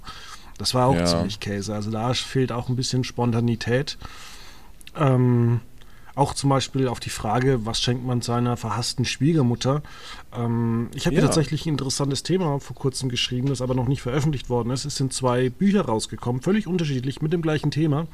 Das 0.58 0.74
war 0.74 0.88
auch 0.88 0.96
ja. 0.96 1.06
ziemlich 1.06 1.42
Käse. 1.42 1.76
Also 1.76 1.92
da 1.92 2.14
fehlt 2.14 2.54
auch 2.54 2.70
ein 2.70 2.78
bisschen 2.78 3.04
Spontanität. 3.04 3.98
Ähm, 4.96 5.60
auch 6.16 6.34
zum 6.34 6.50
Beispiel 6.50 6.88
auf 6.88 7.00
die 7.00 7.10
Frage, 7.10 7.66
was 7.66 7.82
schenkt 7.82 8.06
man 8.06 8.22
seiner 8.22 8.56
verhassten 8.56 9.04
Schwiegermutter. 9.04 9.82
Ähm, 10.36 10.90
ich 10.94 11.06
habe 11.06 11.16
ja. 11.16 11.22
tatsächlich 11.22 11.66
ein 11.66 11.70
interessantes 11.70 12.22
Thema 12.24 12.60
vor 12.60 12.76
kurzem 12.76 13.10
geschrieben, 13.10 13.48
das 13.48 13.62
aber 13.62 13.74
noch 13.74 13.88
nicht 13.88 14.02
veröffentlicht 14.02 14.50
worden 14.50 14.70
ist. 14.70 14.86
Es 14.86 14.96
sind 14.96 15.14
zwei 15.14 15.50
Bücher 15.50 15.82
rausgekommen, 15.82 16.42
völlig 16.42 16.68
unterschiedlich, 16.68 17.22
mit 17.22 17.34
dem 17.34 17.42
gleichen 17.42 17.72
Thema. 17.72 18.08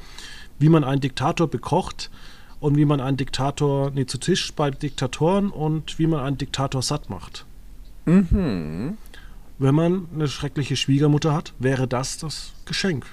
Wie 0.58 0.70
man 0.70 0.84
einen 0.84 1.00
Diktator 1.00 1.48
bekocht 1.48 2.10
und 2.58 2.76
wie 2.76 2.86
man 2.86 3.00
einen 3.00 3.16
Diktator, 3.18 3.90
nee, 3.90 4.06
zu 4.06 4.18
Tisch 4.18 4.52
bei 4.54 4.70
Diktatoren 4.70 5.50
und 5.50 5.98
wie 5.98 6.06
man 6.06 6.20
einen 6.20 6.38
Diktator 6.38 6.82
satt 6.82 7.10
macht. 7.10 7.44
Mhm. 8.06 8.96
Wenn 9.58 9.74
man 9.74 10.08
eine 10.14 10.26
schreckliche 10.26 10.76
Schwiegermutter 10.76 11.34
hat, 11.34 11.52
wäre 11.58 11.86
das 11.86 12.16
das 12.16 12.52
Geschenk. 12.64 13.04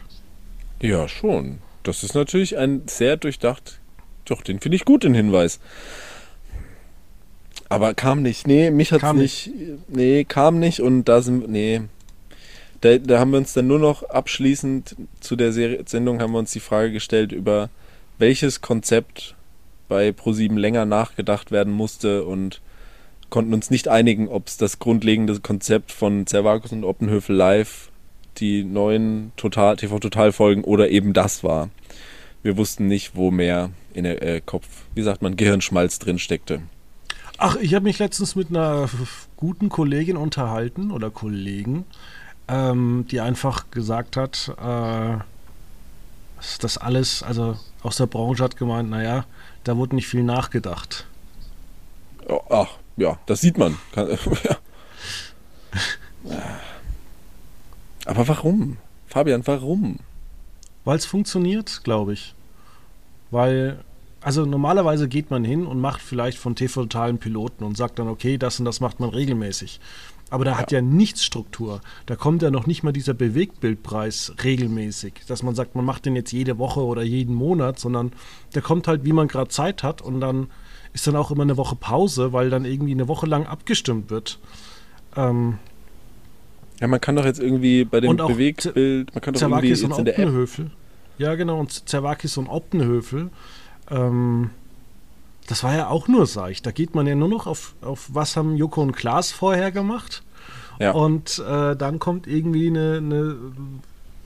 Ja, 0.82 1.10
schon. 1.10 1.58
Das 1.84 2.04
ist 2.04 2.16
natürlich 2.16 2.58
ein 2.58 2.84
sehr 2.88 3.18
durchdacht 3.18 3.80
doch, 4.30 4.42
den 4.42 4.60
finde 4.60 4.76
ich 4.76 4.86
gut, 4.86 5.04
den 5.04 5.14
Hinweis. 5.14 5.60
Aber 7.70 7.94
kam 7.94 8.22
nicht. 8.22 8.48
Nee, 8.48 8.72
mich 8.72 8.92
hat 8.92 9.04
es 9.04 9.14
nicht. 9.14 9.52
Nee, 9.88 10.24
kam 10.24 10.60
nicht 10.60 10.80
und 10.82 11.06
da 11.06 11.22
sind. 11.22 11.50
Nee. 11.50 11.82
Da, 12.82 12.98
da, 12.98 13.20
haben 13.20 13.32
wir 13.32 13.40
uns 13.40 13.54
dann 13.54 13.68
nur 13.68 13.80
noch 13.80 14.04
abschließend 14.04 14.96
zu 15.20 15.36
der 15.36 15.52
Serie, 15.52 15.84
Sendung 15.88 16.22
haben 16.22 16.32
wir 16.32 16.40
uns 16.40 16.52
die 16.52 16.60
Frage 16.60 16.92
gestellt, 16.92 17.32
über 17.32 17.70
welches 18.20 18.62
Konzept 18.62 19.36
bei 19.88 20.12
ProSieben 20.12 20.58
länger 20.58 20.86
nachgedacht 20.86 21.52
werden 21.52 21.74
musste 21.74 22.24
und 22.24 22.62
konnten 23.30 23.54
uns 23.54 23.72
nicht 23.72 23.88
einigen, 23.88 24.28
ob 24.28 24.48
es 24.48 24.58
das 24.58 24.80
grundlegende 24.80 25.40
Konzept 25.40 25.92
von 25.92 26.28
Zervakus 26.28 26.72
und 26.72 26.84
Oppenhöfel 26.84 27.36
live 27.36 27.90
die 28.40 28.64
neuen 28.64 29.32
Total, 29.36 29.76
TV-Total-Folgen 29.76 30.64
oder 30.64 30.90
eben 30.90 31.14
das 31.14 31.44
war. 31.44 31.70
Wir 32.48 32.56
wussten 32.56 32.88
nicht, 32.88 33.14
wo 33.14 33.30
mehr 33.30 33.72
in 33.94 34.06
der 34.06 34.22
äh, 34.22 34.40
Kopf, 34.40 34.66
wie 34.96 35.02
sagt 35.02 35.22
man, 35.22 35.36
Gehirnschmalz 35.36 36.00
drin 36.00 36.18
steckte. 36.18 36.62
Ach, 37.38 37.58
ich 37.58 37.74
habe 37.74 37.84
mich 37.84 38.00
letztens 38.00 38.38
mit 38.38 38.52
einer 38.52 38.88
guten 39.36 39.68
Kollegin 39.68 40.16
unterhalten 40.16 40.92
oder 40.92 41.10
Kollegen, 41.10 41.84
ähm, 42.48 43.06
die 43.12 43.20
einfach 43.20 43.70
gesagt 43.70 44.16
hat, 44.16 44.56
äh, 44.62 45.18
das 46.62 46.78
alles, 46.78 47.22
also 47.22 47.60
aus 47.84 47.98
der 47.98 48.06
Branche 48.06 48.46
hat 48.46 48.56
gemeint, 48.56 48.90
naja, 48.90 49.26
da 49.66 49.76
wurde 49.76 49.96
nicht 49.96 50.08
viel 50.08 50.24
nachgedacht. 50.24 51.06
Oh, 52.30 52.40
ach, 52.50 52.78
ja, 52.96 53.20
das 53.26 53.42
sieht 53.42 53.58
man. 53.58 53.78
Aber 58.06 58.26
warum? 58.26 58.78
Fabian, 59.06 59.46
warum? 59.46 60.00
Weil 60.86 60.96
es 60.96 61.06
funktioniert, 61.06 61.82
glaube 61.84 62.14
ich. 62.14 62.34
Weil, 63.32 63.80
also 64.22 64.46
normalerweise 64.46 65.08
geht 65.08 65.32
man 65.32 65.44
hin 65.44 65.66
und 65.66 65.80
macht 65.80 66.02
vielleicht 66.02 66.38
von 66.38 66.56
TV 66.56 66.84
totalen 66.84 67.18
Piloten 67.18 67.64
und 67.64 67.78
sagt 67.78 68.00
dann, 68.00 68.08
okay, 68.08 68.38
das 68.38 68.60
und 68.60 68.66
das 68.66 68.80
macht 68.80 69.00
man 69.00 69.10
regelmäßig. 69.10 69.80
Aber 70.30 70.44
da 70.44 70.52
ja. 70.52 70.58
hat 70.58 70.72
ja 70.72 70.82
nichts 70.82 71.24
Struktur. 71.24 71.82
Da 72.06 72.16
kommt 72.16 72.42
ja 72.42 72.52
noch 72.52 72.68
nicht 72.68 72.84
mal 72.84 72.92
dieser 72.92 73.14
Bewegtbildpreis 73.14 74.34
regelmäßig, 74.44 75.14
dass 75.28 75.42
man 75.42 75.56
sagt, 75.56 75.76
man 75.76 75.86
macht 75.86 76.06
den 76.06 76.16
jetzt 76.16 76.32
jede 76.32 76.58
Woche 76.58 76.82
oder 76.82 77.02
jeden 77.02 77.34
Monat, 77.34 77.80
sondern 77.80 78.12
der 78.54 78.62
kommt 78.62 78.88
halt, 78.88 79.06
wie 79.06 79.14
man 79.14 79.28
gerade 79.28 79.50
Zeit 79.50 79.84
hat 79.84 80.02
und 80.02 80.20
dann 80.20 80.48
ist 80.94 81.08
dann 81.08 81.16
auch 81.16 81.32
immer 81.32 81.44
eine 81.44 81.58
Woche 81.58 81.76
Pause, 81.76 82.34
weil 82.34 82.50
dann 82.50 82.66
irgendwie 82.66 82.92
eine 82.92 83.08
Woche 83.08 83.26
lang 83.26 83.46
abgestimmt 83.46 84.10
wird. 84.10 84.40
Ähm, 85.16 85.60
ja, 86.80 86.88
man 86.88 87.02
kann 87.02 87.16
doch 87.16 87.26
jetzt 87.26 87.40
irgendwie 87.40 87.86
bei 87.86 88.02
dem 88.02 88.16
Bewegtbild, 88.18 89.14
man 89.14 89.22
kann 89.22 89.34
doch 89.34 89.42
irgendwie 89.42 89.70
jetzt 89.70 89.84
in 89.84 90.06
der 90.06 90.20
App. 90.20 90.30
Ja, 91.18 91.36
genau, 91.36 91.60
und 91.60 91.90
Zerwakis 91.90 92.38
und 92.38 92.48
Optenhöfel. 92.48 93.30
Ähm, 93.90 94.52
das 95.48 95.64
war 95.64 95.76
ja 95.76 95.88
auch 95.88 96.08
nur 96.08 96.26
seicht. 96.28 96.66
Da 96.66 96.72
geht 96.72 96.94
man 96.94 97.08
ja 97.08 97.16
nur 97.16 97.30
noch 97.30 97.48
auf, 97.48 97.74
auf 97.82 98.10
was 98.12 98.36
haben 98.36 98.56
Joko 98.56 98.82
und 98.82 98.92
Klaas 98.92 99.32
vorher 99.32 99.72
gemacht. 99.72 100.24
Ja. 100.80 100.92
Und 100.92 101.40
äh, 101.40 101.76
dann 101.76 102.00
kommt 102.00 102.28
irgendwie 102.28 102.68
eine, 102.68 102.98
eine, 102.98 103.38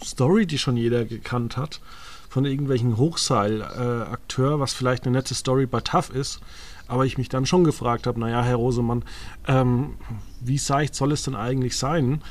Story, 0.04 0.48
die 0.48 0.58
schon 0.58 0.78
jeder 0.78 1.06
gekannt 1.06 1.58
hat, 1.58 1.80
von 2.28 2.46
irgendwelchen 2.46 2.98
Hochseil-Akteur, 2.98 4.56
äh, 4.56 4.60
was 4.60 4.74
vielleicht 4.74 5.06
eine 5.06 5.16
nette 5.16 5.36
Story 5.36 5.68
bei 5.68 5.82
TAF 5.82 6.10
ist. 6.10 6.40
Aber 6.88 7.06
ich 7.06 7.18
mich 7.20 7.30
dann 7.30 7.46
schon 7.46 7.64
gefragt 7.64 8.08
habe, 8.08 8.20
naja, 8.20 8.42
Herr 8.42 8.56
Rosemann, 8.56 9.04
ähm, 9.48 9.94
wie 10.40 10.58
seicht 10.58 10.96
soll 10.96 11.12
es 11.12 11.24
denn 11.24 11.36
eigentlich 11.36 11.78
sein, 11.78 12.22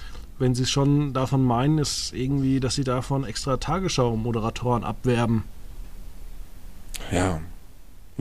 wenn 0.41 0.55
Sie 0.55 0.67
schon 0.67 1.13
davon 1.13 1.45
meinen, 1.45 1.79
ist 1.79 2.13
irgendwie, 2.15 2.61
dass 2.61 2.75
Sie 2.75 2.85
davon 2.85 3.25
extra 3.25 3.57
Tagesschau-Moderatoren 3.57 4.85
abwerben? 4.85 5.45
Ja, 7.13 7.41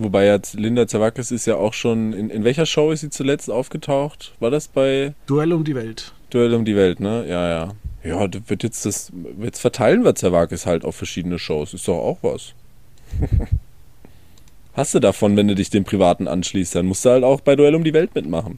Wobei 0.02 0.28
jetzt 0.28 0.54
Linda 0.54 0.88
Zerwakis 0.88 1.30
ist 1.32 1.46
ja 1.46 1.56
auch 1.56 1.74
schon. 1.74 2.14
In, 2.14 2.30
in 2.30 2.44
welcher 2.46 2.66
Show 2.66 2.92
ist 2.92 3.02
sie 3.02 3.10
zuletzt 3.10 3.52
aufgetaucht? 3.52 4.34
War 4.40 4.50
das 4.50 4.70
bei. 4.70 5.14
Duell 5.28 5.52
um 5.52 5.66
die 5.66 5.76
Welt. 5.76 6.14
Duell 6.30 6.54
um 6.54 6.64
die 6.64 6.76
Welt, 6.76 7.02
ne? 7.02 7.26
Ja, 7.28 7.50
ja. 7.50 7.74
Ja, 8.04 8.28
wird 8.48 8.64
jetzt 8.64 8.86
das. 8.86 9.12
Jetzt 9.42 9.60
verteilen 9.60 10.06
wir 10.06 10.16
Zerwakis 10.16 10.66
halt 10.66 10.86
auf 10.86 10.96
verschiedene 10.96 11.38
Shows. 11.38 11.74
Ist 11.74 11.88
doch 11.88 11.98
auch 11.98 12.20
was. 12.22 12.54
Hast 14.74 14.96
du 14.96 15.00
davon, 15.00 15.36
wenn 15.36 15.50
du 15.50 15.56
dich 15.56 15.70
dem 15.70 15.84
Privaten 15.84 16.30
anschließt, 16.30 16.76
dann 16.76 16.86
musst 16.86 17.04
du 17.04 17.10
halt 17.10 17.26
auch 17.26 17.42
bei 17.42 17.58
Duell 17.58 17.76
um 17.76 17.84
die 17.84 17.94
Welt 17.94 18.16
mitmachen. 18.16 18.58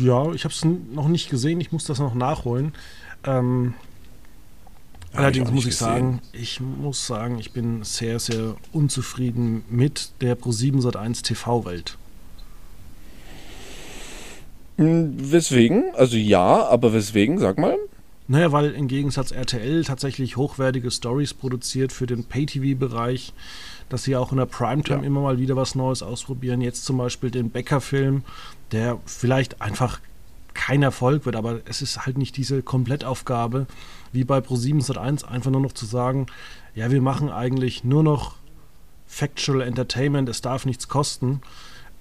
Ja, 0.00 0.32
ich 0.32 0.44
habe 0.44 0.52
es 0.52 0.64
noch 0.64 1.08
nicht 1.08 1.30
gesehen, 1.30 1.60
ich 1.60 1.72
muss 1.72 1.84
das 1.84 1.98
noch 1.98 2.14
nachholen. 2.14 2.72
Ähm, 3.24 3.74
Allerdings 5.14 5.48
ich 5.48 5.54
muss 5.54 5.64
ich 5.64 5.70
gesehen. 5.70 5.86
sagen, 5.86 6.20
ich 6.32 6.60
muss 6.60 7.06
sagen, 7.06 7.38
ich 7.38 7.52
bin 7.52 7.84
sehr, 7.84 8.18
sehr 8.18 8.56
unzufrieden 8.72 9.64
mit 9.68 10.10
der 10.20 10.38
Pro7 10.38 10.80
Sat1 10.80 11.22
TV-Welt. 11.22 11.98
Hm, 14.78 15.14
weswegen? 15.32 15.94
Also 15.94 16.16
ja, 16.16 16.66
aber 16.66 16.92
weswegen? 16.92 17.38
Sag 17.38 17.58
mal. 17.58 17.76
Naja, 18.28 18.52
weil 18.52 18.70
im 18.72 18.88
Gegensatz 18.88 19.30
RTL 19.30 19.84
tatsächlich 19.84 20.36
hochwertige 20.36 20.90
Stories 20.90 21.34
produziert 21.34 21.92
für 21.92 22.06
den 22.06 22.24
Pay-TV-Bereich, 22.24 23.34
dass 23.92 24.04
sie 24.04 24.16
auch 24.16 24.32
in 24.32 24.38
der 24.38 24.46
Primetime 24.46 25.00
ja. 25.00 25.06
immer 25.06 25.20
mal 25.20 25.38
wieder 25.38 25.54
was 25.54 25.74
Neues 25.74 26.02
ausprobieren. 26.02 26.62
Jetzt 26.62 26.86
zum 26.86 26.96
Beispiel 26.96 27.30
den 27.30 27.50
Becker-Film, 27.50 28.24
der 28.72 28.98
vielleicht 29.04 29.60
einfach 29.60 30.00
kein 30.54 30.82
Erfolg 30.82 31.26
wird, 31.26 31.36
aber 31.36 31.60
es 31.66 31.82
ist 31.82 32.06
halt 32.06 32.16
nicht 32.16 32.38
diese 32.38 32.62
Komplettaufgabe, 32.62 33.66
wie 34.10 34.24
bei 34.24 34.38
Pro7 34.38 34.96
1 34.96 35.24
einfach 35.24 35.50
nur 35.50 35.60
noch 35.60 35.72
zu 35.72 35.84
sagen, 35.84 36.26
ja, 36.74 36.90
wir 36.90 37.02
machen 37.02 37.30
eigentlich 37.30 37.84
nur 37.84 38.02
noch 38.02 38.36
Factual 39.06 39.60
Entertainment, 39.60 40.26
es 40.30 40.40
darf 40.40 40.64
nichts 40.64 40.88
kosten. 40.88 41.42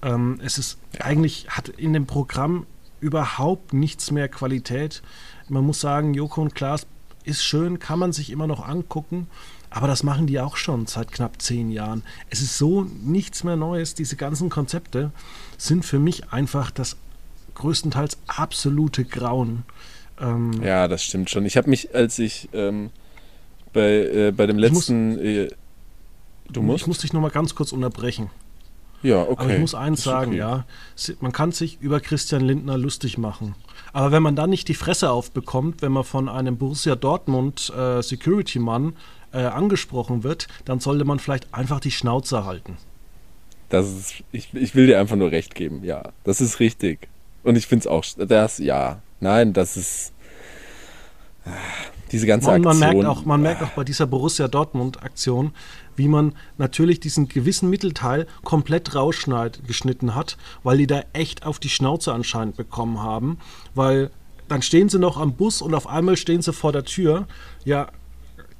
Ähm, 0.01 0.39
es 0.41 0.57
ist 0.57 0.77
ja. 0.93 1.01
eigentlich, 1.01 1.49
hat 1.49 1.67
in 1.67 1.91
dem 1.91 2.05
Programm 2.05 2.67
überhaupt 3.01 3.73
nichts 3.73 4.11
mehr 4.11 4.29
Qualität. 4.29 5.01
Man 5.49 5.65
muss 5.65 5.81
sagen, 5.81 6.13
Joko 6.13 6.41
und 6.41 6.55
Klaas 6.55 6.87
ist 7.25 7.43
schön, 7.43 7.79
kann 7.79 7.99
man 7.99 8.13
sich 8.13 8.29
immer 8.29 8.47
noch 8.47 8.65
angucken, 8.65 9.27
aber 9.71 9.87
das 9.87 10.03
machen 10.03 10.27
die 10.27 10.39
auch 10.39 10.57
schon 10.57 10.85
seit 10.85 11.11
knapp 11.11 11.41
zehn 11.41 11.71
Jahren. 11.71 12.03
Es 12.29 12.41
ist 12.41 12.57
so 12.57 12.83
nichts 13.03 13.43
mehr 13.43 13.55
Neues. 13.55 13.95
Diese 13.95 14.17
ganzen 14.17 14.49
Konzepte 14.49 15.11
sind 15.57 15.85
für 15.85 15.97
mich 15.97 16.31
einfach 16.31 16.71
das 16.71 16.97
größtenteils 17.55 18.17
absolute 18.27 19.05
Grauen. 19.05 19.63
Ähm, 20.19 20.61
ja, 20.61 20.87
das 20.89 21.03
stimmt 21.03 21.29
schon. 21.29 21.45
Ich 21.45 21.55
habe 21.55 21.69
mich, 21.69 21.95
als 21.95 22.19
ich 22.19 22.49
ähm, 22.53 22.89
bei, 23.71 23.89
äh, 23.89 24.31
bei 24.35 24.45
dem 24.45 24.57
letzten. 24.57 25.13
Muss, 25.13 25.21
äh, 25.21 25.47
du 26.49 26.61
musst? 26.61 26.81
Ich 26.81 26.87
muss 26.87 26.97
dich 26.99 27.13
nochmal 27.13 27.31
ganz 27.31 27.55
kurz 27.55 27.71
unterbrechen. 27.71 28.29
Ja, 29.03 29.21
okay. 29.23 29.35
Aber 29.37 29.53
ich 29.53 29.59
muss 29.59 29.73
eins 29.73 30.03
sagen, 30.03 30.31
okay. 30.31 30.39
ja. 30.39 30.65
Man 31.21 31.31
kann 31.31 31.51
sich 31.51 31.79
über 31.81 31.99
Christian 31.99 32.41
Lindner 32.41 32.77
lustig 32.77 33.17
machen. 33.17 33.55
Aber 33.93 34.11
wenn 34.11 34.21
man 34.21 34.35
dann 34.35 34.49
nicht 34.49 34.67
die 34.67 34.73
Fresse 34.73 35.09
aufbekommt, 35.11 35.81
wenn 35.81 35.91
man 35.91 36.03
von 36.03 36.29
einem 36.29 36.57
Borussia 36.57 36.95
Dortmund 36.95 37.71
äh, 37.75 38.01
Security-Mann 38.01 38.93
äh, 39.33 39.39
angesprochen 39.39 40.23
wird, 40.23 40.47
dann 40.65 40.79
sollte 40.79 41.05
man 41.05 41.19
vielleicht 41.19 41.53
einfach 41.53 41.79
die 41.79 41.91
Schnauze 41.91 42.45
halten. 42.45 42.77
Das 43.69 43.89
ist, 43.89 44.23
ich, 44.31 44.53
ich 44.53 44.75
will 44.75 44.87
dir 44.87 44.99
einfach 44.99 45.15
nur 45.15 45.31
recht 45.31 45.55
geben, 45.55 45.83
ja. 45.83 46.11
Das 46.23 46.41
ist 46.41 46.59
richtig. 46.59 47.07
Und 47.43 47.55
ich 47.55 47.67
finde 47.67 47.83
es 47.83 47.87
auch, 47.87 48.05
das, 48.17 48.57
ja, 48.57 49.01
nein, 49.19 49.53
das 49.53 49.77
ist 49.77 50.13
diese 52.11 52.27
ganze 52.27 52.51
Aktion. 52.51 52.63
Man 52.63 52.79
merkt 52.79 53.05
auch, 53.05 53.25
man 53.25 53.41
merkt 53.41 53.63
auch 53.63 53.69
bei 53.69 53.83
dieser 53.83 54.05
Borussia 54.05 54.47
Dortmund-Aktion, 54.47 55.53
wie 55.95 56.07
man 56.07 56.35
natürlich 56.57 56.99
diesen 56.99 57.27
gewissen 57.27 57.69
Mittelteil 57.69 58.27
komplett 58.43 58.93
rausgeschnitten 58.95 60.13
hat, 60.13 60.37
weil 60.63 60.77
die 60.77 60.87
da 60.87 61.03
echt 61.13 61.45
auf 61.45 61.59
die 61.59 61.69
Schnauze 61.69 62.13
anscheinend 62.13 62.57
bekommen 62.57 63.01
haben, 63.01 63.39
weil 63.73 64.11
dann 64.47 64.61
stehen 64.61 64.89
sie 64.89 64.99
noch 64.99 65.17
am 65.17 65.33
Bus 65.33 65.61
und 65.61 65.73
auf 65.73 65.87
einmal 65.87 66.17
stehen 66.17 66.41
sie 66.41 66.51
vor 66.51 66.73
der 66.73 66.83
Tür. 66.83 67.27
Ja, 67.63 67.87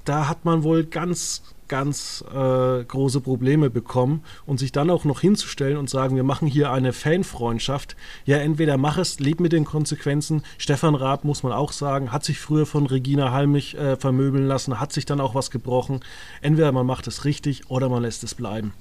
da 0.06 0.28
hat 0.28 0.45
man 0.45 0.64
wohl 0.64 0.86
ganz 0.86 1.43
ganz 1.72 2.22
äh, 2.30 2.84
große 2.84 3.22
Probleme 3.22 3.70
bekommen 3.70 4.24
und 4.45 4.60
sich 4.60 4.74
dann 4.74 4.89
auch 4.89 5.06
noch 5.06 5.22
hinzustellen 5.22 5.78
und 5.78 5.89
sagen, 5.89 6.18
wir 6.18 6.24
machen 6.24 6.45
hier 6.45 6.70
eine 6.70 6.91
Fanfreundschaft. 6.91 7.95
Ja, 8.26 8.38
entweder 8.38 8.76
mach 8.76 8.97
es, 8.97 9.22
leb 9.22 9.39
mit 9.39 9.54
den 9.54 9.64
Konsequenzen. 9.64 10.43
Stefan 10.58 10.95
Raab, 10.95 11.24
muss 11.24 11.43
man 11.43 11.54
auch 11.54 11.72
sagen, 11.72 12.12
hat 12.12 12.26
sich 12.26 12.39
früher 12.39 12.66
von 12.66 12.88
Regina 12.88 13.32
Halmich 13.32 13.78
äh, 13.78 13.95
vermöbeln 13.95 14.47
lassen, 14.47 14.82
hat 14.82 14.91
sich 14.91 15.06
dann 15.06 15.22
auch 15.22 15.34
was 15.34 15.49
gebrochen. 15.49 16.02
Entweder 16.41 16.74
man 16.74 16.86
macht 16.86 17.08
es 17.08 17.24
richtig 17.24 17.70
oder 17.70 17.88
man 17.88 18.02
lässt 18.02 18.26
es 18.26 18.36
bleiben. 18.36 18.74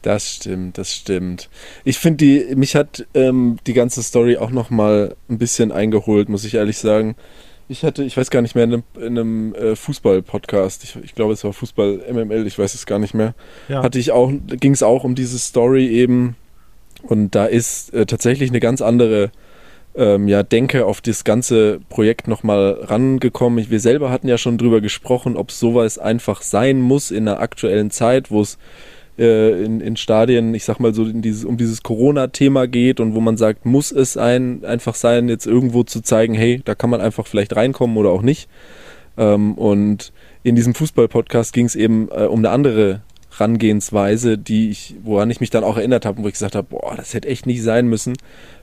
Das 0.00 0.36
stimmt, 0.36 0.78
das 0.78 0.94
stimmt. 0.94 1.50
Ich 1.84 1.98
finde, 1.98 2.24
die, 2.24 2.56
mich 2.56 2.76
hat 2.76 3.06
ähm, 3.12 3.58
die 3.66 3.74
ganze 3.74 4.02
Story 4.02 4.38
auch 4.38 4.50
noch 4.50 4.70
mal 4.70 5.16
ein 5.28 5.36
bisschen 5.36 5.70
eingeholt, 5.70 6.30
muss 6.30 6.44
ich 6.44 6.54
ehrlich 6.54 6.78
sagen. 6.78 7.14
Ich 7.70 7.84
hatte, 7.84 8.02
ich 8.02 8.16
weiß 8.16 8.30
gar 8.30 8.42
nicht 8.42 8.56
mehr, 8.56 8.64
in 8.64 8.72
einem, 8.72 8.82
in 8.96 9.06
einem 9.06 9.54
äh, 9.54 9.76
Fußball-Podcast, 9.76 10.82
ich, 10.82 10.96
ich 11.04 11.14
glaube, 11.14 11.34
es 11.34 11.44
war 11.44 11.52
Fußball 11.52 12.00
MML, 12.12 12.44
ich 12.48 12.58
weiß 12.58 12.74
es 12.74 12.84
gar 12.84 12.98
nicht 12.98 13.14
mehr, 13.14 13.32
ja. 13.68 13.84
hatte 13.84 14.00
ich 14.00 14.10
auch, 14.10 14.32
ging 14.48 14.72
es 14.72 14.82
auch 14.82 15.04
um 15.04 15.14
diese 15.14 15.38
Story 15.38 15.86
eben. 15.86 16.34
Und 17.04 17.36
da 17.36 17.46
ist 17.46 17.94
äh, 17.94 18.06
tatsächlich 18.06 18.50
eine 18.50 18.58
ganz 18.58 18.82
andere 18.82 19.30
ähm, 19.94 20.26
ja, 20.26 20.42
Denke 20.42 20.84
auf 20.84 21.00
das 21.00 21.22
ganze 21.22 21.78
Projekt 21.88 22.26
nochmal 22.26 22.80
rangekommen. 22.82 23.70
Wir 23.70 23.78
selber 23.78 24.10
hatten 24.10 24.26
ja 24.26 24.36
schon 24.36 24.58
drüber 24.58 24.80
gesprochen, 24.80 25.36
ob 25.36 25.52
sowas 25.52 25.96
einfach 25.96 26.42
sein 26.42 26.80
muss 26.80 27.12
in 27.12 27.26
der 27.26 27.38
aktuellen 27.38 27.92
Zeit, 27.92 28.32
wo 28.32 28.40
es 28.40 28.58
äh, 29.20 29.62
in, 29.62 29.80
in 29.80 29.96
Stadien, 29.96 30.54
ich 30.54 30.64
sag 30.64 30.80
mal 30.80 30.94
so, 30.94 31.04
dieses, 31.04 31.44
um 31.44 31.58
dieses 31.58 31.82
Corona-Thema 31.82 32.66
geht 32.66 33.00
und 33.00 33.14
wo 33.14 33.20
man 33.20 33.36
sagt, 33.36 33.66
muss 33.66 33.92
es 33.92 34.16
ein, 34.16 34.64
einfach 34.64 34.94
sein, 34.94 35.28
jetzt 35.28 35.46
irgendwo 35.46 35.82
zu 35.82 36.00
zeigen, 36.00 36.34
hey, 36.34 36.62
da 36.64 36.74
kann 36.74 36.90
man 36.90 37.00
einfach 37.00 37.26
vielleicht 37.26 37.54
reinkommen 37.54 37.98
oder 37.98 38.10
auch 38.10 38.22
nicht. 38.22 38.48
Ähm, 39.18 39.54
und 39.54 40.12
in 40.42 40.56
diesem 40.56 40.74
Fußball-Podcast 40.74 41.52
ging 41.52 41.66
es 41.66 41.76
eben 41.76 42.08
äh, 42.10 42.24
um 42.24 42.38
eine 42.38 42.50
andere 42.50 43.02
Herangehensweise, 43.30 44.38
die 44.38 44.70
ich, 44.70 44.96
woran 45.02 45.30
ich 45.30 45.40
mich 45.40 45.50
dann 45.50 45.64
auch 45.64 45.76
erinnert 45.76 46.06
habe, 46.06 46.22
wo 46.22 46.26
ich 46.26 46.34
gesagt 46.34 46.54
habe, 46.54 46.68
boah, 46.70 46.94
das 46.96 47.14
hätte 47.14 47.28
echt 47.28 47.46
nicht 47.46 47.62
sein 47.62 47.86
müssen. 47.88 48.16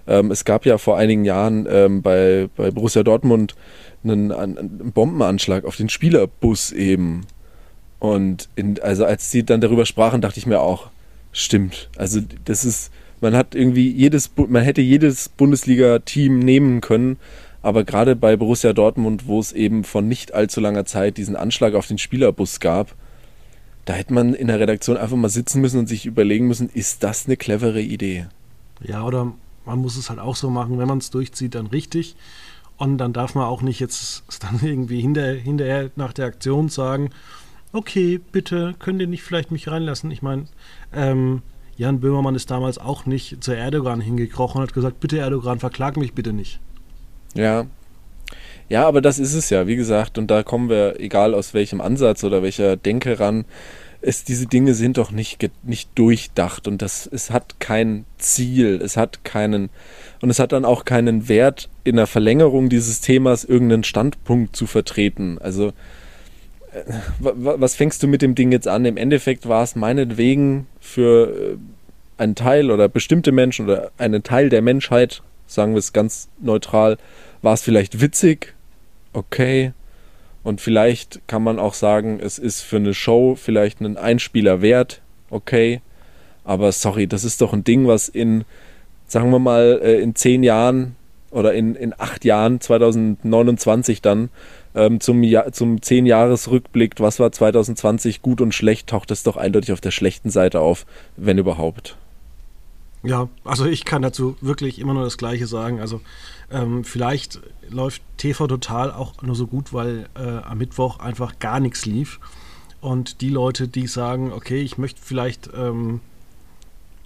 Ähm, 0.08 0.32
es 0.32 0.44
gab 0.44 0.66
ja 0.66 0.78
vor 0.78 0.98
einigen 0.98 1.24
Jahren 1.24 1.68
ähm, 1.70 2.02
bei, 2.02 2.50
bei 2.56 2.72
Borussia 2.72 3.04
Dortmund 3.04 3.56
einen, 4.04 4.32
einen 4.32 4.92
Bombenanschlag 4.92 5.66
auf 5.66 5.76
den 5.76 5.90
Spielerbus 5.90 6.72
eben. 6.72 7.26
Und 8.00 8.50
in, 8.56 8.80
also 8.82 9.06
als 9.06 9.32
sie 9.32 9.44
dann 9.44 9.62
darüber 9.62 9.86
sprachen, 9.86 10.22
dachte 10.22 10.40
ich 10.40 10.46
mir 10.46 10.60
auch, 10.60 10.90
stimmt. 11.32 11.90
Also 11.98 12.22
das 12.46 12.66
ist, 12.66 12.92
man 13.22 13.36
hat 13.36 13.56
irgendwie 13.56 13.90
jedes, 13.90 14.32
man 14.36 14.64
hätte 14.64 14.82
jedes 14.82 15.30
Bundesliga-Team 15.30 16.40
nehmen 16.40 16.82
können, 16.82 17.18
aber 17.62 17.84
gerade 17.84 18.16
bei 18.16 18.36
Borussia 18.38 18.74
Dortmund, 18.74 19.28
wo 19.28 19.40
es 19.40 19.52
eben 19.52 19.84
von 19.84 20.08
nicht 20.08 20.34
allzu 20.34 20.62
langer 20.62 20.86
Zeit 20.86 21.18
diesen 21.18 21.36
Anschlag 21.36 21.74
auf 21.74 21.88
den 21.88 21.98
Spielerbus 21.98 22.60
gab, 22.60 22.96
da 23.86 23.94
hätte 23.94 24.14
man 24.14 24.34
in 24.34 24.48
der 24.48 24.60
Redaktion 24.60 24.98
einfach 24.98 25.16
mal 25.16 25.30
sitzen 25.30 25.62
müssen 25.62 25.80
und 25.80 25.88
sich 25.88 26.06
überlegen 26.06 26.48
müssen, 26.48 26.70
ist 26.70 27.04
das 27.04 27.26
eine 27.26 27.38
clevere 27.38 27.82
Idee? 27.82 28.28
Ja, 28.84 29.04
oder 29.04 29.34
man 29.66 29.80
muss 29.80 29.98
es 29.98 30.10
halt 30.10 30.20
auch 30.20 30.36
so 30.36 30.50
machen, 30.50 30.78
wenn 30.78 30.88
man 30.88 31.00
es 31.00 31.10
durchzieht, 31.10 31.56
dann 31.56 31.68
richtig. 31.68 32.16
Und 32.78 33.00
dann 33.00 33.12
darf 33.12 33.34
man 33.34 33.46
auch 33.46 33.62
nicht 33.62 33.80
jetzt 33.80 34.24
dann 34.40 34.60
irgendwie 34.64 35.02
hinter, 35.02 35.32
hinterher 35.32 35.90
nach 35.96 36.14
der 36.14 36.28
Aktion 36.28 36.70
sagen, 36.70 37.10
okay, 37.74 38.20
bitte, 38.32 38.76
könnt 38.80 39.02
ihr 39.02 39.08
nicht 39.08 39.24
vielleicht 39.24 39.52
mich 39.52 39.68
reinlassen? 39.68 40.12
Ich 40.12 40.22
meine, 40.22 40.46
ähm, 40.94 41.42
Jan 41.78 42.00
Böhmermann 42.00 42.36
ist 42.36 42.50
damals 42.50 42.78
auch 42.78 43.06
nicht 43.06 43.44
zu 43.44 43.52
Erdogan 43.52 44.02
hingekrochen 44.02 44.60
und 44.60 44.68
hat 44.68 44.74
gesagt, 44.74 45.00
bitte 45.00 45.20
Erdogan, 45.20 45.60
verklag 45.60 45.98
mich 45.98 46.14
bitte 46.14 46.34
nicht. 46.34 46.60
Ja. 47.36 47.68
Ja, 48.70 48.86
aber 48.86 49.00
das 49.00 49.20
ist 49.20 49.34
es 49.34 49.50
ja, 49.50 49.68
wie 49.68 49.78
gesagt, 49.78 50.18
und 50.18 50.30
da 50.30 50.44
kommen 50.44 50.70
wir, 50.70 51.00
egal 51.00 51.34
aus 51.34 51.54
welchem 51.54 51.80
Ansatz 51.80 52.24
oder 52.24 52.44
welcher 52.44 52.76
Denke 52.76 53.20
ran, 53.20 53.46
es, 54.02 54.24
diese 54.24 54.46
Dinge 54.46 54.74
sind 54.74 54.98
doch 54.98 55.12
nicht, 55.12 55.50
nicht 55.64 55.90
durchdacht 55.96 56.68
und 56.68 56.82
das, 56.82 57.08
es 57.12 57.32
hat 57.32 57.60
kein 57.60 58.06
Ziel, 58.18 58.82
es 58.84 58.98
hat 58.98 59.24
keinen, 59.24 59.70
und 60.22 60.30
es 60.30 60.40
hat 60.40 60.52
dann 60.52 60.66
auch 60.66 60.86
keinen 60.86 61.30
Wert, 61.30 61.70
in 61.84 61.96
der 61.96 62.08
Verlängerung 62.08 62.70
dieses 62.70 63.02
Themas 63.02 63.44
irgendeinen 63.44 63.84
Standpunkt 63.84 64.56
zu 64.56 64.68
vertreten. 64.68 65.38
Also, 65.40 65.74
was 67.20 67.76
fängst 67.76 68.02
du 68.04 68.08
mit 68.08 68.22
dem 68.22 68.36
Ding 68.36 68.52
jetzt 68.52 68.68
an? 68.68 68.86
Im 68.86 68.98
Endeffekt 68.98 69.48
war 69.48 69.64
es 69.64 69.76
meinetwegen 69.76 70.68
für 70.80 71.28
äh, 71.28 71.58
einen 72.18 72.36
Teil 72.36 72.72
oder 72.72 72.90
bestimmte 72.90 73.32
Menschen 73.32 73.66
oder 73.66 73.92
einen 73.98 74.24
Teil 74.24 74.50
der 74.50 74.62
Menschheit, 74.62 75.22
sagen 75.46 75.74
wir 75.74 75.80
es 75.80 75.94
ganz 75.94 76.30
neutral, 76.40 76.98
war 77.42 77.54
es 77.54 77.62
vielleicht 77.62 78.02
witzig, 78.02 78.56
okay. 79.14 79.74
Und 80.44 80.62
vielleicht 80.62 81.22
kann 81.28 81.44
man 81.44 81.60
auch 81.60 81.74
sagen, 81.74 82.20
es 82.22 82.40
ist 82.40 82.62
für 82.62 82.78
eine 82.78 82.94
Show 82.94 83.36
vielleicht 83.36 83.82
einen 83.82 83.98
Einspieler 83.98 84.62
wert, 84.62 85.02
okay. 85.30 85.82
Aber 86.44 86.72
sorry, 86.72 87.08
das 87.08 87.24
ist 87.24 87.42
doch 87.42 87.54
ein 87.54 87.64
Ding, 87.64 87.88
was 87.88 88.08
in, 88.08 88.46
sagen 89.08 89.30
wir 89.32 89.40
mal, 89.40 89.80
äh, 89.84 90.00
in 90.00 90.16
zehn 90.16 90.44
Jahren 90.44 90.96
oder 91.32 91.54
in, 91.54 91.76
in 91.76 91.94
acht 91.98 92.24
Jahren, 92.24 92.62
2029 92.62 94.02
dann, 94.02 94.30
ähm, 94.78 95.00
zum, 95.00 95.24
Jahr, 95.24 95.52
zum 95.52 95.82
zehn 95.82 96.06
Jahres 96.06 96.50
Rückblick, 96.50 97.00
was 97.00 97.20
war 97.20 97.32
2020 97.32 98.22
gut 98.22 98.42
und 98.42 98.54
schlecht, 98.54 98.88
taucht 98.88 99.12
es 99.12 99.24
doch 99.24 99.36
eindeutig 99.36 99.72
auf 99.74 99.82
der 99.82 99.92
schlechten 99.92 100.30
Seite 100.30 100.60
auf, 100.60 100.86
wenn 101.16 101.38
überhaupt. 101.38 101.98
Ja, 103.04 103.30
also 103.44 103.66
ich 103.66 103.86
kann 103.86 104.02
dazu 104.02 104.36
wirklich 104.42 104.80
immer 104.80 104.94
nur 104.94 105.04
das 105.04 105.18
Gleiche 105.18 105.48
sagen. 105.48 105.80
Also 105.80 106.02
ähm, 106.52 106.84
vielleicht 106.84 107.40
läuft 107.70 108.02
TV 108.18 108.48
Total 108.48 108.92
auch 108.92 109.22
nur 109.22 109.36
so 109.36 109.48
gut, 109.48 109.74
weil 109.74 110.08
äh, 110.16 110.22
am 110.22 110.58
Mittwoch 110.58 111.00
einfach 111.00 111.40
gar 111.40 111.60
nichts 111.60 111.86
lief. 111.86 112.20
Und 112.82 113.22
die 113.22 113.30
Leute, 113.30 113.68
die 113.68 113.88
sagen, 113.88 114.32
okay, 114.32 114.62
ich 114.62 114.78
möchte 114.78 115.02
vielleicht 115.04 115.50
ähm, 115.56 116.02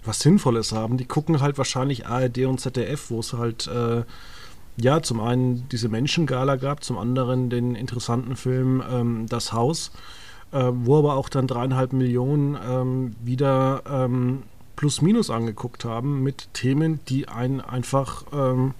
was 0.04 0.20
Sinnvolles 0.20 0.72
haben, 0.72 0.96
die 0.96 1.04
gucken 1.04 1.40
halt 1.40 1.58
wahrscheinlich 1.58 2.06
ARD 2.06 2.46
und 2.46 2.60
ZDF, 2.60 3.10
wo 3.10 3.20
es 3.20 3.32
halt 3.32 3.68
äh, 3.68 4.02
ja 4.76 5.02
zum 5.02 5.20
einen 5.20 5.68
diese 5.70 5.88
Menschengala 5.88 6.56
gab, 6.56 6.82
zum 6.84 6.98
anderen 6.98 7.50
den 7.50 7.74
interessanten 7.74 8.36
Film 8.36 8.82
ähm, 8.90 9.26
Das 9.28 9.52
Haus, 9.52 9.92
äh, 10.52 10.70
wo 10.72 10.98
aber 10.98 11.16
auch 11.16 11.28
dann 11.28 11.46
dreieinhalb 11.46 11.92
Millionen 11.92 12.56
ähm, 12.68 13.16
wieder 13.22 13.82
ähm, 13.88 14.42
plus-minus 14.76 15.30
angeguckt 15.30 15.84
haben 15.84 16.22
mit 16.22 16.48
Themen, 16.54 17.00
die 17.08 17.28
einen 17.28 17.60
einfach 17.60 18.24
ähm, 18.32 18.74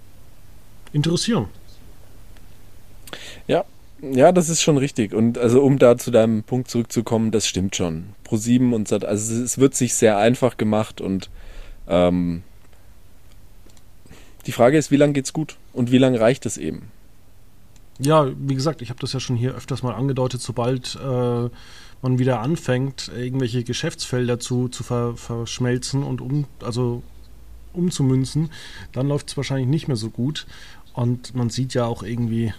interessieren. 0.92 1.46
Ja, 3.46 3.64
ja, 4.00 4.32
das 4.32 4.48
ist 4.48 4.62
schon 4.62 4.78
richtig. 4.78 5.14
Und 5.14 5.38
also 5.38 5.62
um 5.62 5.78
da 5.78 5.96
zu 5.96 6.10
deinem 6.10 6.42
Punkt 6.42 6.68
zurückzukommen, 6.68 7.30
das 7.30 7.46
stimmt 7.46 7.76
schon. 7.76 8.06
Pro 8.24 8.36
7 8.36 8.72
und 8.72 8.88
Sat, 8.88 9.04
also 9.04 9.42
es 9.42 9.58
wird 9.58 9.74
sich 9.74 9.94
sehr 9.94 10.18
einfach 10.18 10.56
gemacht 10.56 11.00
und 11.00 11.30
ähm, 11.86 12.42
die 14.46 14.52
Frage 14.52 14.78
ist, 14.78 14.90
wie 14.90 14.96
lange 14.96 15.12
geht's 15.12 15.32
gut 15.32 15.56
und 15.72 15.90
wie 15.92 15.98
lange 15.98 16.20
reicht 16.20 16.46
es 16.46 16.56
eben? 16.56 16.90
Ja, 17.98 18.30
wie 18.36 18.54
gesagt, 18.54 18.82
ich 18.82 18.90
habe 18.90 19.00
das 19.00 19.12
ja 19.12 19.20
schon 19.20 19.36
hier 19.36 19.54
öfters 19.54 19.82
mal 19.82 19.94
angedeutet, 19.94 20.40
sobald 20.40 20.96
äh, 20.96 21.48
man 22.02 22.18
wieder 22.18 22.40
anfängt, 22.40 23.10
irgendwelche 23.14 23.62
Geschäftsfelder 23.62 24.40
zu, 24.40 24.68
zu 24.68 24.82
ver, 24.82 25.16
verschmelzen 25.16 26.02
und 26.02 26.20
um, 26.20 26.46
also 26.62 27.02
umzumünzen, 27.72 28.50
dann 28.92 29.08
läuft 29.08 29.30
es 29.30 29.36
wahrscheinlich 29.36 29.68
nicht 29.68 29.88
mehr 29.88 29.96
so 29.96 30.10
gut. 30.10 30.46
Und 30.94 31.34
man 31.34 31.48
sieht 31.48 31.74
ja 31.74 31.86
auch 31.86 32.02
irgendwie, 32.02 32.52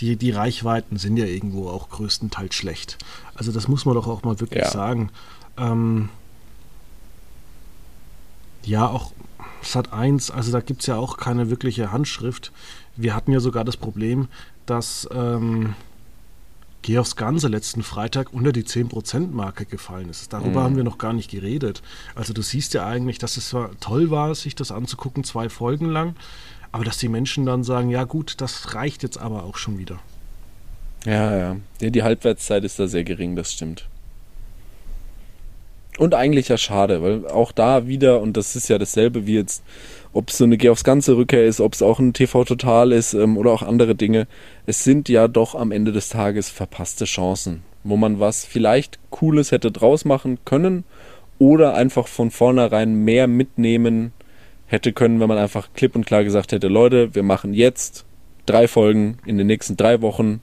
die, 0.00 0.16
die 0.16 0.30
Reichweiten 0.30 0.98
sind 0.98 1.16
ja 1.16 1.24
irgendwo 1.24 1.68
auch 1.68 1.88
größtenteils 1.88 2.54
schlecht. 2.54 2.98
Also 3.34 3.52
das 3.52 3.68
muss 3.68 3.84
man 3.84 3.94
doch 3.94 4.06
auch 4.06 4.24
mal 4.24 4.40
wirklich 4.40 4.64
ja. 4.64 4.70
sagen. 4.70 5.10
Ähm, 5.56 6.08
ja, 8.64 8.88
auch 8.88 9.12
Sat 9.66 9.92
1, 9.92 10.30
also 10.30 10.52
da 10.52 10.60
gibt 10.60 10.80
es 10.80 10.86
ja 10.86 10.96
auch 10.96 11.16
keine 11.16 11.50
wirkliche 11.50 11.92
Handschrift. 11.92 12.52
Wir 12.96 13.14
hatten 13.14 13.32
ja 13.32 13.40
sogar 13.40 13.64
das 13.64 13.76
Problem, 13.76 14.28
dass 14.66 15.08
ähm, 15.12 15.74
Geh 16.86 16.98
aufs 16.98 17.16
Ganze 17.16 17.48
letzten 17.48 17.82
Freitag 17.82 18.32
unter 18.32 18.52
die 18.52 18.62
10%-Marke 18.62 19.64
gefallen 19.64 20.08
ist. 20.08 20.32
Darüber 20.32 20.60
mhm. 20.60 20.64
haben 20.64 20.76
wir 20.76 20.84
noch 20.84 20.98
gar 20.98 21.12
nicht 21.12 21.28
geredet. 21.28 21.82
Also 22.14 22.32
du 22.32 22.42
siehst 22.42 22.74
ja 22.74 22.86
eigentlich, 22.86 23.18
dass 23.18 23.36
es 23.36 23.48
zwar 23.48 23.72
toll 23.80 24.12
war, 24.12 24.32
sich 24.36 24.54
das 24.54 24.70
anzugucken, 24.70 25.24
zwei 25.24 25.48
Folgen 25.48 25.86
lang, 25.86 26.14
aber 26.70 26.84
dass 26.84 26.98
die 26.98 27.08
Menschen 27.08 27.44
dann 27.44 27.64
sagen, 27.64 27.90
ja 27.90 28.04
gut, 28.04 28.40
das 28.40 28.76
reicht 28.76 29.02
jetzt 29.02 29.18
aber 29.18 29.42
auch 29.42 29.56
schon 29.56 29.78
wieder. 29.78 29.98
Ja, 31.04 31.36
ja. 31.36 31.56
ja 31.80 31.90
die 31.90 32.04
Halbwertszeit 32.04 32.62
ist 32.62 32.78
da 32.78 32.86
sehr 32.86 33.02
gering, 33.02 33.34
das 33.34 33.52
stimmt. 33.52 33.88
Und 35.98 36.14
eigentlich 36.14 36.48
ja 36.48 36.58
schade, 36.58 37.02
weil 37.02 37.26
auch 37.26 37.52
da 37.52 37.86
wieder, 37.86 38.20
und 38.20 38.36
das 38.36 38.54
ist 38.54 38.68
ja 38.68 38.76
dasselbe 38.76 39.26
wie 39.26 39.36
jetzt 39.36 39.62
ob 40.16 40.30
es 40.30 40.38
so 40.38 40.44
eine 40.44 40.56
Geh 40.56 40.70
aufs 40.70 40.82
Ganze 40.82 41.14
Rückkehr 41.14 41.44
ist, 41.44 41.60
ob 41.60 41.74
es 41.74 41.82
auch 41.82 41.98
ein 41.98 42.14
TV 42.14 42.44
Total 42.44 42.90
ist 42.90 43.12
ähm, 43.12 43.36
oder 43.36 43.52
auch 43.52 43.62
andere 43.62 43.94
Dinge. 43.94 44.26
Es 44.64 44.82
sind 44.82 45.10
ja 45.10 45.28
doch 45.28 45.54
am 45.54 45.70
Ende 45.70 45.92
des 45.92 46.08
Tages 46.08 46.48
verpasste 46.48 47.04
Chancen, 47.04 47.62
wo 47.84 47.98
man 47.98 48.18
was 48.18 48.46
vielleicht 48.46 48.98
Cooles 49.10 49.52
hätte 49.52 49.70
draus 49.70 50.06
machen 50.06 50.38
können 50.46 50.84
oder 51.38 51.74
einfach 51.74 52.08
von 52.08 52.30
vornherein 52.30 52.94
mehr 52.94 53.26
mitnehmen 53.26 54.12
hätte 54.66 54.94
können, 54.94 55.20
wenn 55.20 55.28
man 55.28 55.36
einfach 55.36 55.68
klipp 55.74 55.94
und 55.94 56.06
klar 56.06 56.24
gesagt 56.24 56.52
hätte, 56.52 56.68
Leute, 56.68 57.14
wir 57.14 57.22
machen 57.22 57.52
jetzt 57.52 58.06
drei 58.46 58.68
Folgen 58.68 59.18
in 59.26 59.36
den 59.36 59.46
nächsten 59.46 59.76
drei 59.76 60.00
Wochen. 60.00 60.40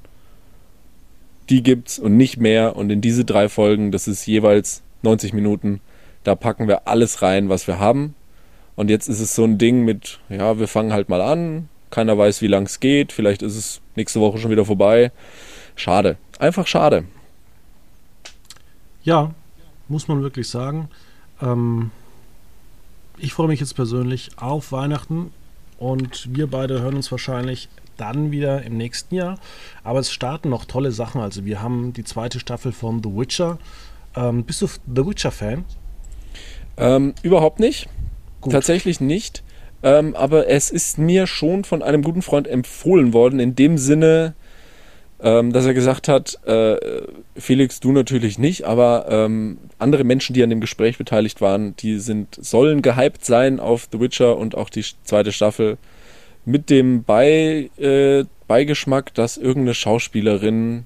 Die 1.50 1.64
gibt's 1.64 1.98
und 1.98 2.16
nicht 2.16 2.38
mehr. 2.38 2.76
Und 2.76 2.92
in 2.92 3.02
diese 3.02 3.26
drei 3.26 3.50
Folgen, 3.50 3.92
das 3.92 4.08
ist 4.08 4.28
jeweils 4.28 4.83
90 5.04 5.34
Minuten, 5.34 5.82
da 6.24 6.36
packen 6.36 6.68
wir 6.68 6.88
alles 6.88 7.22
rein, 7.22 7.50
was 7.50 7.68
wir 7.68 7.80
haben. 7.80 8.16
Und 8.76 8.90
jetzt 8.90 9.08
ist 9.08 9.20
es 9.20 9.36
so 9.36 9.44
ein 9.44 9.58
Ding 9.58 9.86
mit, 9.86 10.20
ja, 10.30 10.58
wir 10.58 10.68
fangen 10.68 10.94
halt 10.94 11.10
mal 11.10 11.22
an, 11.22 11.70
keiner 11.92 12.18
weiß, 12.18 12.42
wie 12.42 12.48
lang 12.48 12.66
es 12.66 12.80
geht, 12.80 13.12
vielleicht 13.12 13.42
ist 13.42 13.56
es 13.56 13.82
nächste 13.96 14.20
Woche 14.20 14.40
schon 14.40 14.52
wieder 14.52 14.66
vorbei. 14.66 15.12
Schade, 15.76 16.18
einfach 16.40 16.66
schade. 16.66 17.06
Ja, 19.04 19.32
muss 19.88 20.08
man 20.08 20.24
wirklich 20.24 20.50
sagen. 20.50 20.90
Ähm, 21.42 21.92
ich 23.18 23.34
freue 23.34 23.48
mich 23.48 23.60
jetzt 23.60 23.76
persönlich 23.76 24.32
auf 24.38 24.72
Weihnachten 24.72 25.32
und 25.78 26.36
wir 26.36 26.48
beide 26.48 26.82
hören 26.82 26.96
uns 26.96 27.12
wahrscheinlich 27.12 27.70
dann 27.98 28.32
wieder 28.32 28.64
im 28.64 28.78
nächsten 28.78 29.16
Jahr. 29.16 29.38
Aber 29.84 30.00
es 30.00 30.12
starten 30.12 30.50
noch 30.50 30.66
tolle 30.66 30.92
Sachen. 30.92 31.22
Also 31.22 31.46
wir 31.46 31.62
haben 31.62 31.94
die 31.94 32.04
zweite 32.04 32.40
Staffel 32.40 32.72
von 32.72 33.04
The 33.04 33.10
Witcher. 33.10 33.60
Ähm, 34.16 34.44
bist 34.44 34.62
du 34.62 34.68
The 34.68 35.06
Witcher-Fan? 35.06 35.66
Ähm, 36.78 37.14
überhaupt 37.22 37.60
nicht. 37.60 37.88
Gut. 38.42 38.54
Tatsächlich 38.54 39.00
nicht. 39.00 39.44
Ähm, 39.84 40.16
aber 40.16 40.48
es 40.48 40.70
ist 40.70 40.98
mir 40.98 41.28
schon 41.28 41.64
von 41.66 41.84
einem 41.84 42.04
guten 42.04 42.22
Freund 42.22 42.48
empfohlen 42.48 43.14
worden, 43.14 43.40
in 43.40 43.56
dem 43.56 43.78
Sinne, 43.78 44.34
ähm, 45.22 45.52
dass 45.52 45.66
er 45.66 45.74
gesagt 45.74 46.08
hat, 46.08 46.40
äh, 46.46 46.78
Felix, 47.36 47.80
du 47.80 47.92
natürlich 47.92 48.38
nicht, 48.38 48.64
aber 48.64 49.08
ähm, 49.10 49.58
andere 49.80 50.04
Menschen, 50.04 50.34
die 50.34 50.44
an 50.44 50.50
dem 50.50 50.62
Gespräch 50.62 50.98
beteiligt 50.98 51.42
waren, 51.42 51.76
die 51.78 52.00
sind, 52.00 52.38
sollen 52.42 52.82
gehypt 52.82 53.26
sein 53.26 53.60
auf 53.60 53.88
The 53.92 54.00
Witcher 54.00 54.38
und 54.38 54.56
auch 54.56 54.70
die 54.70 54.86
zweite 55.04 55.32
Staffel 55.32 55.78
mit 56.46 56.70
dem 56.70 57.04
Bei, 57.04 57.70
äh, 57.78 58.26
Beigeschmack, 58.48 59.14
dass 59.14 59.38
irgendeine 59.38 59.74
Schauspielerin 59.74 60.86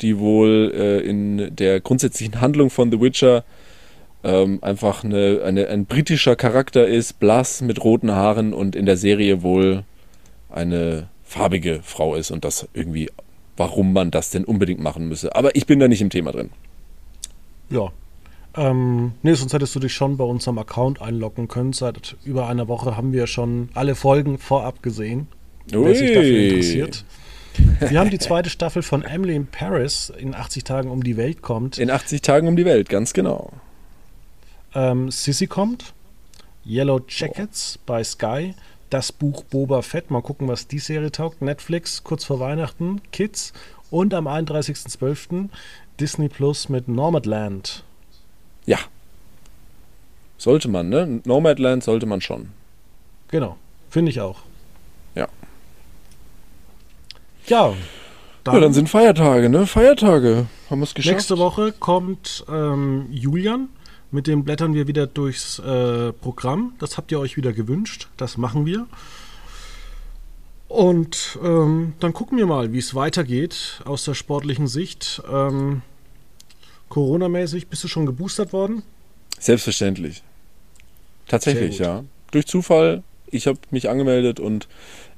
die 0.00 0.18
wohl 0.18 0.72
äh, 0.74 1.00
in 1.00 1.54
der 1.54 1.80
grundsätzlichen 1.80 2.40
Handlung 2.40 2.70
von 2.70 2.90
The 2.90 3.00
Witcher 3.00 3.44
ähm, 4.24 4.58
einfach 4.62 5.04
eine, 5.04 5.42
eine, 5.44 5.68
ein 5.68 5.86
britischer 5.86 6.36
Charakter 6.36 6.86
ist, 6.86 7.20
blass 7.20 7.60
mit 7.60 7.82
roten 7.82 8.10
Haaren 8.10 8.52
und 8.52 8.74
in 8.74 8.86
der 8.86 8.96
Serie 8.96 9.42
wohl 9.42 9.84
eine 10.50 11.08
farbige 11.22 11.80
Frau 11.82 12.14
ist 12.14 12.30
und 12.30 12.44
das 12.44 12.68
irgendwie, 12.74 13.10
warum 13.56 13.92
man 13.92 14.10
das 14.10 14.30
denn 14.30 14.44
unbedingt 14.44 14.80
machen 14.80 15.08
müsse. 15.08 15.34
Aber 15.36 15.54
ich 15.54 15.66
bin 15.66 15.78
da 15.78 15.88
nicht 15.88 16.02
im 16.02 16.10
Thema 16.10 16.32
drin. 16.32 16.50
Ja. 17.70 17.92
Ähm, 18.56 19.12
nee, 19.22 19.34
sonst 19.34 19.52
hättest 19.52 19.74
du 19.74 19.80
dich 19.80 19.92
schon 19.92 20.16
bei 20.16 20.24
unserem 20.24 20.58
Account 20.58 21.02
einloggen 21.02 21.46
können. 21.46 21.72
Seit 21.72 22.16
über 22.24 22.48
einer 22.48 22.68
Woche 22.68 22.96
haben 22.96 23.12
wir 23.12 23.26
schon 23.26 23.68
alle 23.74 23.94
Folgen 23.94 24.38
vorab 24.38 24.82
gesehen. 24.82 25.28
Ui. 25.74 25.84
Wer 25.84 25.94
sich 25.94 26.12
dafür 26.14 26.38
interessiert. 26.38 27.04
Wir 27.80 28.00
haben 28.00 28.10
die 28.10 28.18
zweite 28.18 28.50
Staffel 28.50 28.82
von 28.82 29.02
Emily 29.02 29.34
in 29.34 29.46
Paris 29.46 30.12
in 30.16 30.34
80 30.34 30.64
Tagen 30.64 30.90
um 30.90 31.02
die 31.02 31.16
Welt 31.16 31.42
kommt. 31.42 31.78
In 31.78 31.90
80 31.90 32.22
Tagen 32.22 32.48
um 32.48 32.56
die 32.56 32.64
Welt, 32.64 32.88
ganz 32.88 33.12
genau. 33.12 33.52
Ähm, 34.74 35.10
Sissy 35.10 35.46
kommt. 35.46 35.94
Yellow 36.64 37.00
Jackets 37.08 37.78
bei 37.86 38.02
Sky. 38.02 38.54
Das 38.90 39.12
Buch 39.12 39.44
Boba 39.44 39.82
Fett. 39.82 40.10
Mal 40.10 40.22
gucken, 40.22 40.48
was 40.48 40.68
die 40.68 40.78
Serie 40.78 41.10
taugt. 41.10 41.42
Netflix 41.42 42.04
kurz 42.04 42.24
vor 42.24 42.40
Weihnachten. 42.40 43.00
Kids. 43.12 43.52
Und 43.90 44.14
am 44.14 44.26
31.12. 44.26 45.48
Disney 45.98 46.28
Plus 46.28 46.68
mit 46.68 46.88
Nomadland. 46.88 47.84
Ja. 48.66 48.78
Sollte 50.38 50.68
man, 50.68 50.88
ne? 50.88 51.20
Nomadland 51.24 51.82
sollte 51.82 52.06
man 52.06 52.20
schon. 52.20 52.50
Genau. 53.28 53.56
Finde 53.88 54.10
ich 54.10 54.20
auch. 54.20 54.42
Ja. 57.48 57.74
Ja. 58.46 58.52
ja, 58.52 58.60
dann 58.60 58.72
sind 58.72 58.88
Feiertage, 58.88 59.48
ne? 59.48 59.66
Feiertage. 59.66 60.46
Haben 60.70 60.80
wir 60.80 60.84
es 60.84 60.94
geschafft. 60.94 61.14
Nächste 61.14 61.38
Woche 61.38 61.72
kommt 61.72 62.44
ähm, 62.48 63.06
Julian. 63.10 63.68
Mit 64.12 64.28
dem 64.28 64.44
blättern 64.44 64.72
wir 64.72 64.86
wieder 64.86 65.06
durchs 65.06 65.58
äh, 65.58 66.12
Programm. 66.12 66.74
Das 66.78 66.96
habt 66.96 67.10
ihr 67.10 67.18
euch 67.18 67.36
wieder 67.36 67.52
gewünscht. 67.52 68.08
Das 68.16 68.36
machen 68.36 68.64
wir. 68.64 68.86
Und 70.68 71.38
ähm, 71.42 71.94
dann 72.00 72.12
gucken 72.12 72.38
wir 72.38 72.46
mal, 72.46 72.72
wie 72.72 72.78
es 72.78 72.94
weitergeht 72.94 73.80
aus 73.84 74.04
der 74.04 74.14
sportlichen 74.14 74.68
Sicht. 74.68 75.22
Ähm, 75.30 75.82
Corona-mäßig, 76.88 77.68
bist 77.68 77.84
du 77.84 77.88
schon 77.88 78.06
geboostert 78.06 78.52
worden? 78.52 78.82
Selbstverständlich. 79.38 80.22
Tatsächlich, 81.28 81.78
ja. 81.78 82.04
Durch 82.30 82.46
Zufall. 82.46 83.02
Ich 83.30 83.46
habe 83.46 83.58
mich 83.70 83.88
angemeldet 83.88 84.40
und 84.40 84.68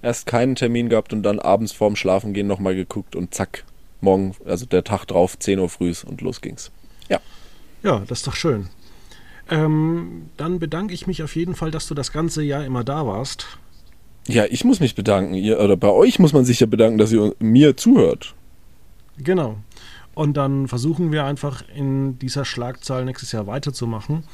erst 0.02 0.26
keinen 0.26 0.54
Termin 0.54 0.88
gehabt 0.88 1.12
und 1.12 1.22
dann 1.22 1.38
abends 1.38 1.72
vorm 1.72 1.96
Schlafengehen 1.96 2.46
nochmal 2.46 2.74
geguckt 2.74 3.16
und 3.16 3.34
zack, 3.34 3.64
morgen, 4.00 4.34
also 4.44 4.66
der 4.66 4.84
Tag 4.84 5.06
drauf, 5.06 5.38
10 5.38 5.58
Uhr 5.58 5.68
früh 5.68 5.92
und 6.06 6.20
los 6.20 6.40
ging's. 6.40 6.70
Ja. 7.08 7.20
Ja, 7.82 8.00
das 8.06 8.18
ist 8.18 8.26
doch 8.26 8.36
schön. 8.36 8.68
Ähm, 9.50 10.30
dann 10.36 10.58
bedanke 10.58 10.94
ich 10.94 11.06
mich 11.06 11.22
auf 11.22 11.34
jeden 11.34 11.54
Fall, 11.54 11.70
dass 11.70 11.86
du 11.86 11.94
das 11.94 12.12
ganze 12.12 12.42
Jahr 12.42 12.64
immer 12.64 12.84
da 12.84 13.06
warst. 13.06 13.46
Ja, 14.26 14.44
ich 14.44 14.64
muss 14.64 14.80
mich 14.80 14.94
bedanken. 14.94 15.34
Ihr, 15.34 15.58
oder 15.58 15.76
bei 15.76 15.88
euch 15.88 16.18
muss 16.18 16.34
man 16.34 16.44
sich 16.44 16.60
ja 16.60 16.66
bedanken, 16.66 16.98
dass 16.98 17.12
ihr 17.12 17.34
mir 17.38 17.76
zuhört. 17.76 18.34
Genau. 19.16 19.56
Und 20.14 20.36
dann 20.36 20.68
versuchen 20.68 21.12
wir 21.12 21.24
einfach 21.24 21.62
in 21.74 22.18
dieser 22.18 22.44
Schlagzahl 22.44 23.04
nächstes 23.04 23.32
Jahr 23.32 23.46
weiterzumachen. 23.46 24.24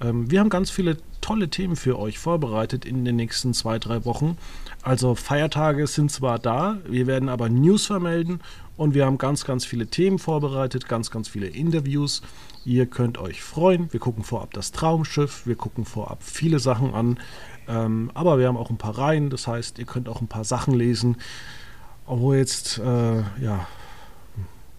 Ähm, 0.00 0.30
wir 0.30 0.40
haben 0.40 0.48
ganz 0.48 0.70
viele 0.70 0.98
tolle 1.20 1.48
Themen 1.48 1.76
für 1.76 1.98
euch 1.98 2.18
vorbereitet 2.18 2.84
in 2.84 3.04
den 3.04 3.16
nächsten 3.16 3.54
zwei, 3.54 3.78
drei 3.78 4.04
Wochen. 4.04 4.38
Also 4.82 5.14
Feiertage 5.14 5.86
sind 5.86 6.10
zwar 6.10 6.38
da, 6.38 6.78
wir 6.86 7.06
werden 7.06 7.28
aber 7.28 7.48
News 7.48 7.86
vermelden 7.86 8.40
und 8.76 8.94
wir 8.94 9.04
haben 9.04 9.18
ganz, 9.18 9.44
ganz 9.44 9.64
viele 9.64 9.88
Themen 9.88 10.18
vorbereitet, 10.18 10.88
ganz, 10.88 11.10
ganz 11.10 11.28
viele 11.28 11.48
Interviews. 11.48 12.22
Ihr 12.64 12.86
könnt 12.86 13.18
euch 13.18 13.42
freuen. 13.42 13.92
Wir 13.92 14.00
gucken 14.00 14.24
vorab 14.24 14.52
das 14.52 14.72
Traumschiff, 14.72 15.46
wir 15.46 15.56
gucken 15.56 15.84
vorab 15.84 16.22
viele 16.22 16.60
Sachen 16.60 16.94
an. 16.94 17.18
Ähm, 17.66 18.10
aber 18.14 18.38
wir 18.38 18.46
haben 18.46 18.56
auch 18.56 18.70
ein 18.70 18.78
paar 18.78 18.96
Reihen, 18.96 19.30
das 19.30 19.46
heißt, 19.46 19.78
ihr 19.78 19.84
könnt 19.84 20.08
auch 20.08 20.20
ein 20.20 20.28
paar 20.28 20.44
Sachen 20.44 20.74
lesen, 20.74 21.16
wo 22.06 22.32
ihr 22.32 22.38
jetzt 22.38 22.78
äh, 22.78 23.18
ja, 23.42 23.66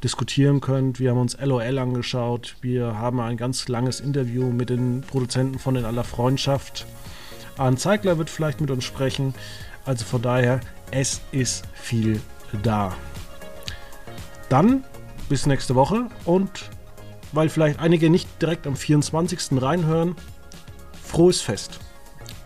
diskutieren 0.04 0.62
könnt. 0.62 1.00
Wir 1.00 1.12
haben 1.12 1.20
uns 1.20 1.38
LOL 1.40 1.78
angeschaut. 1.78 2.56
Wir 2.62 2.98
haben 2.98 3.20
ein 3.20 3.38
ganz 3.38 3.68
langes 3.68 4.00
Interview 4.00 4.46
mit 4.52 4.70
den 4.70 5.02
Produzenten 5.02 5.60
von 5.60 5.76
In 5.76 5.86
aller 5.86 6.04
Freundschaft. 6.04 6.86
Arne 7.58 7.78
Zeigler 7.78 8.18
wird 8.18 8.30
vielleicht 8.30 8.62
mit 8.62 8.72
uns 8.72 8.86
sprechen. 8.86 9.34
Also 9.86 10.06
von 10.06 10.22
daher, 10.22 10.62
es 10.92 11.22
ist 11.32 11.66
viel 11.74 12.22
da. 12.64 12.96
Dann 14.50 14.84
bis 15.28 15.46
nächste 15.46 15.76
Woche 15.76 16.08
und 16.26 16.70
weil 17.32 17.50
vielleicht 17.50 17.80
einige 17.80 18.10
nicht 18.10 18.42
direkt 18.42 18.66
am 18.66 18.76
24. 18.76 19.62
reinhören, 19.62 20.16
frohes 21.04 21.42
Fest. 21.42 21.80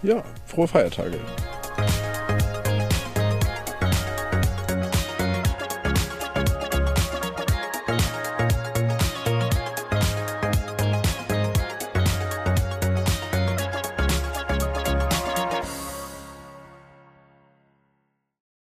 Ja, 0.02 0.24
frohe 0.46 0.68
Feiertage. 0.68 1.20